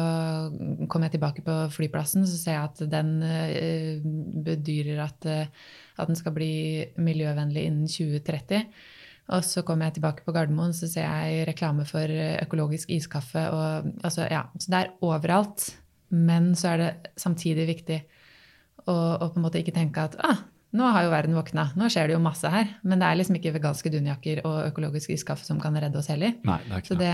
[0.89, 3.99] kommer jeg tilbake på flyplassen, så ser jeg at den eh,
[4.45, 5.47] bedyrer at, eh,
[5.97, 8.65] at den skal bli miljøvennlig innen 2030.
[9.29, 12.01] Og så kommer jeg tilbake på Gardermoen, så ser jeg reklame for
[12.43, 13.43] økologisk iskaffe.
[13.53, 15.67] Og, altså, ja, så det er overalt.
[16.09, 17.99] Men så er det samtidig viktig
[18.89, 20.41] å, og, på en måte ikke tenke at ah,
[20.75, 22.67] nå har jo verden våkna, nå skjer det jo masse her.
[22.83, 26.35] Men det er liksom ikke veganske dunjakker og økologisk iskaffe som kan redde oss heller.
[26.45, 27.13] Nei, det er Så det.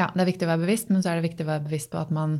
[0.00, 1.92] ja, det er viktig å være bevisst, men så er det viktig å være bevisst
[1.92, 2.38] på at man,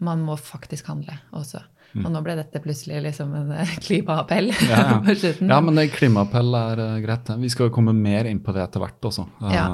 [0.00, 1.60] man må faktisk handle også.
[1.90, 2.04] Mm.
[2.06, 4.98] Og nå ble dette plutselig liksom en eh, klimaappell Ja, ja.
[5.06, 5.50] på slutten.
[5.50, 7.32] Ja, men klimaappell er uh, greit.
[7.42, 9.26] Vi skal jo komme mer inn på det etter hvert også.
[9.42, 9.66] Uh, Ja.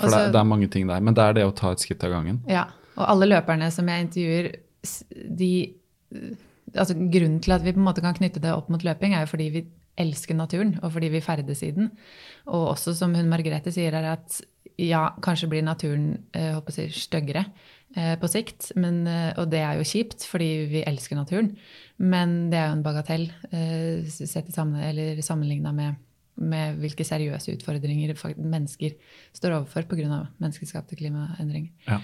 [0.00, 1.02] For Også- det, det er mange ting der.
[1.04, 2.40] Men det er det å ta et skritt av gangen.
[2.50, 2.64] Ja,
[2.96, 4.48] og alle løperne som jeg intervjuer,
[5.38, 5.50] de
[6.74, 9.26] Altså grunnen til at vi på en måte kan knytte det opp mot løping, er
[9.26, 9.66] jo fordi vi
[10.00, 11.90] elsker naturen, og fordi vi ferdes i den.
[12.46, 14.40] Og også som hun Margrethe sier, er at
[14.80, 17.44] ja, kanskje blir naturen eh, håper jeg, styggere
[17.96, 21.52] eh, på sikt, men, eh, og det er jo kjipt, fordi vi elsker naturen.
[22.02, 26.00] Men det er jo en bagatell eh, sett i sammen, sammenligna med,
[26.40, 28.96] med hvilke seriøse utfordringer mennesker
[29.36, 30.24] står overfor pga.
[30.40, 31.70] menneskeskapte klimaendringer.
[31.86, 32.00] Ja.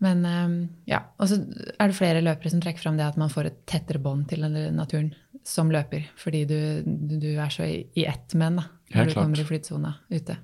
[0.00, 0.52] Men eh,
[0.88, 1.40] ja, og så
[1.76, 4.46] er det flere løpere som trekker fram det at man får et tettere bånd til
[4.48, 5.10] naturen
[5.46, 6.58] som løper, fordi du,
[7.20, 10.36] du er så i, ett med den da, når du kommer i flytsona ute.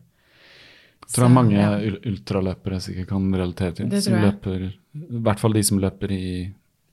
[1.07, 1.73] Jeg tror det er Så, mange ja.
[2.11, 3.91] ultraløpere sikkert kan relatere til.
[3.93, 6.23] Det Som løper, I hvert fall de som løper i,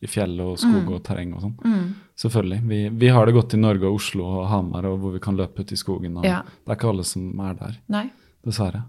[0.03, 1.55] i fjell og skog og terreng og sånn.
[1.63, 1.87] Mm.
[2.21, 2.59] Selvfølgelig.
[2.69, 5.39] Vi, vi har det godt i Norge og Oslo og Hamar, og hvor vi kan
[5.39, 6.19] løpe ut i skogen.
[6.19, 6.43] Og Ja.
[6.45, 8.05] Det er ikke alle som er der, Nei,
[8.45, 8.83] dessverre.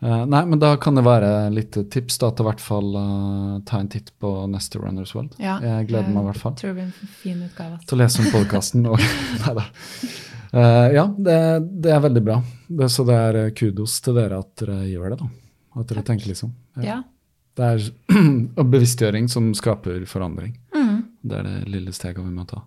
[0.00, 3.80] Eh, nei, men da kan det være litt tips da, til hvert fall uh, ta
[3.82, 5.34] en titt på neste Runners World.
[5.42, 5.56] ja.
[5.64, 7.74] Jeg gleder meg i hvert fall tror det blir en fin utgave.
[7.74, 7.88] Altså.
[7.90, 8.86] til å lese om podkasten.
[9.42, 9.66] Nei da.
[10.48, 11.38] Eh, ja, det,
[11.82, 12.38] det er veldig bra.
[12.68, 15.30] Det, så det er kudos til dere at dere gjør det, da.
[15.82, 16.54] At dere tenker liksom.
[16.84, 17.02] Ja.
[17.58, 17.90] Det er
[18.76, 20.54] bevisstgjøring som skaper forandring.
[21.28, 22.62] Det er det lille steget vi må ta.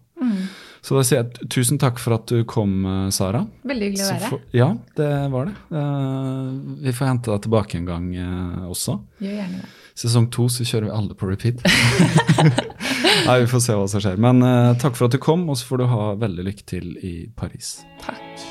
[0.82, 3.44] Så da sier jeg tusen takk for at du kom, eh, Sara.
[3.70, 4.30] Veldig hyggelig å være.
[4.32, 4.40] her.
[4.58, 5.54] ja, det var det.
[5.70, 8.98] Uh, vi får hente deg tilbake en gang uh, også.
[9.22, 9.70] Gjør gjerne det.
[10.02, 11.62] Sesong to så kjører vi alle på repeat.
[13.28, 14.18] Nei, Vi får se hva som skjer.
[14.24, 16.96] Men uh, takk for at du kom, og så får du ha veldig lykke til
[17.06, 17.84] i Paris.
[18.02, 18.48] Takk.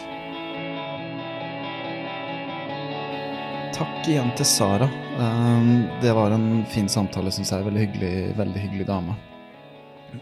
[3.75, 4.87] Takk igjen til Sara.
[5.19, 7.67] Um, det var en fin samtale, syns jeg.
[7.67, 9.19] Veldig hyggelig, veldig hyggelig dame.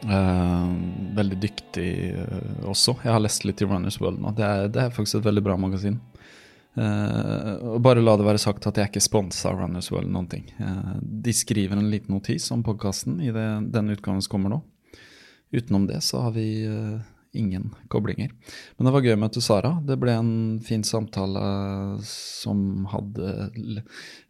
[0.09, 0.74] Um,
[1.16, 2.95] veldig dyktig uh, også.
[3.05, 4.32] Jeg har lest litt i Runners World nå.
[4.36, 5.99] Det er, det er faktisk et veldig bra magasin.
[6.78, 10.47] Uh, og bare la det være sagt at jeg ikke sponsa Runners World noen ting.
[10.61, 14.62] Uh, de skriver en liten notis om podkasten i det, den utgangen som kommer nå.
[15.55, 17.01] Utenom det så har vi uh,
[17.32, 18.30] ingen koblinger.
[18.76, 19.72] Men det var gøy å møte Sara.
[19.84, 20.34] Det ble en
[20.64, 21.43] fin samtale
[22.07, 23.51] som hadde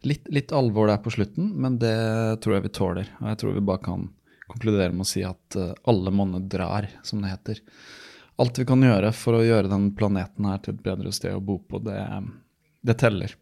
[0.07, 1.97] litt, litt alvor der på slutten, men det
[2.43, 3.11] tror jeg vi tåler.
[3.21, 4.09] Og jeg tror vi bare kan
[4.49, 7.61] konkludere med å si at eh, alle monner drar, som det heter.
[8.39, 11.43] Alt vi kan gjøre for å gjøre den planeten her til et bedre sted å
[11.43, 12.01] bo på, det,
[12.87, 13.35] det teller.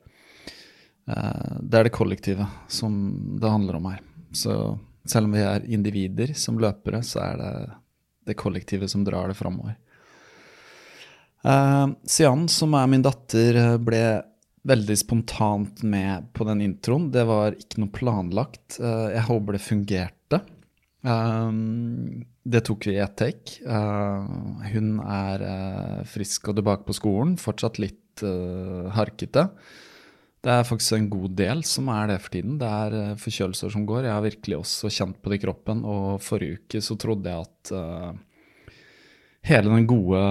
[1.07, 2.93] Eh, Det er det kollektive som
[3.39, 4.01] det handler om her.
[4.35, 4.53] Så
[5.07, 7.51] selv om vi er individer som løpere, så er det
[8.27, 9.77] det kollektive som drar det framover.
[11.47, 14.01] Uh, Sian, som er min datter, eh, ble
[14.67, 17.11] veldig spontant med på den introen.
[17.11, 18.79] Det var ikke noe planlagt.
[18.81, 20.41] Eh, jeg håper det fungerte.
[21.05, 23.59] Um, det tok vi i ett take.
[23.67, 24.25] Uh,
[24.73, 29.47] hun er uh, frisk og tilbake på skolen, fortsatt litt uh, harkete.
[30.41, 32.55] Det er faktisk en god del som er det for tiden.
[32.61, 34.05] Det er eh, forkjølelser som går.
[34.05, 37.47] Jeg har virkelig også kjent på det i kroppen, og forrige uke så trodde jeg
[37.49, 37.71] at
[39.49, 40.21] hele den gode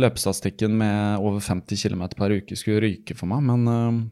[0.00, 4.08] løpestatistikken med over 50 km per uke skulle ryke for meg, men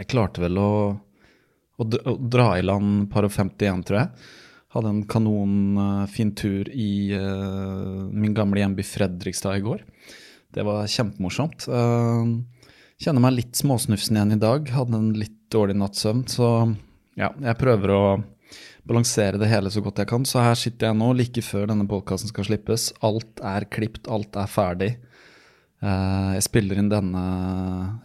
[0.00, 0.72] jeg klarte vel å,
[1.76, 4.26] å, dra- å dra i land par og 50 igjen, tror jeg.
[4.72, 9.82] Hadde en kanonfin tur i uh, min gamle hjemby Fredrikstad i går.
[10.52, 11.66] Det var kjempemorsomt.
[11.68, 12.40] Uh,
[13.02, 14.72] kjenner meg litt småsnufsen igjen i dag.
[14.72, 16.48] Hadde en litt dårlig natts søvn, så
[17.20, 18.04] ja, jeg prøver å
[18.88, 20.24] balansere det hele så godt jeg kan.
[20.28, 22.90] Så her sitter jeg nå, like før denne podkasten skal slippes.
[23.04, 24.94] Alt er klipt, alt er ferdig.
[25.82, 27.22] Eh, jeg spiller inn denne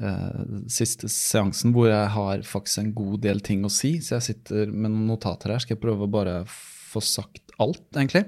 [0.01, 4.25] eh, siste seansen hvor jeg har faktisk en god del ting å si, så jeg
[4.31, 5.61] sitter med noen notater her.
[5.61, 8.23] Skal jeg prøve å bare få sagt alt, egentlig.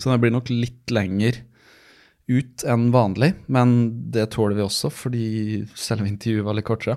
[0.00, 1.42] Så det blir nok litt lenger
[2.26, 3.76] ut enn vanlig, men
[4.12, 5.26] det tåler vi også, fordi
[5.78, 6.96] selve intervjuet var litt kortere.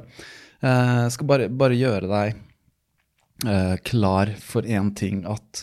[0.63, 2.45] Eh, Jeg skal bare, bare gjøre deg
[3.87, 5.61] klar for én ting, at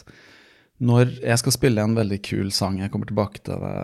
[0.77, 3.77] når jeg skal spille en veldig kul sang, jeg kommer tilbake til det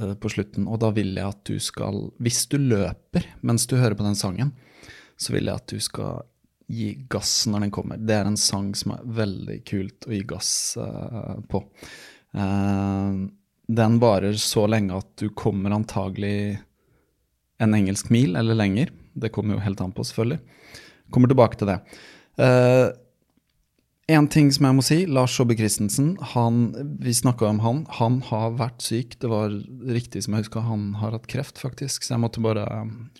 [0.00, 3.76] eh, på slutten, og da vil jeg at du skal, hvis du løper mens du
[3.78, 4.50] hører på den sangen,
[5.20, 6.24] så vil jeg at du skal
[6.70, 7.98] gi gass når den kommer.
[7.98, 11.62] Det er en sang som er veldig kult å gi gass eh, på.
[12.34, 13.20] Eh,
[13.70, 16.58] den varer så lenge at du kommer antagelig
[17.62, 18.90] en engelsk mil eller lenger.
[19.14, 20.40] Det kommer jo helt an på, selvfølgelig.
[21.14, 21.78] Kommer tilbake til det.
[22.40, 22.86] Eh,
[24.10, 26.60] en ting som jeg må si, Lars Saabye Christensen, han,
[27.02, 27.82] vi snakka om han.
[28.00, 29.16] Han har vært syk.
[29.22, 29.54] Det var
[29.86, 32.04] riktig som jeg husker, han har hatt kreft, faktisk.
[32.04, 32.66] Så jeg måtte bare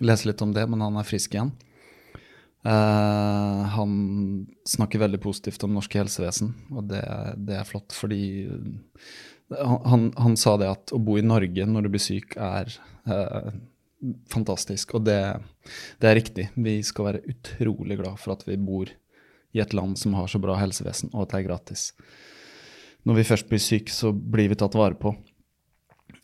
[0.03, 1.53] lese litt om det, men han er frisk igjen.
[2.61, 3.93] Uh, han
[4.68, 7.01] snakker veldig positivt om norsk helsevesen, og det,
[7.41, 8.24] det er flott, fordi
[9.49, 12.68] han, han, han sa det at å bo i Norge når du blir syk, er
[13.09, 13.49] uh,
[14.32, 14.95] fantastisk.
[14.99, 15.20] Og det,
[16.01, 16.51] det er riktig.
[16.57, 18.93] Vi skal være utrolig glad for at vi bor
[19.57, 21.90] i et land som har så bra helsevesen, og at det er gratis.
[23.09, 25.14] Når vi først blir syke, så blir vi tatt vare på.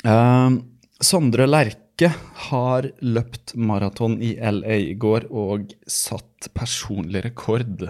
[0.06, 0.58] Uh,
[1.02, 2.08] Sondre Lerche
[2.48, 7.88] har løpt maraton i LA i går og satt personlig rekord.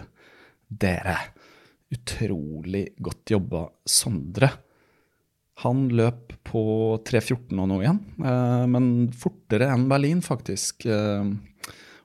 [0.66, 1.16] Dere,
[1.94, 4.50] utrolig godt jobba, Sondre.
[5.62, 6.62] Han løp på
[7.06, 10.84] 3.14 og noe igjen, eh, men fortere enn Berlin, faktisk.
[10.84, 11.30] Eh,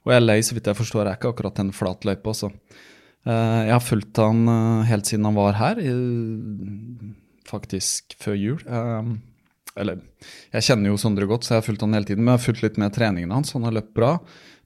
[0.06, 2.52] og LA, så vidt jeg forstår, er ikke akkurat en flat løype også.
[3.28, 5.82] Eh, jeg har fulgt han eh, helt siden han var her,
[7.50, 8.64] faktisk før jul.
[8.66, 9.12] Eh,
[9.82, 10.02] eller,
[10.52, 12.48] jeg kjenner jo Sondre godt, så jeg har fulgt han hele tiden, men jeg har
[12.48, 13.54] fulgt litt med treningene hans.
[13.56, 14.16] Han har løpt bra,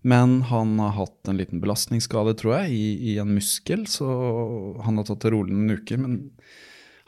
[0.05, 4.07] men han har hatt en liten belastningsskade, tror jeg, i, i en muskel, så
[4.85, 6.01] han har tatt det rolig noen uker.
[6.01, 6.17] Men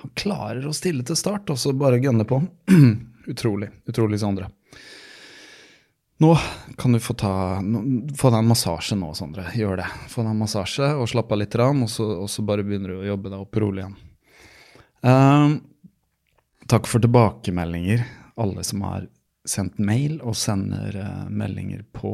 [0.03, 2.41] han klarer å stille til start, og så bare gønne på.
[3.33, 3.71] utrolig.
[3.89, 4.51] Utrolig, Sondre.
[6.17, 6.31] Nå
[6.77, 7.31] kan du få, ta,
[8.17, 9.45] få deg en massasje nå, Sondre.
[9.53, 9.89] Gjør det.
[10.09, 13.01] Få deg en massasje og slapp av litt, og så, og så bare begynner du
[13.03, 13.99] å jobbe deg opp rolig igjen.
[15.05, 15.53] Ehm,
[16.65, 18.01] takk for tilbakemeldinger,
[18.41, 19.05] alle som har
[19.47, 22.09] sendt mail og sender uh, meldinger på,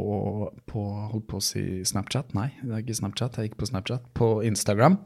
[0.69, 2.35] på holdt på å si Snapchat.
[2.37, 4.11] Nei, det er ikke Snapchat, jeg gikk på Snapchat.
[4.19, 4.99] På Instagram.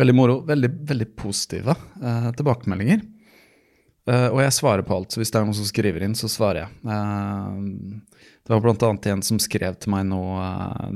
[0.00, 0.40] Veldig moro.
[0.48, 3.04] Veldig, veldig positive uh, tilbakemeldinger.
[4.08, 6.30] Uh, og jeg svarer på alt, så hvis det er noen som skriver inn, så
[6.32, 6.70] svarer jeg.
[8.48, 8.92] det var bl.a.
[9.12, 10.22] en som skrev til meg nå,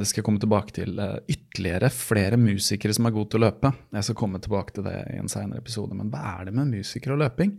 [0.01, 0.97] det skal jeg komme tilbake til,
[1.29, 3.75] ytterligere flere musikere som er gode til å løpe.
[3.93, 6.73] Jeg skal komme tilbake til det i en senere episode, men hva er det med
[6.73, 7.59] musikere og løping?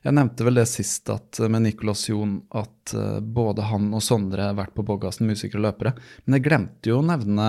[0.00, 4.48] Jeg nevnte vel det sist at, med Nicolas Jon at uh, både han og Sondre
[4.48, 5.92] har vært på podkasten Musikere og løpere.
[6.24, 7.48] Men jeg glemte jo å nevne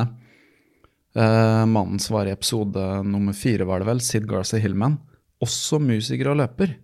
[1.15, 4.99] uh, mannen som var i episode nummer fire, var det vel, Sid Garza Hillman.
[5.41, 6.75] Også musiker og løper.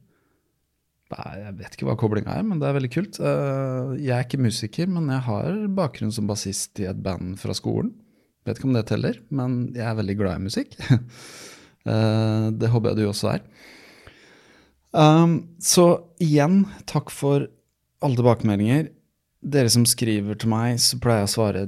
[1.07, 3.19] Jeg vet ikke hva koblinga er, men det er veldig kult.
[3.21, 7.55] Uh, jeg er ikke musiker, men jeg har bakgrunn som bassist i et band fra
[7.55, 7.93] skolen.
[8.47, 10.75] Vet ikke om det teller, men jeg er veldig glad i musikk.
[12.59, 13.43] det håper jeg du også er.
[14.95, 15.87] Um, så
[16.23, 17.47] igjen, takk for
[18.03, 18.89] alle tilbakemeldinger.
[19.47, 21.65] Dere som skriver til meg, så pleier jeg å svare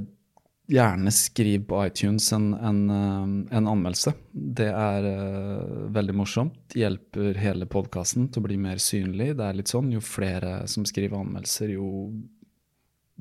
[0.70, 4.14] gjerne skriv på iTunes en, en, um, en anmeldelse.
[4.32, 6.60] Det er uh, veldig morsomt.
[6.78, 9.32] Hjelper hele podkasten til å bli mer synlig.
[9.40, 12.12] Det er litt sånn, Jo flere som skriver anmeldelser, jo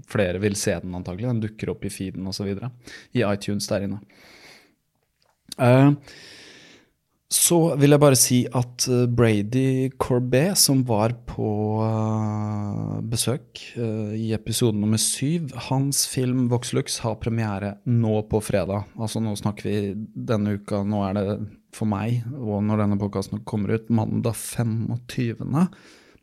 [0.08, 1.30] flere vil se den antagelig.
[1.30, 2.52] Den dukker opp i feeden osv.
[3.16, 4.02] I iTunes der inne.
[5.56, 5.94] Uh,
[7.28, 11.50] så vil jeg bare si at eh, Brady Corbet, som var på
[11.84, 18.88] uh, besøk uh, i episode nummer syv, hans film Voxlux har premiere nå på fredag.
[18.96, 19.92] Altså nå snakker vi
[20.32, 21.36] denne uka, nå er det
[21.76, 25.44] for meg, og når denne podkasten kommer ut, mandag 25.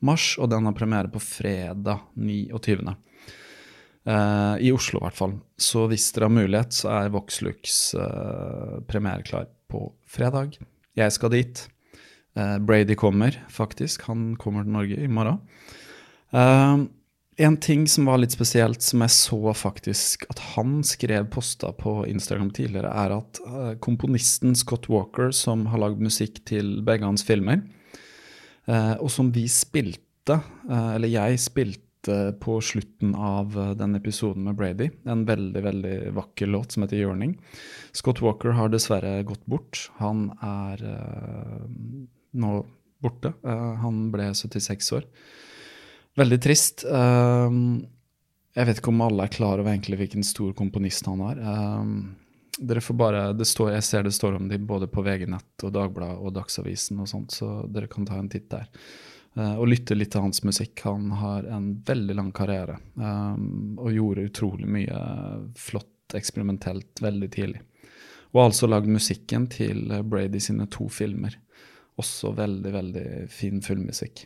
[0.02, 2.82] mars, og den har premiere på fredag 29.
[4.10, 5.38] Uh, I Oslo, i hvert fall.
[5.54, 10.58] Så hvis dere har mulighet, så er Voxlux premiere premiereklar på fredag.
[10.96, 11.66] Jeg skal dit.
[12.36, 14.08] Uh, Brady kommer, faktisk.
[14.10, 15.42] Han kommer til Norge i morgen.
[16.36, 16.88] Uh,
[17.36, 22.02] en ting som var litt spesielt, som jeg så faktisk at han skrev posta på
[22.08, 27.26] Instagram tidligere, er at uh, komponisten Scott Walker, som har lagd musikk til begge hans
[27.28, 27.64] filmer,
[28.66, 31.85] og som vi spilte, eller jeg spilte
[32.40, 34.90] på slutten av den episoden med Brady.
[35.04, 37.38] En veldig veldig vakker låt som heter 'Yearning'.
[37.92, 39.90] Scott Walker har dessverre gått bort.
[40.02, 41.64] Han er uh,
[42.36, 42.52] nå
[43.04, 43.32] borte.
[43.46, 45.08] Uh, han ble 76 år.
[46.20, 46.84] Veldig trist.
[46.84, 47.80] Uh,
[48.56, 51.42] jeg vet ikke om alle er klar over egentlig hvilken stor komponist han er.
[52.56, 56.22] dere får bare, står, Jeg ser det står om dem både på VG-nett og Dagbladet
[56.24, 58.70] og Dagsavisen, og sånt, så dere kan ta en titt der.
[59.36, 60.80] Og lytte litt til hans musikk.
[60.88, 65.00] Han har en veldig lang karriere og gjorde utrolig mye
[65.60, 67.60] flott eksperimentelt veldig tidlig.
[68.36, 71.38] Og altså lagd musikken til eh, Brady sine to filmer.
[72.02, 74.26] Også veldig, veldig fin filmmusikk.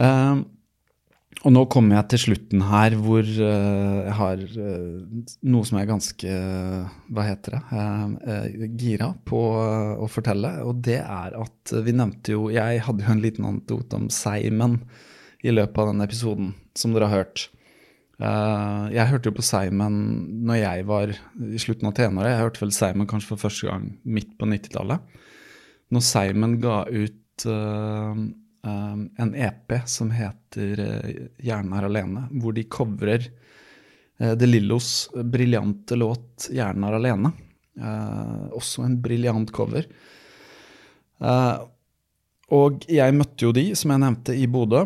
[0.00, 0.40] Uh,
[1.42, 5.88] og nå kommer jeg til slutten her, hvor uh, jeg har uh, noe som er
[5.88, 6.36] ganske
[7.10, 8.68] Hva heter det?
[8.80, 9.40] gira på
[9.98, 10.52] å fortelle.
[10.64, 14.78] Og det er at vi nevnte jo Jeg hadde jo en liten anekdote om Simon
[15.44, 17.48] i løpet av den episoden, som dere har hørt.
[18.16, 19.98] Jeg hørte jo på Simon
[20.48, 22.30] når jeg var i slutten av tenåret.
[22.32, 25.04] Jeg hørte vel Simon kanskje for første gang midt på 90-tallet.
[25.92, 27.44] Når Simon ga ut
[28.64, 33.28] um, en EP som heter uh, 'Hjernen er alene', hvor de covrer
[34.20, 37.32] uh, De Lillos briljante låt 'Hjernen er alene'.
[38.54, 39.82] også en briljant cover.
[42.54, 44.84] og jeg møtte jo de, som jeg nevnte, i Bodø.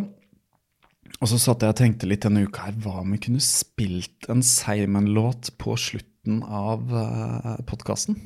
[1.19, 4.29] Og så satt jeg og tenkte litt denne uka her, hva om vi kunne spilt
[4.31, 8.19] en Simon-låt på slutten av uh, eh, podkasten?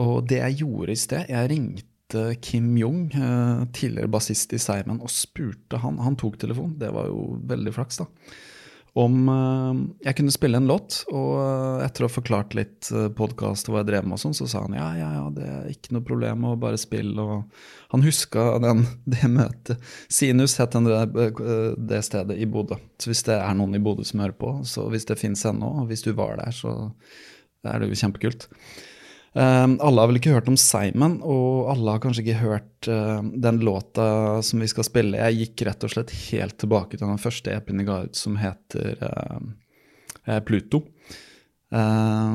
[0.00, 1.84] Og det jeg gjorde i sted, jeg ringte
[2.44, 5.98] Kim Jong, uh, tidligere bassist i Seimen, og spurte han.
[6.04, 8.10] Han tok telefonen, det var jo veldig flaks, da
[8.96, 9.76] om uh,
[10.06, 11.02] jeg kunne spille en låt.
[11.12, 12.88] Og uh, etter å ha forklart litt
[13.18, 15.48] podkast og hva jeg drev med, og sånn, så sa han ja, ja, ja, det
[15.52, 17.20] er ikke noe problem å bare spille.
[17.20, 19.84] Og han huska den, det møtet.
[20.08, 21.28] Sinus het det,
[21.76, 22.80] det stedet i Bodø.
[23.02, 25.74] Så hvis det er noen i Bodø som hører på, så hvis det fins ennå,
[25.82, 26.76] og hvis du var der, så
[27.66, 28.48] er det jo kjempekult.
[29.36, 33.20] Um, alle har vel ikke hørt om Simon, og alle har kanskje ikke hørt uh,
[33.20, 34.06] den låta
[34.40, 35.20] som vi skal spille.
[35.20, 38.38] Jeg gikk rett og slett helt tilbake til den første EP-en jeg ga ut, som
[38.40, 40.86] heter uh, Pluto.
[41.68, 42.32] Uh,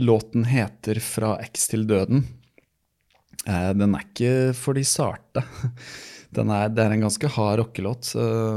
[0.00, 2.24] låten heter 'Fra X til døden'.
[3.46, 5.44] den er ikke for de sarte.
[6.36, 8.10] Er, det er en ganske hard rockelåt,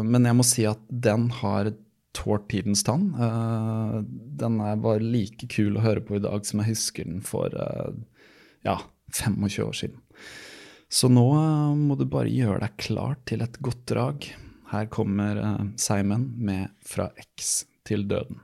[0.03, 1.69] men jeg må si at den har
[2.15, 3.13] tålt tidens tann.
[3.15, 4.01] Uh,
[4.39, 7.93] den bare like kul å høre på i dag som jeg husker den for uh,
[8.65, 8.79] ja,
[9.13, 10.03] 25 år siden.
[10.89, 14.29] Så nå uh, må du bare gjøre deg klar til et godt drag.
[14.69, 15.39] Her kommer
[15.81, 18.43] Simon med 'Fra X til døden'.